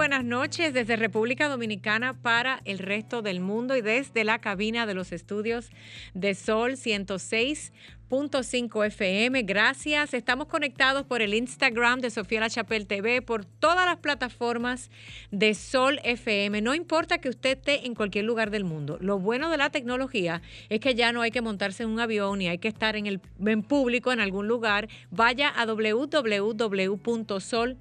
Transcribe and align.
Buenas 0.00 0.24
noches 0.24 0.72
desde 0.72 0.96
República 0.96 1.50
Dominicana 1.50 2.14
para 2.14 2.62
el 2.64 2.78
resto 2.78 3.20
del 3.20 3.40
mundo 3.40 3.76
y 3.76 3.82
desde 3.82 4.24
la 4.24 4.38
cabina 4.38 4.86
de 4.86 4.94
los 4.94 5.12
estudios 5.12 5.68
de 6.14 6.34
Sol 6.34 6.76
106.5 6.76 8.86
FM. 8.86 9.42
Gracias. 9.42 10.14
Estamos 10.14 10.46
conectados 10.46 11.04
por 11.04 11.20
el 11.20 11.34
Instagram 11.34 12.00
de 12.00 12.08
Sofía 12.08 12.40
La 12.40 12.48
Chapelle 12.48 12.86
TV, 12.86 13.20
por 13.20 13.44
todas 13.44 13.84
las 13.84 13.98
plataformas 13.98 14.90
de 15.32 15.54
Sol 15.54 16.00
FM. 16.02 16.62
No 16.62 16.74
importa 16.74 17.18
que 17.18 17.28
usted 17.28 17.58
esté 17.58 17.86
en 17.86 17.94
cualquier 17.94 18.24
lugar 18.24 18.50
del 18.50 18.64
mundo. 18.64 18.96
Lo 19.02 19.18
bueno 19.18 19.50
de 19.50 19.58
la 19.58 19.68
tecnología 19.68 20.40
es 20.70 20.80
que 20.80 20.94
ya 20.94 21.12
no 21.12 21.20
hay 21.20 21.30
que 21.30 21.42
montarse 21.42 21.82
en 21.82 21.90
un 21.90 22.00
avión 22.00 22.38
ni 22.38 22.48
hay 22.48 22.56
que 22.56 22.68
estar 22.68 22.96
en 22.96 23.06
el 23.06 23.20
en 23.44 23.62
público 23.62 24.12
en 24.12 24.20
algún 24.20 24.48
lugar. 24.48 24.88
Vaya 25.10 25.50
a 25.50 25.66
www.sol 25.66 27.76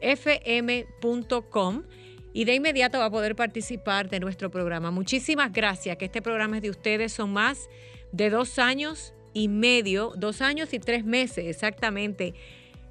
fm.com 0.00 1.84
y 2.32 2.44
de 2.44 2.54
inmediato 2.54 2.98
va 2.98 3.06
a 3.06 3.10
poder 3.10 3.36
participar 3.36 4.10
de 4.10 4.20
nuestro 4.20 4.50
programa. 4.50 4.90
Muchísimas 4.90 5.52
gracias, 5.52 5.96
que 5.96 6.06
este 6.06 6.20
programa 6.20 6.56
es 6.56 6.62
de 6.62 6.70
ustedes, 6.70 7.12
son 7.12 7.32
más 7.32 7.68
de 8.12 8.30
dos 8.30 8.58
años 8.58 9.14
y 9.32 9.48
medio, 9.48 10.12
dos 10.16 10.40
años 10.40 10.72
y 10.74 10.78
tres 10.78 11.04
meses 11.04 11.46
exactamente. 11.46 12.34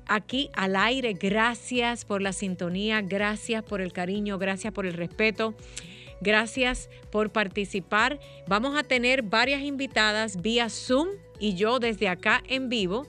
Aquí 0.05 0.49
al 0.53 0.75
aire, 0.75 1.13
gracias 1.13 2.05
por 2.05 2.21
la 2.21 2.33
sintonía, 2.33 3.01
gracias 3.01 3.63
por 3.63 3.81
el 3.81 3.93
cariño, 3.93 4.37
gracias 4.37 4.73
por 4.73 4.85
el 4.85 4.93
respeto. 4.93 5.55
Gracias 6.23 6.89
por 7.11 7.31
participar. 7.31 8.17
Vamos 8.47 8.77
a 8.77 8.83
tener 8.83 9.23
varias 9.23 9.61
invitadas 9.61 10.41
vía 10.41 10.69
Zoom 10.69 11.09
y 11.37 11.55
yo 11.55 11.79
desde 11.79 12.07
acá 12.07 12.41
en 12.47 12.69
vivo 12.69 13.05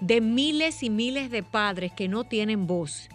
de 0.00 0.20
miles 0.20 0.82
y 0.82 0.90
miles 0.90 1.30
de 1.30 1.42
padres 1.42 1.92
que 1.92 2.08
no 2.08 2.24
tienen 2.24 2.66
voz 2.66 3.08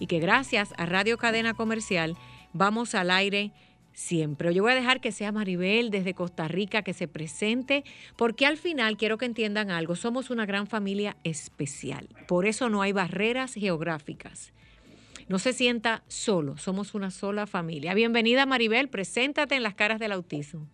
y 0.00 0.06
que 0.06 0.18
gracias 0.20 0.74
a 0.78 0.86
Radio 0.86 1.16
Cadena 1.16 1.54
Comercial 1.54 2.16
vamos 2.56 2.94
al 2.94 3.10
aire 3.10 3.52
siempre. 3.92 4.52
Yo 4.54 4.62
voy 4.62 4.72
a 4.72 4.76
dejar 4.76 5.00
que 5.00 5.10
sea 5.10 5.32
Maribel 5.32 5.90
desde 5.90 6.14
Costa 6.14 6.48
Rica 6.48 6.82
que 6.82 6.92
se 6.92 7.08
presente, 7.08 7.84
porque 8.16 8.46
al 8.46 8.58
final 8.58 8.96
quiero 8.96 9.18
que 9.18 9.24
entiendan 9.24 9.70
algo, 9.70 9.96
somos 9.96 10.30
una 10.30 10.46
gran 10.46 10.66
familia 10.66 11.16
especial, 11.24 12.08
por 12.28 12.46
eso 12.46 12.68
no 12.68 12.82
hay 12.82 12.92
barreras 12.92 13.54
geográficas. 13.54 14.52
No 15.28 15.40
se 15.40 15.52
sienta 15.52 16.04
solo, 16.06 16.56
somos 16.56 16.94
una 16.94 17.10
sola 17.10 17.48
familia. 17.48 17.94
Bienvenida 17.94 18.46
Maribel, 18.46 18.88
preséntate 18.88 19.56
en 19.56 19.64
las 19.64 19.74
caras 19.74 19.98
del 19.98 20.12
autismo. 20.12 20.68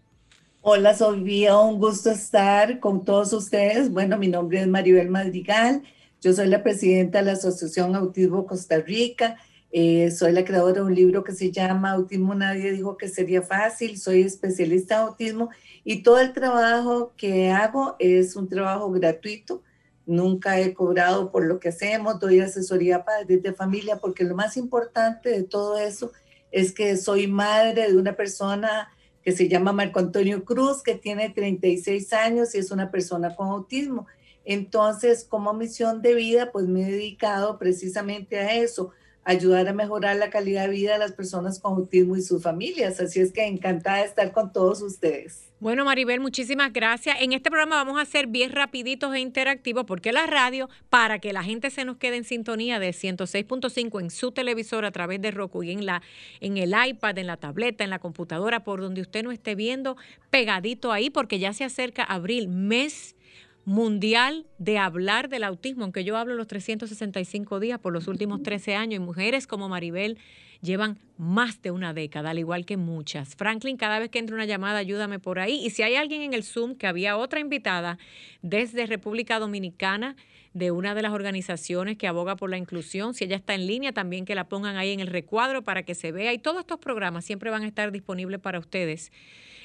Hola 0.60 0.94
Sofía, 0.94 1.56
un 1.56 1.78
gusto 1.78 2.10
estar 2.10 2.78
con 2.78 3.04
todos 3.04 3.32
ustedes. 3.32 3.90
Bueno, 3.90 4.18
mi 4.18 4.28
nombre 4.28 4.60
es 4.60 4.68
Maribel 4.68 5.08
Madrigal, 5.08 5.82
yo 6.20 6.32
soy 6.32 6.48
la 6.48 6.62
presidenta 6.62 7.18
de 7.18 7.24
la 7.24 7.32
Asociación 7.32 7.96
Autismo 7.96 8.46
Costa 8.46 8.78
Rica 8.78 9.36
eh, 9.74 10.10
soy 10.10 10.32
la 10.32 10.44
creadora 10.44 10.74
de 10.74 10.82
un 10.82 10.94
libro 10.94 11.24
que 11.24 11.32
se 11.32 11.50
llama 11.50 11.92
Autismo 11.92 12.34
Nadie 12.34 12.72
dijo 12.72 12.98
que 12.98 13.08
sería 13.08 13.40
fácil. 13.40 13.98
Soy 13.98 14.20
especialista 14.20 14.96
en 14.96 15.00
autismo 15.00 15.48
y 15.82 16.02
todo 16.02 16.20
el 16.20 16.34
trabajo 16.34 17.14
que 17.16 17.50
hago 17.50 17.96
es 17.98 18.36
un 18.36 18.50
trabajo 18.50 18.90
gratuito. 18.90 19.62
Nunca 20.04 20.60
he 20.60 20.74
cobrado 20.74 21.32
por 21.32 21.46
lo 21.46 21.58
que 21.58 21.70
hacemos, 21.70 22.20
doy 22.20 22.40
asesoría 22.40 22.96
a 22.96 23.04
padres 23.06 23.42
de 23.42 23.54
familia 23.54 23.96
porque 23.96 24.24
lo 24.24 24.34
más 24.34 24.58
importante 24.58 25.30
de 25.30 25.42
todo 25.42 25.78
eso 25.78 26.12
es 26.50 26.72
que 26.72 26.98
soy 26.98 27.26
madre 27.26 27.90
de 27.90 27.96
una 27.96 28.14
persona 28.14 28.90
que 29.22 29.32
se 29.32 29.48
llama 29.48 29.72
Marco 29.72 30.00
Antonio 30.00 30.44
Cruz, 30.44 30.82
que 30.82 30.96
tiene 30.96 31.30
36 31.30 32.12
años 32.12 32.54
y 32.54 32.58
es 32.58 32.70
una 32.72 32.90
persona 32.90 33.34
con 33.34 33.48
autismo. 33.48 34.06
Entonces, 34.44 35.24
como 35.24 35.54
misión 35.54 36.02
de 36.02 36.14
vida, 36.14 36.50
pues 36.52 36.66
me 36.66 36.82
he 36.82 36.90
dedicado 36.90 37.58
precisamente 37.58 38.38
a 38.38 38.56
eso, 38.56 38.90
ayudar 39.24 39.68
a 39.68 39.72
mejorar 39.72 40.16
la 40.16 40.30
calidad 40.30 40.64
de 40.64 40.70
vida 40.70 40.92
de 40.94 40.98
las 40.98 41.12
personas 41.12 41.60
con 41.60 41.74
autismo 41.74 42.16
y 42.16 42.22
sus 42.22 42.42
familias. 42.42 43.00
Así 43.00 43.20
es 43.20 43.32
que 43.32 43.46
encantada 43.46 43.98
de 43.98 44.04
estar 44.04 44.32
con 44.32 44.52
todos 44.52 44.82
ustedes. 44.82 45.52
Bueno, 45.62 45.84
Maribel, 45.84 46.18
muchísimas 46.18 46.72
gracias. 46.72 47.18
En 47.20 47.32
este 47.32 47.48
programa 47.48 47.76
vamos 47.76 47.96
a 47.96 48.02
hacer 48.02 48.26
bien 48.26 48.50
rapiditos 48.50 49.14
e 49.14 49.20
interactivos 49.20 49.84
porque 49.84 50.10
la 50.10 50.26
radio, 50.26 50.68
para 50.90 51.20
que 51.20 51.32
la 51.32 51.44
gente 51.44 51.70
se 51.70 51.84
nos 51.84 51.98
quede 51.98 52.16
en 52.16 52.24
sintonía 52.24 52.80
de 52.80 52.90
106.5 52.90 54.00
en 54.00 54.10
su 54.10 54.32
televisor 54.32 54.84
a 54.84 54.90
través 54.90 55.22
de 55.22 55.30
Roku 55.30 55.62
y 55.62 55.70
en, 55.70 55.86
la, 55.86 56.02
en 56.40 56.56
el 56.56 56.74
iPad, 56.88 57.16
en 57.18 57.28
la 57.28 57.36
tableta, 57.36 57.84
en 57.84 57.90
la 57.90 58.00
computadora, 58.00 58.64
por 58.64 58.80
donde 58.80 59.02
usted 59.02 59.22
no 59.22 59.30
esté 59.30 59.54
viendo, 59.54 59.96
pegadito 60.30 60.90
ahí 60.90 61.10
porque 61.10 61.38
ya 61.38 61.52
se 61.52 61.62
acerca 61.62 62.02
abril, 62.02 62.48
mes 62.48 63.14
mundial 63.64 64.46
de 64.58 64.78
hablar 64.78 65.28
del 65.28 65.44
autismo, 65.44 65.84
aunque 65.84 66.04
yo 66.04 66.16
hablo 66.16 66.34
los 66.34 66.46
365 66.46 67.60
días 67.60 67.78
por 67.78 67.92
los 67.92 68.08
últimos 68.08 68.42
13 68.42 68.74
años, 68.74 68.96
y 68.96 69.04
mujeres 69.04 69.46
como 69.46 69.68
Maribel 69.68 70.18
llevan 70.62 70.98
más 71.18 71.60
de 71.62 71.70
una 71.70 71.92
década, 71.92 72.30
al 72.30 72.38
igual 72.38 72.64
que 72.64 72.76
muchas. 72.76 73.34
Franklin, 73.36 73.76
cada 73.76 73.98
vez 73.98 74.10
que 74.10 74.18
entre 74.18 74.34
una 74.34 74.46
llamada, 74.46 74.78
ayúdame 74.78 75.18
por 75.18 75.38
ahí. 75.38 75.64
Y 75.64 75.70
si 75.70 75.82
hay 75.82 75.96
alguien 75.96 76.22
en 76.22 76.34
el 76.34 76.44
Zoom, 76.44 76.76
que 76.76 76.86
había 76.86 77.16
otra 77.16 77.40
invitada 77.40 77.98
desde 78.42 78.86
República 78.86 79.38
Dominicana, 79.38 80.16
de 80.54 80.70
una 80.70 80.94
de 80.94 81.02
las 81.02 81.12
organizaciones 81.12 81.96
que 81.96 82.06
aboga 82.06 82.36
por 82.36 82.50
la 82.50 82.58
inclusión, 82.58 83.14
si 83.14 83.24
ella 83.24 83.36
está 83.36 83.54
en 83.54 83.66
línea, 83.66 83.92
también 83.92 84.24
que 84.24 84.34
la 84.34 84.48
pongan 84.48 84.76
ahí 84.76 84.90
en 84.90 85.00
el 85.00 85.06
recuadro 85.06 85.62
para 85.62 85.82
que 85.82 85.94
se 85.94 86.12
vea. 86.12 86.32
Y 86.32 86.38
todos 86.38 86.60
estos 86.60 86.78
programas 86.78 87.24
siempre 87.24 87.50
van 87.50 87.62
a 87.62 87.66
estar 87.66 87.90
disponibles 87.90 88.38
para 88.40 88.58
ustedes 88.58 89.12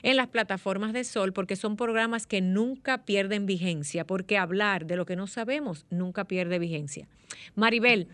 en 0.04 0.18
las 0.18 0.28
plataformas 0.28 0.94
de 0.94 1.04
Sol 1.04 1.34
porque 1.34 1.56
son 1.56 1.76
programas 1.76 2.28
que 2.28 2.42
nunca 2.42 3.06
pierden 3.06 3.46
vigencia, 3.46 4.06
porque 4.06 4.38
hablar 4.38 4.86
de 4.86 4.96
lo 4.96 5.06
que 5.06 5.16
no 5.16 5.28
sabemos 5.28 5.86
nunca 5.90 6.26
pierde 6.26 6.60
vigencia. 6.60 7.08
Maribel, 7.56 8.08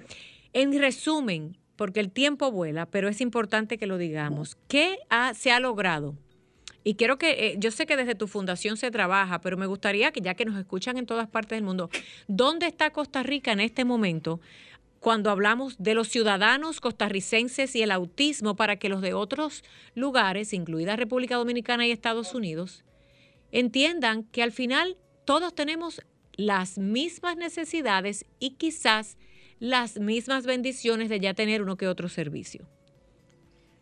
en 0.53 0.77
resumen, 0.79 1.57
porque 1.75 1.99
el 1.99 2.11
tiempo 2.11 2.51
vuela, 2.51 2.85
pero 2.85 3.09
es 3.09 3.21
importante 3.21 3.77
que 3.77 3.87
lo 3.87 3.97
digamos, 3.97 4.57
¿qué 4.67 4.97
se 5.35 5.51
ha 5.51 5.59
logrado? 5.59 6.15
Y 6.83 6.95
quiero 6.95 7.17
que, 7.17 7.31
eh, 7.31 7.55
yo 7.57 7.71
sé 7.71 7.85
que 7.85 7.95
desde 7.95 8.13
tu 8.13 8.27
fundación 8.27 8.75
se 8.75 8.91
trabaja, 8.91 9.39
pero 9.39 9.55
me 9.55 9.65
gustaría 9.65 10.11
que 10.11 10.21
ya 10.21 10.33
que 10.33 10.45
nos 10.45 10.57
escuchan 10.57 10.97
en 10.97 11.05
todas 11.05 11.27
partes 11.29 11.55
del 11.55 11.63
mundo, 11.63 11.89
¿dónde 12.27 12.67
está 12.67 12.89
Costa 12.89 13.23
Rica 13.23 13.53
en 13.53 13.61
este 13.61 13.85
momento 13.85 14.41
cuando 15.03 15.31
hablamos 15.31 15.75
de 15.79 15.95
los 15.95 16.07
ciudadanos 16.07 16.79
costarricenses 16.79 17.75
y 17.75 17.81
el 17.81 17.91
autismo 17.91 18.55
para 18.55 18.77
que 18.77 18.87
los 18.87 19.01
de 19.01 19.13
otros 19.13 19.61
lugares, 19.95 20.53
incluida 20.53 20.95
República 20.95 21.35
Dominicana 21.35 21.85
y 21.85 21.91
Estados 21.91 22.33
Unidos, 22.33 22.85
entiendan 23.51 24.23
que 24.23 24.41
al 24.41 24.53
final 24.53 24.95
todos 25.25 25.53
tenemos 25.53 26.01
las 26.37 26.77
mismas 26.77 27.35
necesidades 27.35 28.25
y 28.39 28.51
quizás 28.51 29.17
las 29.59 29.99
mismas 29.99 30.45
bendiciones 30.45 31.09
de 31.09 31.19
ya 31.19 31.33
tener 31.33 31.61
uno 31.61 31.75
que 31.75 31.89
otro 31.89 32.07
servicio. 32.07 32.65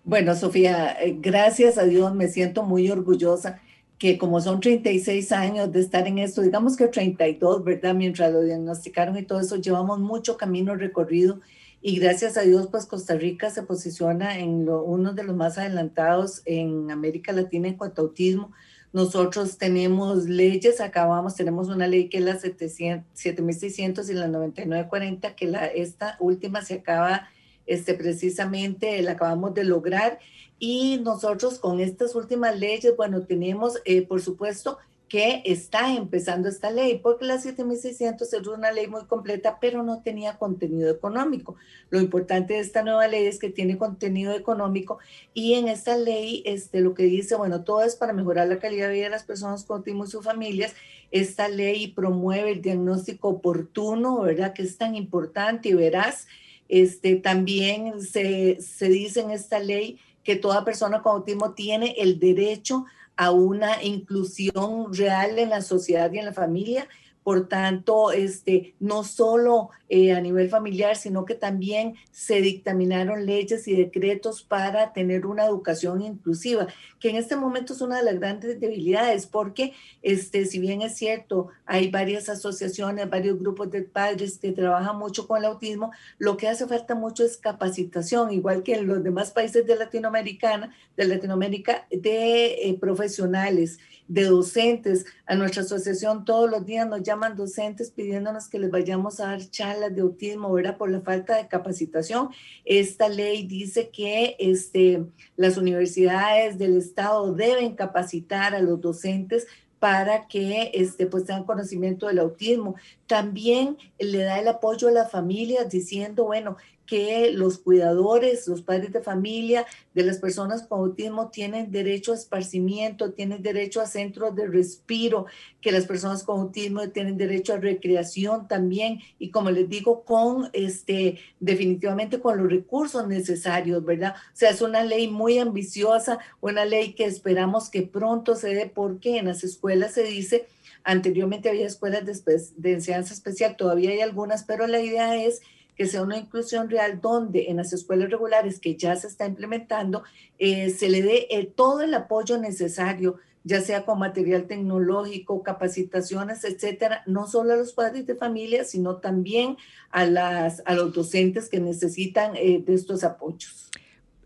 Bueno, 0.04 0.34
Sofía, 0.34 0.94
eh, 1.00 1.18
gracias 1.20 1.78
a 1.78 1.84
Dios 1.84 2.16
me 2.16 2.30
siento 2.30 2.64
muy 2.64 2.90
orgullosa 2.90 3.62
que 4.02 4.18
como 4.18 4.42
son 4.42 4.60
36 4.60 5.32
años 5.32 5.72
de 5.72 5.80
estar 5.80 6.08
en 6.08 6.18
esto, 6.18 6.42
digamos 6.42 6.76
que 6.76 6.88
32, 6.88 7.64
¿verdad? 7.64 7.94
Mientras 7.94 8.34
lo 8.34 8.42
diagnosticaron 8.42 9.16
y 9.16 9.22
todo 9.22 9.40
eso, 9.40 9.58
llevamos 9.58 10.00
mucho 10.00 10.38
camino 10.38 10.76
recorrido 10.76 11.40
y 11.84 12.00
gracias 12.00 12.36
a 12.36 12.42
Dios, 12.42 12.66
pues 12.72 12.88
Costa 12.88 13.14
Rica 13.14 13.52
se 13.52 13.62
posiciona 13.62 14.40
en 14.40 14.68
uno 14.68 15.14
de 15.14 15.24
los 15.24 15.36
más 15.36 15.60
adelantados 15.60 16.42
en 16.46 16.90
América 16.90 17.32
Latina 17.32 17.68
en 17.68 17.76
cuanto 17.76 18.02
a 18.02 18.06
autismo. 18.06 18.52
Nosotros 18.92 19.60
tenemos 19.60 20.26
leyes, 20.26 20.82
acabamos, 20.82 21.36
tenemos 21.36 21.70
una 21.70 21.86
ley 21.86 22.10
que 22.10 22.18
es 22.18 22.24
la 22.24 22.40
7600 22.40 24.10
y 24.10 24.14
la 24.16 24.28
9940, 24.28 25.36
que 25.36 25.46
la, 25.46 25.68
esta 25.68 26.18
última 26.20 26.64
se 26.64 26.74
acaba 26.74 27.30
este, 27.66 27.94
precisamente, 27.94 29.02
la 29.02 29.14
acabamos 29.14 29.54
de 29.54 29.64
lograr 29.64 30.20
y 30.60 31.00
nosotros 31.04 31.58
con 31.60 31.80
estas 31.80 32.14
últimas 32.16 32.58
leyes, 32.60 32.96
bueno, 32.96 33.24
tenemos, 33.24 33.82
eh, 33.86 34.04
por 34.04 34.22
supuesto, 34.22 34.78
que 35.12 35.42
está 35.44 35.94
empezando 35.94 36.48
esta 36.48 36.72
ley, 36.72 37.00
porque 37.04 37.26
la 37.26 37.38
7600 37.38 38.32
es 38.32 38.48
una 38.48 38.72
ley 38.72 38.88
muy 38.88 39.04
completa, 39.08 39.58
pero 39.60 39.84
no 39.84 40.02
tenía 40.02 40.38
contenido 40.38 40.90
económico. 40.90 41.58
Lo 41.90 42.00
importante 42.00 42.54
de 42.54 42.62
esta 42.62 42.82
nueva 42.82 43.10
ley 43.10 43.26
es 43.26 43.38
que 43.38 43.50
tiene 43.50 43.78
contenido 43.78 44.34
económico 44.34 45.00
y 45.34 45.56
en 45.56 45.68
esta 45.68 45.98
ley 45.98 46.44
este, 46.46 46.80
lo 46.80 46.94
que 46.94 47.04
dice, 47.04 47.36
bueno, 47.36 47.66
todo 47.66 47.84
es 47.84 47.98
para 47.98 48.14
mejorar 48.14 48.48
la 48.48 48.60
calidad 48.60 48.88
de 48.88 48.94
vida 48.94 49.04
de 49.04 49.10
las 49.10 49.26
personas 49.26 49.66
con 49.66 49.80
autismo 49.80 50.06
y 50.06 50.08
sus 50.08 50.24
familias. 50.24 50.76
Esta 51.12 51.50
ley 51.50 51.88
promueve 51.88 52.52
el 52.52 52.62
diagnóstico 52.62 53.28
oportuno, 53.28 54.22
¿verdad? 54.22 54.54
Que 54.54 54.62
es 54.62 54.78
tan 54.78 54.96
importante 54.96 55.68
y 55.68 55.74
verás, 55.74 56.28
este, 56.72 57.18
también 57.18 58.02
se, 58.02 58.60
se 58.62 58.88
dice 58.88 59.20
en 59.20 59.32
esta 59.32 59.60
ley 59.60 60.00
que 60.24 60.38
toda 60.38 60.64
persona 60.64 61.02
con 61.02 61.18
autismo 61.18 61.52
tiene 61.52 61.96
el 61.98 62.18
derecho 62.18 62.86
a 63.18 63.32
una 63.32 63.84
inclusión 63.84 64.94
real 64.94 65.38
en 65.38 65.50
la 65.50 65.62
sociedad 65.62 66.12
y 66.12 66.20
en 66.20 66.26
la 66.26 66.34
familia 66.34 66.88
por 67.24 67.48
tanto, 67.48 68.12
este, 68.12 68.74
no 68.80 69.04
solo 69.04 69.70
eh, 69.90 70.14
a 70.14 70.22
nivel 70.22 70.50
familiar, 70.50 70.96
sino 70.96 71.26
que 71.26 71.36
también 71.36 71.96
se 72.12 72.42
dictaminaron 72.42 73.26
leyes 73.26 73.68
y 73.68 73.76
decretos 73.76 74.42
para 74.42 74.94
tener 74.94 75.26
una 75.26 75.46
educación 75.46 76.02
inclusiva, 76.02 76.68
que 77.00 77.10
en 77.10 77.18
este 77.18 77.36
momento 77.36 77.74
es 77.74 77.82
una 77.82 77.98
de 77.98 78.06
las 78.06 78.20
grandes 78.20 78.60
debilidades, 78.60 79.28
porque 79.28 79.74
este, 80.02 80.46
si 80.46 80.60
bien 80.60 80.82
es 80.82 80.96
cierto, 80.96 81.50
hay 81.66 81.90
varias 81.90 82.30
asociaciones, 82.30 83.10
varios 83.10 83.40
grupos 83.40 83.70
de 83.70 83.84
padres 83.84 84.38
que 84.38 84.52
trabajan 84.52 84.98
mucho 84.98 85.28
con 85.28 85.38
el 85.38 85.46
autismo, 85.46 85.92
lo 86.18 86.38
que 86.38 86.48
hace 86.48 86.68
falta 86.68 86.96
mucho 86.96 87.24
es 87.24 87.38
capacitación, 87.38 88.32
igual 88.32 88.64
que 88.64 88.76
en 88.76 88.88
los 88.88 89.04
demás 89.04 89.32
países 89.32 89.66
de 89.68 89.76
Latinoamérica, 89.76 90.72
de 90.98 91.06
Latinoamérica, 91.06 91.86
de 91.92 92.70
eh, 92.70 92.78
profesionales 92.80 93.80
de 94.08 94.24
docentes. 94.26 95.06
A 95.26 95.36
nuestra 95.36 95.64
asociación 95.64 96.26
todos 96.26 96.50
los 96.50 96.66
días 96.66 96.88
nos 96.88 97.04
llaman 97.04 97.36
docentes 97.36 97.92
pidiéndonos 97.92 98.48
que 98.48 98.60
les 98.60 98.72
vayamos 98.72 99.20
a 99.20 99.28
dar 99.28 99.50
charlas 99.50 99.96
de 99.96 100.02
autismo, 100.02 100.52
¿verdad? 100.52 100.78
Por 100.78 100.92
la 100.92 101.02
falta 101.02 101.38
de 101.38 101.48
capacitación. 101.48 102.30
Esta 102.66 103.10
ley 103.10 103.46
dice 103.48 103.90
que 103.90 104.36
este, 104.40 105.06
las 105.36 105.58
universidades 105.58 106.58
del 106.58 106.78
Estado 106.78 107.34
deben 107.34 107.76
capacitar 107.76 108.54
a 108.56 108.62
los 108.62 108.82
docentes 108.82 109.48
para 109.82 110.28
que 110.28 110.70
este, 110.76 111.08
pues 111.08 111.26
tengan 111.26 111.44
conocimiento 111.44 112.06
del 112.06 112.20
autismo. 112.20 112.76
También 113.08 113.78
le 113.98 114.20
da 114.20 114.40
el 114.40 114.48
apoyo 114.48 114.90
a 114.90 114.92
las 114.92 115.10
familias 115.10 115.70
diciendo, 115.70 116.26
bueno, 116.26 116.56
que 116.92 117.32
los 117.32 117.58
cuidadores, 117.58 118.50
los 118.50 118.64
padres 118.64 118.92
de 118.92 119.00
familia 119.02 119.66
de 119.94 120.04
las 120.04 120.18
personas 120.18 120.64
con 120.64 120.82
autismo 120.82 121.30
tienen 121.30 121.72
derecho 121.72 122.12
a 122.12 122.16
esparcimiento, 122.16 123.14
tienen 123.14 123.42
derecho 123.42 123.80
a 123.80 123.86
centros 123.86 124.36
de 124.36 124.46
respiro, 124.46 125.26
que 125.62 125.72
las 125.72 125.86
personas 125.86 126.24
con 126.26 126.42
autismo 126.42 126.90
tienen 126.90 127.16
derecho 127.16 127.54
a 127.54 127.60
recreación 127.60 128.50
también 128.50 129.00
y 129.20 129.30
como 129.30 129.52
les 129.52 129.70
digo, 129.70 130.04
con 130.04 130.50
este, 130.52 131.18
definitivamente 131.40 132.20
con 132.20 132.38
los 132.38 132.52
recursos 132.52 133.08
necesarios, 133.08 133.86
¿verdad? 133.86 134.16
O 134.18 134.36
sea, 134.36 134.50
es 134.50 134.62
una 134.62 134.84
ley 134.84 135.08
muy 135.08 135.40
ambiciosa, 135.40 136.20
una 136.42 136.66
ley 136.66 136.92
que 136.92 137.06
esperamos 137.06 137.70
que 137.70 137.84
pronto 137.84 138.36
se 138.36 138.54
dé 138.54 138.66
porque 138.66 139.18
en 139.18 139.28
las 139.28 139.46
escuelas 139.46 139.94
se 139.94 140.04
dice, 140.04 140.46
anteriormente 140.84 141.48
había 141.48 141.68
escuelas 141.68 142.06
de, 142.06 142.42
de 142.58 142.74
enseñanza 142.74 143.14
especial, 143.14 143.56
todavía 143.56 143.92
hay 143.92 144.02
algunas, 144.02 144.44
pero 144.44 144.68
la 144.68 144.82
idea 144.82 145.16
es 145.16 145.42
que 145.82 145.88
sea 145.88 146.04
una 146.04 146.20
inclusión 146.20 146.70
real 146.70 147.02
donde 147.02 147.50
en 147.50 147.58
las 147.58 147.74
escuelas 147.74 148.12
regulares 148.12 148.60
que 148.60 148.76
ya 148.76 148.96
se 148.96 149.08
está 149.08 149.26
implementando 149.26 150.04
eh, 150.38 150.70
se 150.70 150.90
le 150.90 151.02
dé 151.02 151.26
eh, 151.32 151.48
todo 151.48 151.82
el 151.82 151.92
apoyo 151.96 152.38
necesario, 152.38 153.18
ya 153.44 153.62
sea 153.62 153.84
con 153.84 153.98
material 153.98 154.46
tecnológico, 154.46 155.42
capacitaciones, 155.42 156.44
etcétera, 156.44 157.02
no 157.08 157.26
solo 157.26 157.54
a 157.54 157.56
los 157.56 157.74
padres 157.74 158.06
de 158.06 158.14
familia, 158.14 158.64
sino 158.64 158.98
también 158.98 159.58
a, 159.90 160.06
las, 160.06 160.62
a 160.68 160.76
los 160.76 160.94
docentes 160.94 161.50
que 161.50 161.60
necesitan 161.60 162.36
eh, 162.36 162.62
de 162.64 162.76
estos 162.76 163.04
apoyos. 163.04 163.72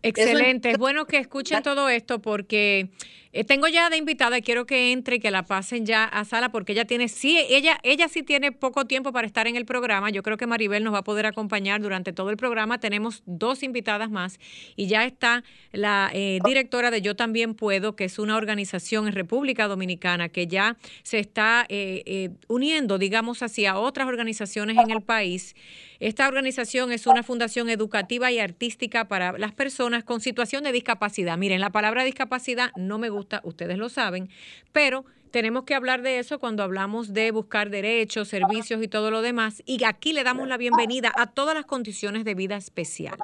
Excelente, 0.02 0.72
es 0.72 0.76
bueno 0.78 1.06
que 1.06 1.16
escuchen 1.16 1.62
todo 1.62 1.88
esto 1.88 2.20
porque 2.20 2.90
eh, 3.36 3.44
tengo 3.44 3.68
ya 3.68 3.90
de 3.90 3.98
invitada 3.98 4.38
y 4.38 4.42
quiero 4.42 4.64
que 4.64 4.92
entre 4.92 5.16
y 5.16 5.20
que 5.20 5.30
la 5.30 5.42
pasen 5.42 5.84
ya 5.84 6.04
a 6.04 6.24
sala 6.24 6.48
porque 6.48 6.72
ella 6.72 6.86
tiene, 6.86 7.08
sí, 7.08 7.38
ella, 7.50 7.78
ella 7.82 8.08
sí 8.08 8.22
tiene 8.22 8.50
poco 8.50 8.86
tiempo 8.86 9.12
para 9.12 9.26
estar 9.26 9.46
en 9.46 9.56
el 9.56 9.66
programa. 9.66 10.08
Yo 10.08 10.22
creo 10.22 10.38
que 10.38 10.46
Maribel 10.46 10.82
nos 10.82 10.94
va 10.94 10.98
a 10.98 11.04
poder 11.04 11.26
acompañar 11.26 11.82
durante 11.82 12.14
todo 12.14 12.30
el 12.30 12.38
programa. 12.38 12.80
Tenemos 12.80 13.22
dos 13.26 13.62
invitadas 13.62 14.10
más 14.10 14.40
y 14.74 14.86
ya 14.86 15.04
está 15.04 15.44
la 15.72 16.10
eh, 16.14 16.38
directora 16.46 16.90
de 16.90 17.02
Yo 17.02 17.14
También 17.14 17.54
Puedo, 17.54 17.94
que 17.94 18.04
es 18.04 18.18
una 18.18 18.36
organización 18.36 19.06
en 19.06 19.12
República 19.12 19.68
Dominicana 19.68 20.30
que 20.30 20.46
ya 20.46 20.78
se 21.02 21.18
está 21.18 21.66
eh, 21.68 22.30
uniendo, 22.48 22.96
digamos 22.96 23.42
así, 23.42 23.66
a 23.66 23.76
otras 23.76 24.08
organizaciones 24.08 24.78
en 24.78 24.90
el 24.90 25.02
país. 25.02 25.54
Esta 25.98 26.28
organización 26.28 26.92
es 26.92 27.06
una 27.06 27.22
fundación 27.22 27.68
educativa 27.70 28.30
y 28.30 28.38
artística 28.38 29.08
para 29.08 29.36
las 29.38 29.52
personas 29.52 30.04
con 30.04 30.20
situación 30.20 30.64
de 30.64 30.72
discapacidad. 30.72 31.38
Miren, 31.38 31.60
la 31.60 31.70
palabra 31.70 32.04
discapacidad 32.04 32.70
no 32.76 32.98
me 32.98 33.08
gusta 33.08 33.25
ustedes 33.42 33.78
lo 33.78 33.88
saben, 33.88 34.28
pero 34.72 35.04
tenemos 35.30 35.64
que 35.64 35.74
hablar 35.74 36.02
de 36.02 36.18
eso 36.18 36.38
cuando 36.38 36.62
hablamos 36.62 37.12
de 37.12 37.30
buscar 37.30 37.68
derechos, 37.70 38.28
servicios 38.28 38.82
y 38.82 38.88
todo 38.88 39.10
lo 39.10 39.22
demás. 39.22 39.62
Y 39.66 39.84
aquí 39.84 40.12
le 40.12 40.24
damos 40.24 40.48
la 40.48 40.56
bienvenida 40.56 41.12
a 41.14 41.26
todas 41.26 41.54
las 41.54 41.66
condiciones 41.66 42.24
de 42.24 42.34
vida 42.34 42.56
especial. 42.56 43.18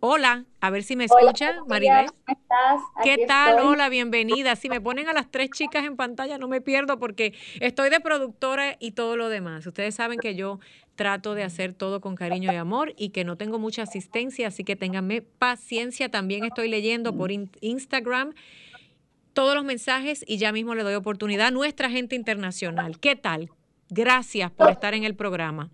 Hola, 0.00 0.44
a 0.60 0.70
ver 0.70 0.84
si 0.84 0.94
me 0.94 1.04
escucha, 1.04 1.56
Maribel. 1.66 2.06
¿Cómo 2.06 2.38
estás? 2.38 2.80
¿Qué 3.02 3.24
tal? 3.26 3.58
Hola, 3.58 3.88
bienvenida. 3.88 4.54
Si 4.54 4.68
me 4.68 4.80
ponen 4.80 5.08
a 5.08 5.12
las 5.12 5.28
tres 5.28 5.50
chicas 5.50 5.84
en 5.84 5.96
pantalla, 5.96 6.38
no 6.38 6.46
me 6.46 6.60
pierdo 6.60 7.00
porque 7.00 7.34
estoy 7.58 7.90
de 7.90 7.98
productora 7.98 8.76
y 8.78 8.92
todo 8.92 9.16
lo 9.16 9.28
demás. 9.28 9.66
Ustedes 9.66 9.96
saben 9.96 10.20
que 10.20 10.36
yo 10.36 10.60
trato 10.98 11.34
de 11.34 11.44
hacer 11.44 11.72
todo 11.72 12.00
con 12.02 12.16
cariño 12.16 12.52
y 12.52 12.56
amor 12.56 12.92
y 12.96 13.10
que 13.10 13.24
no 13.24 13.36
tengo 13.36 13.60
mucha 13.60 13.84
asistencia, 13.84 14.48
así 14.48 14.64
que 14.64 14.74
ténganme 14.74 15.22
paciencia. 15.22 16.10
También 16.10 16.44
estoy 16.44 16.68
leyendo 16.68 17.16
por 17.16 17.30
Instagram 17.32 18.34
todos 19.32 19.54
los 19.54 19.64
mensajes 19.64 20.24
y 20.26 20.38
ya 20.38 20.50
mismo 20.50 20.74
le 20.74 20.82
doy 20.82 20.94
oportunidad 20.94 21.46
a 21.46 21.50
nuestra 21.52 21.88
gente 21.88 22.16
internacional. 22.16 22.98
¿Qué 22.98 23.14
tal? 23.14 23.50
Gracias 23.88 24.50
por 24.50 24.70
estar 24.70 24.92
en 24.92 25.04
el 25.04 25.14
programa. 25.14 25.70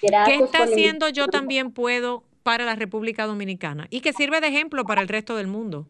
¿Qué 0.00 0.36
está 0.36 0.62
haciendo 0.62 1.08
Yo 1.08 1.26
también 1.26 1.72
puedo 1.72 2.22
para 2.44 2.64
la 2.64 2.76
República 2.76 3.26
Dominicana 3.26 3.88
y 3.90 4.00
que 4.00 4.12
sirve 4.12 4.40
de 4.40 4.46
ejemplo 4.46 4.84
para 4.84 5.02
el 5.02 5.08
resto 5.08 5.36
del 5.36 5.48
mundo. 5.48 5.88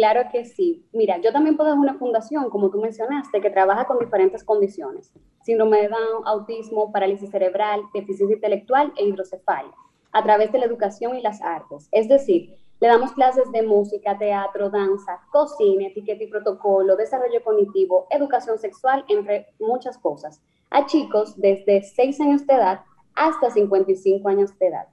Claro 0.00 0.30
que 0.32 0.46
sí. 0.46 0.88
Mira, 0.94 1.18
yo 1.18 1.30
también 1.30 1.58
puedo 1.58 1.74
una 1.74 1.98
fundación, 1.98 2.48
como 2.48 2.70
tú 2.70 2.80
mencionaste, 2.80 3.42
que 3.42 3.50
trabaja 3.50 3.84
con 3.84 3.98
diferentes 3.98 4.42
condiciones. 4.42 5.12
Síndrome 5.42 5.82
de 5.82 5.88
Down, 5.88 6.22
autismo, 6.24 6.90
parálisis 6.90 7.28
cerebral, 7.28 7.82
déficit 7.92 8.30
intelectual 8.30 8.94
e 8.96 9.04
hidrocefalia, 9.04 9.74
a 10.12 10.22
través 10.22 10.52
de 10.52 10.58
la 10.58 10.64
educación 10.64 11.16
y 11.16 11.20
las 11.20 11.42
artes. 11.42 11.86
Es 11.92 12.08
decir, 12.08 12.56
le 12.80 12.88
damos 12.88 13.12
clases 13.12 13.52
de 13.52 13.62
música, 13.62 14.16
teatro, 14.16 14.70
danza, 14.70 15.20
cocina, 15.30 15.88
etiqueta 15.88 16.24
y 16.24 16.28
protocolo, 16.28 16.96
desarrollo 16.96 17.44
cognitivo, 17.44 18.06
educación 18.08 18.58
sexual, 18.58 19.04
entre 19.06 19.48
muchas 19.58 19.98
cosas, 19.98 20.40
a 20.70 20.86
chicos 20.86 21.38
desde 21.38 21.82
6 21.82 22.22
años 22.22 22.46
de 22.46 22.54
edad 22.54 22.80
hasta 23.14 23.50
55 23.50 24.26
años 24.30 24.58
de 24.58 24.66
edad. 24.66 24.86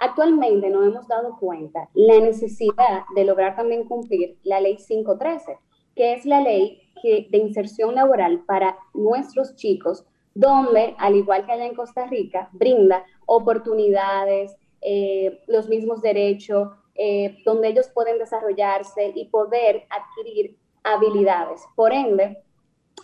Actualmente 0.00 0.70
nos 0.70 0.86
hemos 0.86 1.06
dado 1.08 1.36
cuenta 1.38 1.90
la 1.92 2.18
necesidad 2.20 3.04
de 3.14 3.24
lograr 3.24 3.54
también 3.54 3.84
cumplir 3.84 4.38
la 4.44 4.58
ley 4.58 4.76
513, 4.76 5.58
que 5.94 6.14
es 6.14 6.24
la 6.24 6.40
ley 6.40 6.80
de 7.02 7.36
inserción 7.36 7.94
laboral 7.94 8.42
para 8.46 8.78
nuestros 8.94 9.56
chicos, 9.56 10.06
donde, 10.34 10.94
al 10.96 11.16
igual 11.16 11.44
que 11.44 11.52
allá 11.52 11.66
en 11.66 11.74
Costa 11.74 12.06
Rica, 12.06 12.48
brinda 12.52 13.04
oportunidades, 13.26 14.56
eh, 14.80 15.42
los 15.46 15.68
mismos 15.68 16.00
derechos, 16.00 16.70
eh, 16.94 17.36
donde 17.44 17.68
ellos 17.68 17.90
pueden 17.92 18.18
desarrollarse 18.18 19.12
y 19.14 19.26
poder 19.26 19.84
adquirir 19.90 20.56
habilidades. 20.82 21.62
Por 21.76 21.92
ende, 21.92 22.38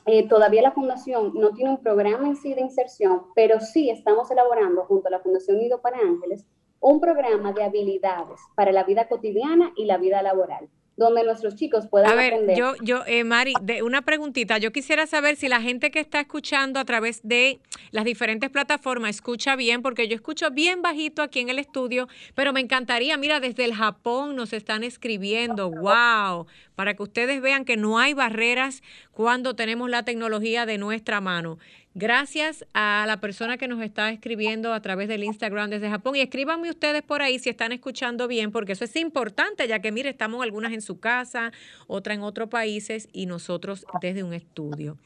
eh, 0.06 0.26
todavía 0.28 0.62
la 0.62 0.72
Fundación 0.72 1.32
no 1.34 1.50
tiene 1.50 1.72
un 1.72 1.82
programa 1.82 2.26
en 2.26 2.36
sí 2.36 2.54
de 2.54 2.62
inserción, 2.62 3.24
pero 3.34 3.60
sí 3.60 3.90
estamos 3.90 4.30
elaborando 4.30 4.84
junto 4.86 5.08
a 5.08 5.10
la 5.10 5.20
Fundación 5.20 5.58
Nido 5.58 5.82
para 5.82 5.98
Ángeles 5.98 6.46
un 6.86 7.00
programa 7.00 7.52
de 7.52 7.64
habilidades 7.64 8.38
para 8.54 8.70
la 8.70 8.84
vida 8.84 9.08
cotidiana 9.08 9.72
y 9.74 9.86
la 9.86 9.98
vida 9.98 10.22
laboral 10.22 10.68
donde 10.96 11.24
nuestros 11.24 11.56
chicos 11.56 11.86
puedan 11.88 12.10
a 12.10 12.14
ver, 12.14 12.32
aprender. 12.32 12.56
Yo, 12.56 12.72
yo, 12.80 13.02
eh, 13.06 13.22
Mari, 13.22 13.52
de 13.60 13.82
una 13.82 14.02
preguntita. 14.02 14.56
Yo 14.56 14.72
quisiera 14.72 15.06
saber 15.06 15.36
si 15.36 15.46
la 15.46 15.60
gente 15.60 15.90
que 15.90 16.00
está 16.00 16.20
escuchando 16.20 16.80
a 16.80 16.86
través 16.86 17.20
de 17.22 17.60
las 17.90 18.06
diferentes 18.06 18.48
plataformas 18.48 19.16
escucha 19.16 19.56
bien, 19.56 19.82
porque 19.82 20.08
yo 20.08 20.14
escucho 20.14 20.50
bien 20.50 20.80
bajito 20.80 21.22
aquí 21.22 21.40
en 21.40 21.50
el 21.50 21.58
estudio, 21.58 22.08
pero 22.34 22.54
me 22.54 22.60
encantaría, 22.60 23.16
mira, 23.18 23.40
desde 23.40 23.66
el 23.66 23.74
Japón 23.74 24.36
nos 24.36 24.54
están 24.54 24.84
escribiendo, 24.84 25.70
wow, 25.70 26.46
para 26.74 26.94
que 26.94 27.02
ustedes 27.02 27.42
vean 27.42 27.66
que 27.66 27.76
no 27.76 27.98
hay 27.98 28.14
barreras 28.14 28.82
cuando 29.12 29.54
tenemos 29.54 29.90
la 29.90 30.02
tecnología 30.02 30.64
de 30.64 30.78
nuestra 30.78 31.20
mano. 31.20 31.58
Gracias 31.98 32.66
a 32.74 33.04
la 33.06 33.22
persona 33.22 33.56
que 33.56 33.68
nos 33.68 33.82
está 33.82 34.10
escribiendo 34.10 34.74
a 34.74 34.82
través 34.82 35.08
del 35.08 35.24
Instagram 35.24 35.70
desde 35.70 35.88
Japón. 35.88 36.14
Y 36.14 36.20
escríbanme 36.20 36.68
ustedes 36.68 37.00
por 37.00 37.22
ahí 37.22 37.38
si 37.38 37.48
están 37.48 37.72
escuchando 37.72 38.28
bien, 38.28 38.52
porque 38.52 38.72
eso 38.72 38.84
es 38.84 38.94
importante, 38.96 39.66
ya 39.66 39.78
que, 39.78 39.92
mire, 39.92 40.10
estamos 40.10 40.42
algunas 40.42 40.74
en 40.74 40.82
su 40.82 41.00
casa, 41.00 41.52
otra 41.86 42.12
en 42.12 42.20
otros 42.20 42.50
países 42.50 43.08
y 43.14 43.24
nosotros 43.24 43.86
desde 44.02 44.22
un 44.22 44.34
estudio. 44.34 44.98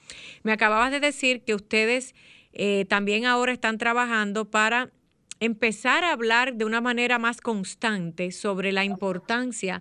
Me 0.42 0.50
acababas 0.50 0.90
de 0.90 0.98
decir 0.98 1.42
que 1.42 1.54
ustedes 1.54 2.12
eh, 2.52 2.86
también 2.88 3.24
ahora 3.24 3.52
están 3.52 3.78
trabajando 3.78 4.50
para 4.50 4.90
empezar 5.38 6.02
a 6.02 6.10
hablar 6.10 6.54
de 6.54 6.64
una 6.64 6.80
manera 6.80 7.20
más 7.20 7.40
constante 7.40 8.32
sobre 8.32 8.72
la 8.72 8.84
importancia 8.84 9.80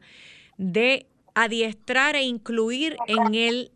de 0.58 1.08
adiestrar 1.34 2.16
e 2.16 2.22
incluir 2.22 2.98
en 3.08 3.34
el 3.34 3.72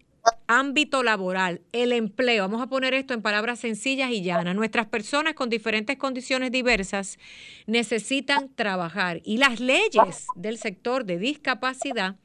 ámbito 0.48 1.04
laboral, 1.04 1.62
el 1.72 1.92
empleo, 1.92 2.44
vamos 2.44 2.62
a 2.62 2.68
poner 2.68 2.94
esto 2.94 3.14
en 3.14 3.22
palabras 3.22 3.60
sencillas 3.60 4.12
y 4.12 4.22
llanas, 4.22 4.56
nuestras 4.56 4.88
personas 4.88 5.34
con 5.34 5.50
diferentes 5.50 5.98
condiciones 5.98 6.52
diversas 6.52 7.18
necesitan 7.66 8.50
trabajar 8.50 9.22
y 9.24 9.38
las 9.38 9.60
leyes 9.60 10.28
del 10.36 10.58
sector 10.58 11.06
de 11.06 11.18
discapacidad, 11.18 12.16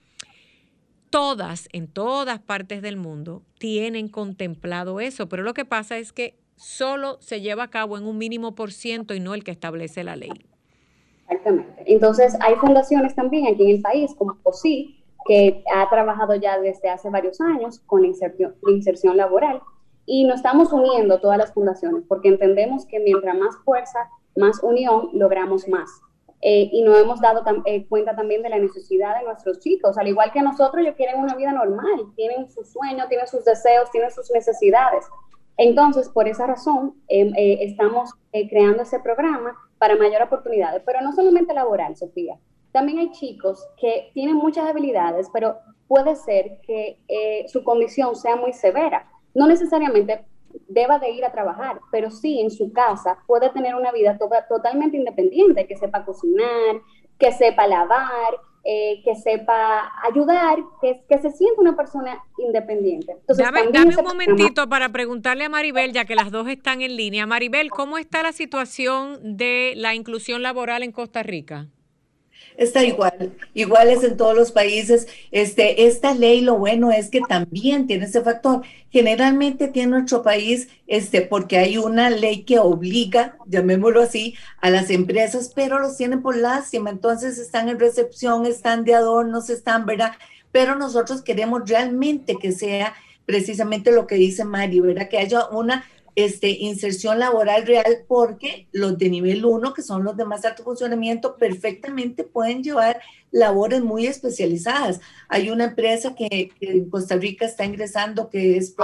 todas, 1.11 1.69
en 1.73 1.89
todas 1.89 2.39
partes 2.39 2.83
del 2.83 2.97
mundo, 2.97 3.43
tienen 3.59 4.09
contemplado 4.09 5.01
eso, 5.01 5.29
pero 5.29 5.43
lo 5.43 5.55
que 5.55 5.65
pasa 5.65 5.99
es 5.99 6.13
que 6.13 6.37
solo 6.57 7.19
se 7.21 7.41
lleva 7.41 7.65
a 7.65 7.71
cabo 7.71 7.97
en 7.97 8.05
un 8.05 8.19
mínimo 8.19 8.55
por 8.55 8.73
ciento 8.73 9.15
y 9.15 9.21
no 9.21 9.35
el 9.35 9.45
que 9.45 9.53
establece 9.53 10.05
la 10.05 10.17
ley. 10.17 10.31
Exactamente. 11.29 11.83
Entonces, 11.87 12.35
hay 12.41 12.55
fundaciones 12.57 13.15
también 13.15 13.47
aquí 13.47 13.63
en 13.63 13.77
el 13.77 13.83
país, 13.83 14.15
como 14.17 14.35
POSI, 14.37 14.98
que 15.29 15.63
ha 15.73 15.89
trabajado 15.91 16.35
ya 16.35 16.59
desde 16.59 16.89
hace 16.89 17.11
varios 17.11 17.39
años 17.41 17.81
con 17.81 18.01
la 18.01 18.09
inserción, 18.09 19.17
laboral 19.17 19.61
y 20.07 20.25
nos 20.25 20.37
estamos 20.37 20.73
uniendo 20.73 21.21
todas 21.21 21.37
las 21.37 21.53
fundaciones 21.53 22.03
porque 22.09 22.29
entendemos 22.29 22.87
que 22.87 22.99
mientras 22.99 23.37
más 23.37 23.55
fuerza, 23.59 24.09
más 24.35 24.63
unión, 24.63 25.11
logramos 25.13 25.69
más. 25.69 25.91
Eh, 26.41 26.71
y 26.73 26.83
nos 26.83 26.99
hemos 26.99 27.21
dado 27.21 27.43
eh, 27.67 27.87
cuenta 27.89 28.17
también 28.17 28.43
de 28.43 28.49
la 28.49 28.59
necesidad 28.59 29.19
de 29.19 29.25
nuestros 29.25 29.59
chicos, 29.59 29.99
al 29.99 30.09
igual 30.09 30.33
que 30.33 30.41
nosotros, 30.41 30.81
ellos 30.81 30.95
quieren 30.97 31.21
una 31.21 31.35
vida 31.35 31.53
normal, 31.53 32.07
tienen 32.17 32.49
sus 32.49 32.73
sueños, 32.73 33.09
tienen 33.09 33.27
sus 33.27 33.45
deseos, 33.45 33.91
tienen 33.91 34.11
sus 34.11 34.31
necesidades. 34.31 35.05
Entonces, 35.59 36.09
por 36.09 36.27
esa 36.27 36.47
razón, 36.47 36.95
em, 37.09 37.35
eh, 37.37 37.65
estamos 37.65 38.13
creando 38.49 38.85
ese 38.85 39.01
programa 39.01 39.55
para 39.79 39.97
mayor 39.97 40.23
oportunidades, 40.23 40.83
pero 40.87 41.01
no 41.03 41.13
solamente 41.13 41.53
laboral, 41.53 41.97
Sofía, 41.97 42.39
también 42.73 42.99
hay 42.99 43.11
chicos 43.13 43.67
que 43.81 44.11
tienen 44.15 44.37
muchas 44.37 44.69
habilidades, 44.69 45.29
pero 45.33 45.59
puede 45.87 46.17
ser 46.17 46.59
que 46.67 46.99
eh, 47.09 47.47
su 47.49 47.65
condición 47.65 48.15
sea 48.15 48.37
muy 48.37 48.53
severa. 48.53 49.11
No 49.35 49.47
necesariamente 49.47 50.25
deba 50.69 50.99
de 50.99 51.11
ir 51.11 51.25
a 51.25 51.33
trabajar, 51.33 51.81
pero 51.91 52.11
sí 52.11 52.41
en 52.41 52.51
su 52.51 52.73
casa 52.73 53.19
puede 53.27 53.51
tener 53.51 53.75
una 53.75 53.93
vida 53.93 54.19
totalmente 54.49 54.97
independiente, 54.97 55.67
que 55.67 55.77
sepa 55.77 56.05
cocinar, 56.05 56.81
que 57.19 57.33
sepa 57.33 57.67
lavar, 57.67 58.39
eh, 58.65 59.01
que 59.05 59.15
sepa 59.15 59.91
ayudar, 60.03 60.59
que, 60.81 61.03
que 61.09 61.19
se 61.19 61.31
sienta 61.31 61.61
una 61.61 61.77
persona 61.77 62.23
independiente. 62.39 63.17
dame, 63.39 63.69
dame 63.73 63.97
un 63.97 64.05
momentito 64.05 64.69
para 64.69 64.91
preguntarle 64.91 65.45
a 65.45 65.49
Maribel, 65.49 65.93
ya 65.93 66.05
que 66.05 66.15
las 66.15 66.31
dos 66.31 66.49
están 66.49 66.83
en 66.83 66.97
línea. 66.97 67.27
Maribel, 67.27 67.71
¿cómo 67.71 67.99
está 67.99 68.23
la 68.23 68.33
situación 68.33 69.37
de 69.39 69.73
la 69.77 69.95
inclusión 69.95 70.43
laboral 70.43 70.83
en 70.83 70.93
Costa 70.93 71.23
Rica? 71.23 71.69
Está 72.59 72.83
igual, 72.85 73.33
igual 73.55 73.89
es 73.89 74.03
en 74.03 74.17
todos 74.17 74.37
los 74.37 74.51
países. 74.51 75.07
Este, 75.31 75.87
esta 75.87 76.13
ley 76.13 76.41
lo 76.41 76.59
bueno 76.59 76.91
es 76.91 77.09
que 77.09 77.21
también 77.21 77.87
tiene 77.87 78.07
ese 78.07 78.21
factor. 78.21 78.63
Generalmente 78.91 79.69
tiene 79.69 79.93
nuestro 79.93 80.23
país, 80.25 80.69
este, 80.89 81.23
porque 81.23 81.59
hay 81.59 81.79
una 81.79 82.11
ley 82.11 82.43
que 82.43 82.59
obliga, 82.59 83.37
llamémoslo 83.47 84.03
así, 84.03 84.35
a 84.61 84.71
las 84.71 84.91
empresas, 84.91 85.53
pero 85.55 85.79
los 85.79 85.97
tienen 85.97 86.21
por 86.21 86.37
lástima. 86.37 86.91
Entonces 86.91 87.39
están 87.39 87.69
en 87.69 87.79
recepción, 87.79 88.45
están 88.45 88.85
de 88.85 88.95
adornos, 88.95 89.51
están, 89.51 89.87
¿verdad? 89.87 90.15
Pero 90.51 90.75
nosotros 90.75 91.23
queremos 91.23 91.63
realmente 91.69 92.37
que 92.41 92.51
sea 92.51 92.93
precisamente 93.25 93.93
lo 93.93 94.07
que 94.07 94.17
dice 94.17 94.45
Mari, 94.45 94.81
¿verdad? 94.81 95.09
Que 95.09 95.19
haya 95.19 95.47
una 95.49 95.85
este, 96.25 96.51
inserción 96.51 97.21
laboral 97.21 97.65
real 97.65 98.05
porque 98.09 98.67
los 98.73 98.99
de 98.99 99.09
nivel 99.09 99.45
1, 99.45 99.73
que 99.73 99.83
son 99.83 100.03
los 100.03 100.17
de 100.17 100.25
más 100.25 100.45
alto 100.45 100.65
funcionamiento, 100.65 101.37
perfectamente 101.37 102.25
pueden 102.25 102.65
llevar 102.65 103.01
labores 103.31 103.83
muy 103.83 104.07
especializadas. 104.07 105.01
Hay 105.29 105.49
una 105.49 105.67
empresa 105.67 106.17
que, 106.17 106.51
en 106.61 106.91
Costa 106.91 107.15
Rica 107.15 107.47
está 107.47 107.65
ingresando 107.65 108.31
que 108.31 108.57
es 108.57 108.75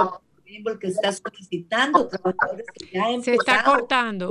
que 0.79 0.87
está 0.87 1.11
solicitando 1.11 2.07
trabajadores 2.07 2.65
que 2.73 2.87
ya 2.93 3.21
Se 3.21 3.33
está 3.33 3.63
cortando. 3.65 4.29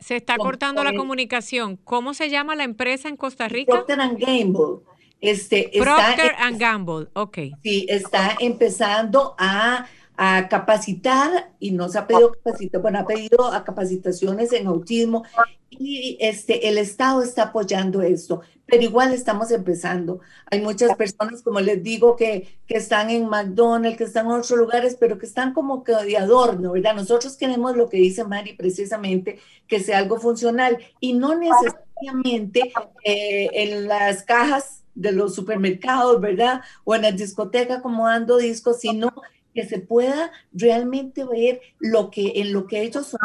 se 0.00 0.16
está 0.16 0.38
cortando 0.38 0.82
la 0.82 0.94
comunicación. 0.94 1.76
¿Cómo 1.76 2.14
se 2.14 2.30
llama 2.30 2.56
la 2.56 2.64
empresa 2.64 3.10
en 3.10 3.18
Costa 3.18 3.48
Rica? 3.48 3.72
Procter 3.72 3.98
Gamble. 4.18 4.80
Este, 5.20 5.70
Procter 5.78 6.34
and 6.38 6.58
Gamble, 6.58 7.08
ok. 7.12 7.38
Sí, 7.62 7.84
está 7.90 8.34
empezando 8.40 9.34
a 9.36 9.86
a 10.22 10.48
capacitar 10.48 11.50
y 11.58 11.70
nos 11.70 11.96
ha 11.96 12.06
pedido 12.06 12.36
bueno, 12.82 12.98
ha 12.98 13.06
pedido 13.06 13.46
a 13.50 13.64
capacitaciones 13.64 14.52
en 14.52 14.66
autismo 14.66 15.24
y 15.70 16.18
este, 16.20 16.68
el 16.68 16.76
Estado 16.76 17.22
está 17.22 17.44
apoyando 17.44 18.02
esto, 18.02 18.42
pero 18.66 18.82
igual 18.82 19.14
estamos 19.14 19.50
empezando. 19.50 20.20
Hay 20.50 20.60
muchas 20.60 20.94
personas, 20.94 21.40
como 21.40 21.60
les 21.60 21.82
digo, 21.82 22.16
que, 22.16 22.58
que 22.66 22.76
están 22.76 23.08
en 23.08 23.30
McDonald's, 23.30 23.96
que 23.96 24.04
están 24.04 24.26
en 24.26 24.32
otros 24.32 24.58
lugares, 24.58 24.94
pero 25.00 25.16
que 25.16 25.24
están 25.24 25.54
como 25.54 25.84
que 25.84 25.94
de 25.94 26.18
adorno, 26.18 26.72
¿verdad? 26.72 26.96
Nosotros 26.96 27.38
queremos 27.38 27.74
lo 27.74 27.88
que 27.88 27.96
dice 27.96 28.22
Mari 28.24 28.52
precisamente, 28.52 29.38
que 29.66 29.80
sea 29.80 29.96
algo 29.96 30.18
funcional 30.18 30.76
y 31.00 31.14
no 31.14 31.34
necesariamente 31.34 32.74
eh, 33.04 33.48
en 33.54 33.88
las 33.88 34.22
cajas 34.24 34.82
de 34.94 35.12
los 35.12 35.34
supermercados, 35.34 36.20
¿verdad? 36.20 36.60
O 36.84 36.94
en 36.94 37.00
la 37.00 37.12
discoteca 37.12 37.80
como 37.80 38.06
dando 38.06 38.36
discos, 38.36 38.80
sino 38.80 39.14
que 39.54 39.64
se 39.64 39.80
pueda 39.80 40.30
realmente 40.52 41.24
ver 41.24 41.60
lo 41.78 42.10
que 42.10 42.32
en 42.36 42.52
lo 42.52 42.66
que 42.66 42.82
ellos 42.82 43.06
son, 43.06 43.20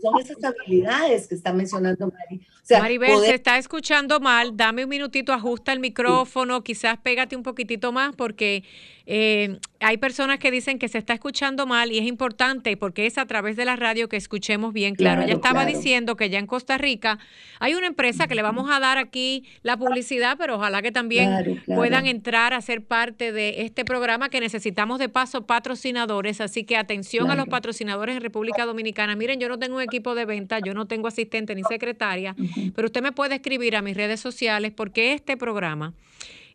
son 0.00 0.20
esas 0.20 0.38
habilidades 0.42 1.28
que 1.28 1.34
está 1.34 1.52
mencionando 1.52 2.10
Mari. 2.10 2.46
Maribel, 2.70 3.18
se 3.20 3.34
está 3.34 3.58
escuchando 3.58 4.20
mal, 4.20 4.56
dame 4.56 4.84
un 4.84 4.90
minutito, 4.90 5.32
ajusta 5.32 5.72
el 5.72 5.80
micrófono, 5.80 6.62
quizás 6.62 6.98
pégate 6.98 7.36
un 7.36 7.42
poquitito 7.42 7.90
más 7.92 8.14
porque 8.14 8.64
eh, 9.06 9.58
hay 9.80 9.96
personas 9.96 10.38
que 10.38 10.50
dicen 10.50 10.78
que 10.78 10.88
se 10.88 10.98
está 10.98 11.14
escuchando 11.14 11.66
mal 11.66 11.90
y 11.90 11.98
es 11.98 12.04
importante 12.04 12.76
porque 12.76 13.06
es 13.06 13.16
a 13.16 13.26
través 13.26 13.56
de 13.56 13.64
la 13.64 13.76
radio 13.76 14.08
que 14.08 14.16
escuchemos 14.16 14.74
bien 14.74 14.94
claro. 14.94 15.26
ya 15.26 15.32
estaba 15.32 15.64
diciendo 15.64 16.16
que 16.16 16.28
ya 16.28 16.38
en 16.38 16.46
Costa 16.46 16.76
Rica 16.76 17.18
hay 17.58 17.74
una 17.74 17.86
empresa 17.86 18.28
que 18.28 18.34
le 18.34 18.42
vamos 18.42 18.70
a 18.70 18.78
dar 18.78 18.98
aquí 18.98 19.44
la 19.62 19.78
publicidad, 19.78 20.36
pero 20.38 20.56
ojalá 20.56 20.82
que 20.82 20.92
también 20.92 21.62
puedan 21.66 22.06
entrar 22.06 22.52
a 22.52 22.60
ser 22.60 22.84
parte 22.84 23.32
de 23.32 23.62
este 23.62 23.84
programa 23.86 24.28
que 24.28 24.40
necesitamos 24.40 24.98
de 24.98 25.08
paso 25.08 25.46
patrocinadores. 25.46 26.40
Así 26.40 26.64
que 26.64 26.76
atención 26.76 27.30
a 27.30 27.34
los 27.34 27.48
patrocinadores 27.48 28.16
en 28.16 28.22
República 28.22 28.66
Dominicana. 28.66 29.16
Miren, 29.16 29.40
yo 29.40 29.48
no 29.48 29.58
tengo 29.58 29.76
un 29.76 29.82
equipo 29.82 30.14
de 30.14 30.26
venta, 30.26 30.58
yo 30.58 30.74
no 30.74 30.86
tengo 30.86 31.08
asistente 31.08 31.54
ni 31.54 31.62
secretaria, 31.64 32.36
pero 32.74 32.86
usted 32.86 33.02
me 33.02 33.12
puede 33.12 33.36
escribir 33.36 33.76
a 33.76 33.82
mis 33.82 33.96
redes 33.96 34.20
sociales 34.20 34.72
porque 34.74 35.14
este 35.14 35.36
programa 35.38 35.94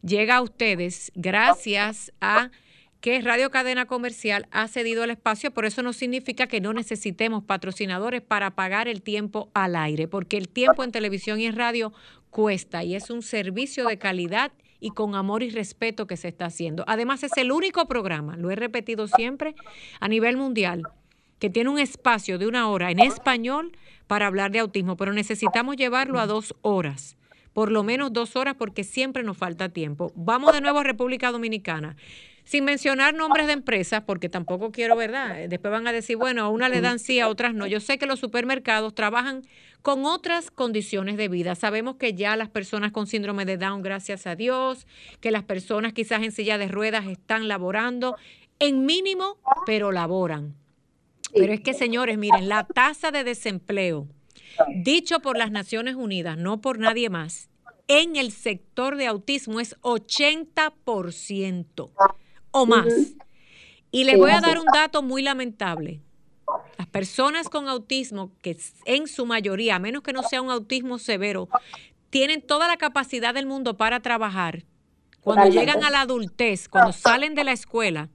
llega 0.04 0.36
a 0.36 0.42
ustedes 0.42 1.12
gracias 1.16 2.12
a 2.22 2.52
que 3.06 3.22
Radio 3.22 3.52
Cadena 3.52 3.86
Comercial 3.86 4.48
ha 4.50 4.68
cedido 4.68 5.04
el 5.04 5.12
espacio, 5.12 5.52
por 5.52 5.66
eso 5.66 5.84
no 5.84 5.94
significa 5.94 6.48
que 6.48 6.60
no 6.60 6.74
necesitemos 6.74 7.44
patrocinadores 7.44 8.24
para 8.24 8.56
pagar 8.56 8.88
el 8.88 9.04
tiempo 9.04 9.52
al 9.54 9.76
aire, 9.76 10.08
porque 10.08 10.38
el 10.38 10.50
tiempo 10.50 10.84
en 10.84 10.92
televisión 10.92 11.40
y 11.40 11.46
en 11.46 11.56
radio 11.56 11.94
cuesta 12.32 12.84
y 12.84 12.96
es 12.96 13.12
un 13.12 13.22
servicio 13.22 13.86
de 13.86 14.00
calidad 14.00 14.54
y 14.80 14.90
con 14.90 15.14
amor 15.14 15.44
y 15.44 15.52
respeto 15.52 16.08
que 16.08 16.18
se 16.18 16.30
está 16.30 16.46
haciendo. 16.48 16.84
Además 16.88 17.22
es 17.22 17.38
el 17.38 17.52
único 17.52 17.88
programa, 17.88 18.38
lo 18.38 18.50
he 18.50 18.56
repetido 18.56 19.08
siempre, 19.08 19.54
a 20.00 20.08
nivel 20.08 20.36
mundial, 20.36 20.82
que 21.38 21.52
tiene 21.52 21.70
un 21.70 21.78
espacio 21.78 22.40
de 22.40 22.48
una 22.48 22.70
hora 22.70 22.90
en 22.90 23.00
español 23.02 23.78
para 24.08 24.26
hablar 24.26 24.50
de 24.50 24.58
autismo, 24.58 24.98
pero 24.98 25.14
necesitamos 25.14 25.76
llevarlo 25.76 26.20
a 26.20 26.26
dos 26.26 26.56
horas 26.64 27.18
por 27.54 27.72
lo 27.72 27.84
menos 27.84 28.12
dos 28.12 28.36
horas 28.36 28.56
porque 28.58 28.84
siempre 28.84 29.24
nos 29.24 29.38
falta 29.38 29.70
tiempo. 29.70 30.12
Vamos 30.14 30.52
de 30.52 30.60
nuevo 30.60 30.80
a 30.80 30.84
República 30.84 31.32
Dominicana. 31.32 31.96
Sin 32.46 32.64
mencionar 32.64 33.16
nombres 33.16 33.48
de 33.48 33.54
empresas, 33.54 34.04
porque 34.06 34.30
tampoco 34.30 34.72
quiero, 34.72 34.96
¿verdad? 34.96 35.50
Después 35.50 35.72
van 35.72 35.88
a 35.88 35.92
decir, 35.92 36.16
bueno, 36.16 36.44
a 36.44 36.50
una 36.50 36.70
le 36.70 36.80
dan 36.80 37.00
sí, 37.00 37.20
a 37.20 37.28
otras 37.28 37.56
no. 37.56 37.66
Yo 37.66 37.80
sé 37.80 37.98
que 37.98 38.06
los 38.06 38.20
supermercados 38.20 38.94
trabajan 38.94 39.42
con 39.82 40.06
otras 40.06 40.52
condiciones 40.52 41.18
de 41.18 41.28
vida. 41.28 41.56
Sabemos 41.56 41.96
que 41.96 42.14
ya 42.14 42.38
las 42.38 42.50
personas 42.50 42.92
con 42.92 43.08
síndrome 43.08 43.46
de 43.46 43.58
Down, 43.58 43.82
gracias 43.82 44.28
a 44.28 44.36
Dios, 44.36 44.86
que 45.20 45.32
las 45.32 45.44
personas 45.44 45.94
quizás 45.94 46.24
en 46.24 46.32
silla 46.32 46.60
de 46.60 46.68
ruedas 46.68 47.08
están 47.08 47.48
laborando 47.48 48.16
en 48.60 48.86
mínimo, 48.86 49.38
pero 49.66 49.92
laboran. 49.92 50.54
Pero 51.34 51.52
es 51.52 51.62
que, 51.62 51.74
señores, 51.74 52.18
miren, 52.18 52.48
la 52.48 52.66
tasa 52.66 53.12
de 53.12 53.24
desempleo, 53.24 54.08
dicho 54.76 55.20
por 55.20 55.38
las 55.38 55.52
Naciones 55.52 55.96
Unidas, 55.96 56.38
no 56.38 56.62
por 56.62 56.78
nadie 56.78 57.10
más, 57.10 57.50
en 57.88 58.16
el 58.16 58.32
sector 58.32 58.98
de 58.98 59.08
autismo 59.08 59.60
es 59.60 59.76
80% 59.82 61.90
o 62.56 62.66
más. 62.66 62.88
Y 63.92 64.06
les 64.06 64.18
voy 64.18 64.32
a 64.32 64.40
dar 64.40 64.58
un 64.60 64.66
dato 64.74 65.04
muy 65.04 65.22
lamentable. 65.22 66.02
Las 66.78 66.88
personas 66.88 67.50
con 67.50 67.68
autismo, 67.68 68.32
que 68.42 68.58
en 68.86 69.08
su 69.08 69.26
mayoría, 69.26 69.76
a 69.76 69.80
menos 69.80 70.04
que 70.04 70.14
no 70.14 70.24
sea 70.24 70.42
un 70.42 70.50
autismo 70.50 70.98
severo, 70.98 71.50
tienen 72.10 72.42
toda 72.42 72.70
la 72.70 72.78
capacidad 72.78 73.34
del 73.34 73.46
mundo 73.46 73.76
para 73.76 74.00
trabajar. 74.00 74.64
Cuando 75.20 75.50
llegan 75.50 75.84
a 75.84 75.90
la 75.90 76.02
adultez, 76.02 76.70
cuando 76.70 76.94
salen 76.94 77.36
de 77.36 77.44
la 77.44 77.52
escuela 77.52 78.10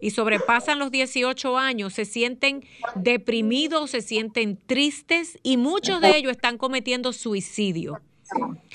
y 0.00 0.10
sobrepasan 0.10 0.78
los 0.78 0.92
18 0.92 1.58
años, 1.58 1.94
se 1.94 2.04
sienten 2.04 2.64
deprimidos, 2.94 3.90
se 3.90 4.00
sienten 4.00 4.58
tristes 4.64 5.38
y 5.42 5.56
muchos 5.56 6.00
de 6.00 6.16
ellos 6.16 6.32
están 6.32 6.56
cometiendo 6.56 7.12
suicidio. 7.12 8.00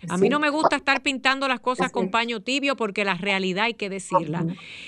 A 0.09 0.17
mí 0.17 0.29
no 0.29 0.39
me 0.39 0.49
gusta 0.49 0.75
estar 0.75 1.01
pintando 1.01 1.47
las 1.47 1.59
cosas 1.59 1.91
con 1.91 2.11
paño 2.11 2.41
tibio 2.41 2.75
porque 2.75 3.05
la 3.05 3.15
realidad 3.15 3.65
hay 3.65 3.73
que 3.73 3.89
decirla. 3.89 4.45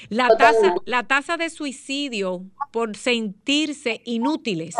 La 0.09 0.29
tasa, 0.37 0.75
la 0.85 1.03
tasa 1.03 1.37
de 1.37 1.49
suicidio 1.49 2.45
por 2.71 2.95
sentirse 2.95 4.01
inútiles, 4.05 4.75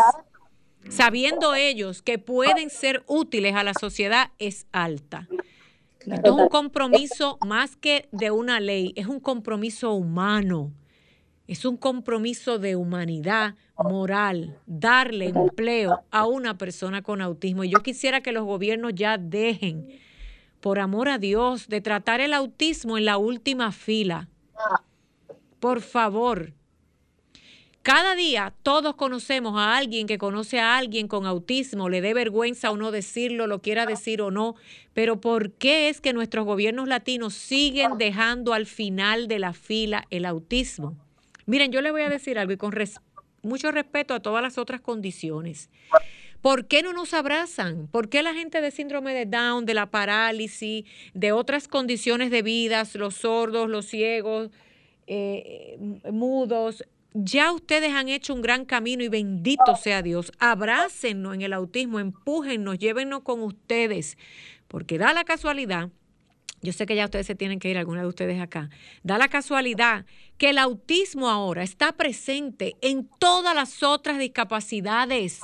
sabiendo 0.89 1.55
ellos 1.55 2.01
que 2.01 2.19
pueden 2.19 2.69
ser 2.69 3.03
útiles 3.07 3.55
a 3.55 3.63
la 3.63 3.73
sociedad, 3.73 4.31
es 4.39 4.67
alta. 4.71 5.27
Esto 6.05 6.35
es 6.35 6.41
un 6.43 6.49
compromiso 6.49 7.37
más 7.45 7.75
que 7.75 8.09
de 8.11 8.31
una 8.31 8.59
ley, 8.59 8.93
es 8.95 9.07
un 9.07 9.19
compromiso 9.19 9.93
humano. 9.93 10.71
Es 11.45 11.65
un 11.65 11.75
compromiso 11.75 12.57
de 12.57 12.77
humanidad 12.77 13.55
moral 13.77 14.57
darle 14.65 15.27
empleo 15.27 16.03
a 16.09 16.25
una 16.25 16.57
persona 16.57 17.01
con 17.01 17.21
autismo. 17.21 17.65
Y 17.65 17.69
yo 17.69 17.83
quisiera 17.83 18.21
que 18.21 18.31
los 18.31 18.45
gobiernos 18.45 18.93
ya 18.95 19.17
dejen, 19.17 19.89
por 20.61 20.79
amor 20.79 21.09
a 21.09 21.17
Dios, 21.17 21.67
de 21.67 21.81
tratar 21.81 22.21
el 22.21 22.33
autismo 22.33 22.97
en 22.97 23.05
la 23.05 23.17
última 23.17 23.73
fila. 23.73 24.29
Por 25.59 25.81
favor. 25.81 26.53
Cada 27.81 28.15
día 28.15 28.53
todos 28.63 28.95
conocemos 28.95 29.57
a 29.57 29.75
alguien 29.75 30.07
que 30.07 30.17
conoce 30.17 30.61
a 30.61 30.77
alguien 30.77 31.09
con 31.09 31.25
autismo, 31.25 31.89
le 31.89 31.99
dé 31.99 32.13
vergüenza 32.13 32.71
o 32.71 32.77
no 32.77 32.91
decirlo, 32.91 33.45
lo 33.45 33.61
quiera 33.61 33.85
decir 33.85 34.21
o 34.21 34.31
no, 34.31 34.55
pero 34.93 35.19
¿por 35.19 35.51
qué 35.51 35.89
es 35.89 35.99
que 35.99 36.13
nuestros 36.13 36.45
gobiernos 36.45 36.87
latinos 36.87 37.33
siguen 37.33 37.97
dejando 37.97 38.53
al 38.53 38.67
final 38.67 39.27
de 39.27 39.39
la 39.39 39.51
fila 39.51 40.05
el 40.11 40.23
autismo? 40.23 41.02
Miren, 41.45 41.71
yo 41.71 41.81
le 41.81 41.91
voy 41.91 42.01
a 42.01 42.09
decir 42.09 42.39
algo 42.39 42.53
y 42.53 42.57
con 42.57 42.73
mucho 43.41 43.71
respeto 43.71 44.13
a 44.13 44.19
todas 44.21 44.41
las 44.41 44.57
otras 44.57 44.81
condiciones. 44.81 45.69
¿Por 46.41 46.67
qué 46.67 46.83
no 46.83 46.91
nos 46.91 47.13
abrazan? 47.13 47.87
¿Por 47.87 48.09
qué 48.09 48.21
la 48.21 48.33
gente 48.33 48.59
de 48.59 48.71
síndrome 48.71 49.13
de 49.13 49.25
Down, 49.25 49.65
de 49.65 49.73
la 49.73 49.89
parálisis, 49.89 50.85
de 51.13 51.31
otras 51.31 51.67
condiciones 51.67 52.31
de 52.31 52.41
vida, 52.41 52.83
los 52.95 53.15
sordos, 53.15 53.69
los 53.69 53.85
ciegos, 53.85 54.49
eh, 55.07 55.77
mudos, 56.11 56.83
ya 57.13 57.51
ustedes 57.51 57.91
han 57.93 58.09
hecho 58.09 58.33
un 58.33 58.41
gran 58.41 58.65
camino 58.65 59.03
y 59.03 59.07
bendito 59.07 59.75
sea 59.75 60.01
Dios. 60.01 60.31
Abrácennos 60.39 61.35
en 61.35 61.41
el 61.41 61.53
autismo, 61.53 61.99
empújennos, 61.99 62.79
llévennos 62.79 63.21
con 63.21 63.41
ustedes, 63.41 64.17
porque 64.67 64.97
da 64.97 65.13
la 65.13 65.23
casualidad 65.23 65.89
yo 66.63 66.71
sé 66.71 66.85
que 66.85 66.95
ya 66.95 67.05
ustedes 67.05 67.27
se 67.27 67.35
tienen 67.35 67.59
que 67.59 67.69
ir, 67.69 67.77
algunos 67.77 68.03
de 68.03 68.07
ustedes 68.07 68.41
acá, 68.41 68.69
da 69.03 69.17
la 69.17 69.27
casualidad 69.27 70.05
que 70.37 70.49
el 70.49 70.57
autismo 70.57 71.29
ahora 71.29 71.61
está 71.61 71.91
presente 71.91 72.75
en 72.81 73.07
todas 73.19 73.53
las 73.53 73.83
otras 73.83 74.17
discapacidades. 74.17 75.41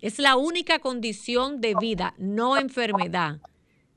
Es 0.00 0.20
la 0.20 0.36
única 0.36 0.78
condición 0.78 1.60
de 1.60 1.74
vida, 1.78 2.14
no 2.18 2.56
enfermedad. 2.56 3.40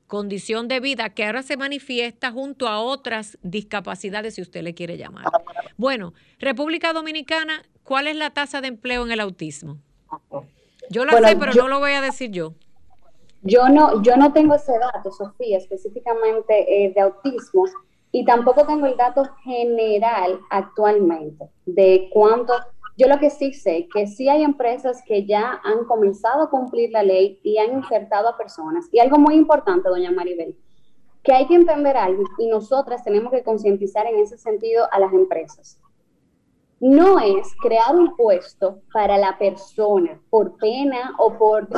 Condición 0.08 0.66
de 0.66 0.80
vida 0.80 1.10
que 1.10 1.24
ahora 1.24 1.42
se 1.42 1.56
manifiesta 1.56 2.32
junto 2.32 2.68
a 2.68 2.80
otras 2.80 3.38
discapacidades, 3.42 4.34
si 4.34 4.42
usted 4.42 4.62
le 4.62 4.74
quiere 4.74 4.96
llamar. 4.96 5.26
Bueno, 5.76 6.12
República 6.40 6.92
Dominicana, 6.92 7.62
¿cuál 7.84 8.08
es 8.08 8.16
la 8.16 8.30
tasa 8.30 8.60
de 8.60 8.68
empleo 8.68 9.04
en 9.04 9.12
el 9.12 9.20
autismo? 9.20 9.78
Yo 10.90 11.04
la 11.04 11.12
sé, 11.18 11.36
pero 11.36 11.54
no 11.54 11.68
lo 11.68 11.78
voy 11.78 11.92
a 11.92 12.00
decir 12.00 12.30
yo. 12.30 12.54
Yo 13.46 13.68
no, 13.68 14.02
yo 14.02 14.16
no 14.16 14.32
tengo 14.32 14.54
ese 14.54 14.72
dato, 14.78 15.12
Sofía, 15.12 15.58
específicamente 15.58 16.84
eh, 16.84 16.92
de 16.92 17.00
autismo, 17.00 17.64
y 18.10 18.24
tampoco 18.24 18.66
tengo 18.66 18.86
el 18.86 18.96
dato 18.96 19.24
general 19.44 20.40
actualmente 20.50 21.48
de 21.64 22.08
cuánto. 22.12 22.54
Yo 22.96 23.08
lo 23.08 23.18
que 23.18 23.30
sí 23.30 23.52
sé 23.52 23.88
que 23.92 24.06
sí 24.06 24.28
hay 24.28 24.42
empresas 24.42 25.02
que 25.06 25.26
ya 25.26 25.60
han 25.62 25.84
comenzado 25.84 26.44
a 26.44 26.50
cumplir 26.50 26.90
la 26.90 27.02
ley 27.02 27.38
y 27.42 27.58
han 27.58 27.74
insertado 27.74 28.28
a 28.30 28.38
personas. 28.38 28.88
Y 28.90 29.00
algo 29.00 29.18
muy 29.18 29.34
importante, 29.34 29.88
doña 29.88 30.10
Maribel, 30.10 30.56
que 31.22 31.32
hay 31.32 31.46
que 31.46 31.54
entender 31.56 31.96
algo 31.96 32.22
y 32.38 32.46
nosotras 32.46 33.04
tenemos 33.04 33.30
que 33.30 33.42
concientizar 33.42 34.06
en 34.06 34.18
ese 34.18 34.38
sentido 34.38 34.88
a 34.90 34.98
las 34.98 35.12
empresas. 35.12 35.78
No 36.80 37.18
es 37.20 37.54
crear 37.60 37.94
un 37.94 38.16
puesto 38.16 38.80
para 38.92 39.18
la 39.18 39.36
persona 39.38 40.20
por 40.30 40.56
pena 40.56 41.14
o 41.18 41.36
por 41.36 41.68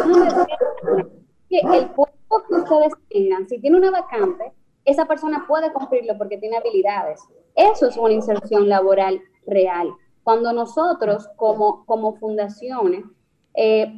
que 1.49 1.59
el 1.61 1.91
puesto 1.91 2.45
que 2.49 2.55
ustedes 2.55 2.93
tengan, 3.09 3.49
si 3.49 3.59
tiene 3.61 3.79
una 3.79 3.91
vacante, 3.91 4.53
esa 4.85 5.07
persona 5.07 5.45
puede 5.47 5.73
cumplirlo 5.73 6.17
porque 6.17 6.39
tiene 6.39 6.57
habilidades. 6.57 7.21
Eso 7.55 7.89
es 7.89 7.97
una 7.97 8.15
inserción 8.15 8.69
laboral 8.69 9.21
real. 9.47 9.93
Cuando 10.23 10.53
nosotros 10.53 11.29
como, 11.37 11.85
como 11.87 12.17
fundaciones 12.17 13.05
eh, 13.55 13.93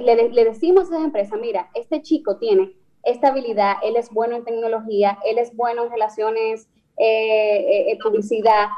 le, 0.00 0.44
decimos 0.44 0.90
a 0.90 0.96
esa 0.96 1.04
empresa, 1.04 1.36
mira, 1.36 1.70
este 1.74 2.02
chico 2.02 2.36
tiene 2.36 2.76
esta 3.02 3.28
habilidad, 3.28 3.76
él 3.82 3.96
es 3.96 4.10
bueno 4.10 4.36
en 4.36 4.44
tecnología, 4.44 5.18
él 5.24 5.38
es 5.38 5.56
bueno 5.56 5.84
en 5.84 5.90
relaciones, 5.90 6.68
eh, 6.96 7.90
eh, 7.90 7.98
publicidad, 8.00 8.68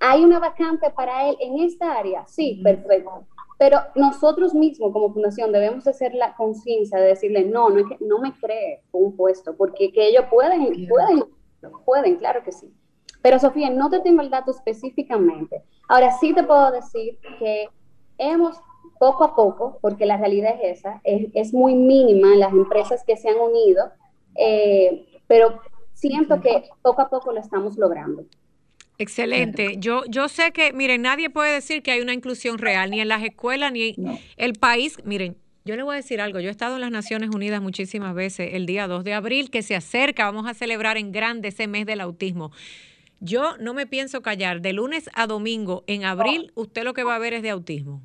¿hay 0.00 0.24
una 0.24 0.38
vacante 0.38 0.88
para 0.90 1.28
él 1.28 1.36
en 1.40 1.58
esta 1.58 1.98
área? 1.98 2.26
Sí, 2.26 2.60
perfecto. 2.64 3.26
Pero 3.58 3.80
nosotros 3.94 4.54
mismos 4.54 4.92
como 4.92 5.12
fundación 5.12 5.50
debemos 5.50 5.86
hacer 5.86 6.14
la 6.14 6.34
conciencia 6.34 6.98
de 6.98 7.08
decirle, 7.08 7.44
no, 7.44 7.70
no, 7.70 7.78
es 7.78 7.86
que, 7.86 8.04
no 8.04 8.18
me 8.18 8.32
cree 8.34 8.82
un 8.92 9.16
puesto, 9.16 9.56
porque 9.56 9.92
que 9.92 10.08
ellos 10.08 10.26
pueden, 10.30 10.86
pueden, 10.88 11.24
pueden, 11.84 12.16
claro 12.16 12.42
que 12.44 12.52
sí. 12.52 12.70
Pero 13.22 13.38
Sofía, 13.38 13.70
no 13.70 13.88
te 13.88 14.00
tengo 14.00 14.20
el 14.20 14.30
dato 14.30 14.50
específicamente. 14.50 15.62
Ahora 15.88 16.12
sí 16.20 16.34
te 16.34 16.44
puedo 16.44 16.70
decir 16.70 17.18
que 17.38 17.68
hemos 18.18 18.60
poco 18.98 19.24
a 19.24 19.34
poco, 19.34 19.78
porque 19.80 20.06
la 20.06 20.16
realidad 20.16 20.54
es 20.62 20.78
esa, 20.78 21.00
es, 21.04 21.52
muy 21.52 21.74
mínima 21.74 22.34
las 22.36 22.52
empresas 22.52 23.04
que 23.04 23.16
se 23.16 23.28
han 23.28 23.38
unido, 23.38 23.90
eh, 24.36 25.06
pero 25.26 25.60
siento 25.92 26.40
que 26.40 26.68
poco 26.82 27.02
a 27.02 27.08
poco 27.08 27.32
lo 27.32 27.40
estamos 27.40 27.76
logrando. 27.76 28.24
Excelente. 28.98 29.76
Yo, 29.78 30.04
yo 30.08 30.28
sé 30.28 30.52
que, 30.52 30.72
miren, 30.72 31.02
nadie 31.02 31.30
puede 31.30 31.52
decir 31.52 31.82
que 31.82 31.90
hay 31.90 32.00
una 32.00 32.14
inclusión 32.14 32.58
real, 32.58 32.90
ni 32.90 33.00
en 33.00 33.08
las 33.08 33.22
escuelas, 33.22 33.72
ni 33.72 33.88
en 33.88 34.18
el 34.36 34.54
país. 34.54 34.96
Miren, 35.04 35.36
yo 35.64 35.76
le 35.76 35.82
voy 35.82 35.94
a 35.94 35.96
decir 35.96 36.20
algo. 36.20 36.40
Yo 36.40 36.48
he 36.48 36.50
estado 36.50 36.76
en 36.76 36.80
las 36.80 36.90
Naciones 36.90 37.30
Unidas 37.34 37.60
muchísimas 37.60 38.14
veces. 38.14 38.54
El 38.54 38.66
día 38.66 38.86
2 38.86 39.04
de 39.04 39.14
abril, 39.14 39.50
que 39.50 39.62
se 39.62 39.74
acerca, 39.74 40.24
vamos 40.24 40.48
a 40.48 40.54
celebrar 40.54 40.96
en 40.96 41.12
grande 41.12 41.48
ese 41.48 41.66
mes 41.66 41.86
del 41.86 42.00
autismo. 42.00 42.52
Yo 43.20 43.56
no 43.58 43.74
me 43.74 43.86
pienso 43.86 44.22
callar. 44.22 44.60
De 44.60 44.72
lunes 44.72 45.10
a 45.12 45.26
domingo, 45.26 45.84
en 45.86 46.04
abril, 46.04 46.52
usted 46.54 46.84
lo 46.84 46.94
que 46.94 47.02
va 47.02 47.16
a 47.16 47.18
ver 47.18 47.34
es 47.34 47.42
de 47.42 47.50
autismo. 47.50 48.02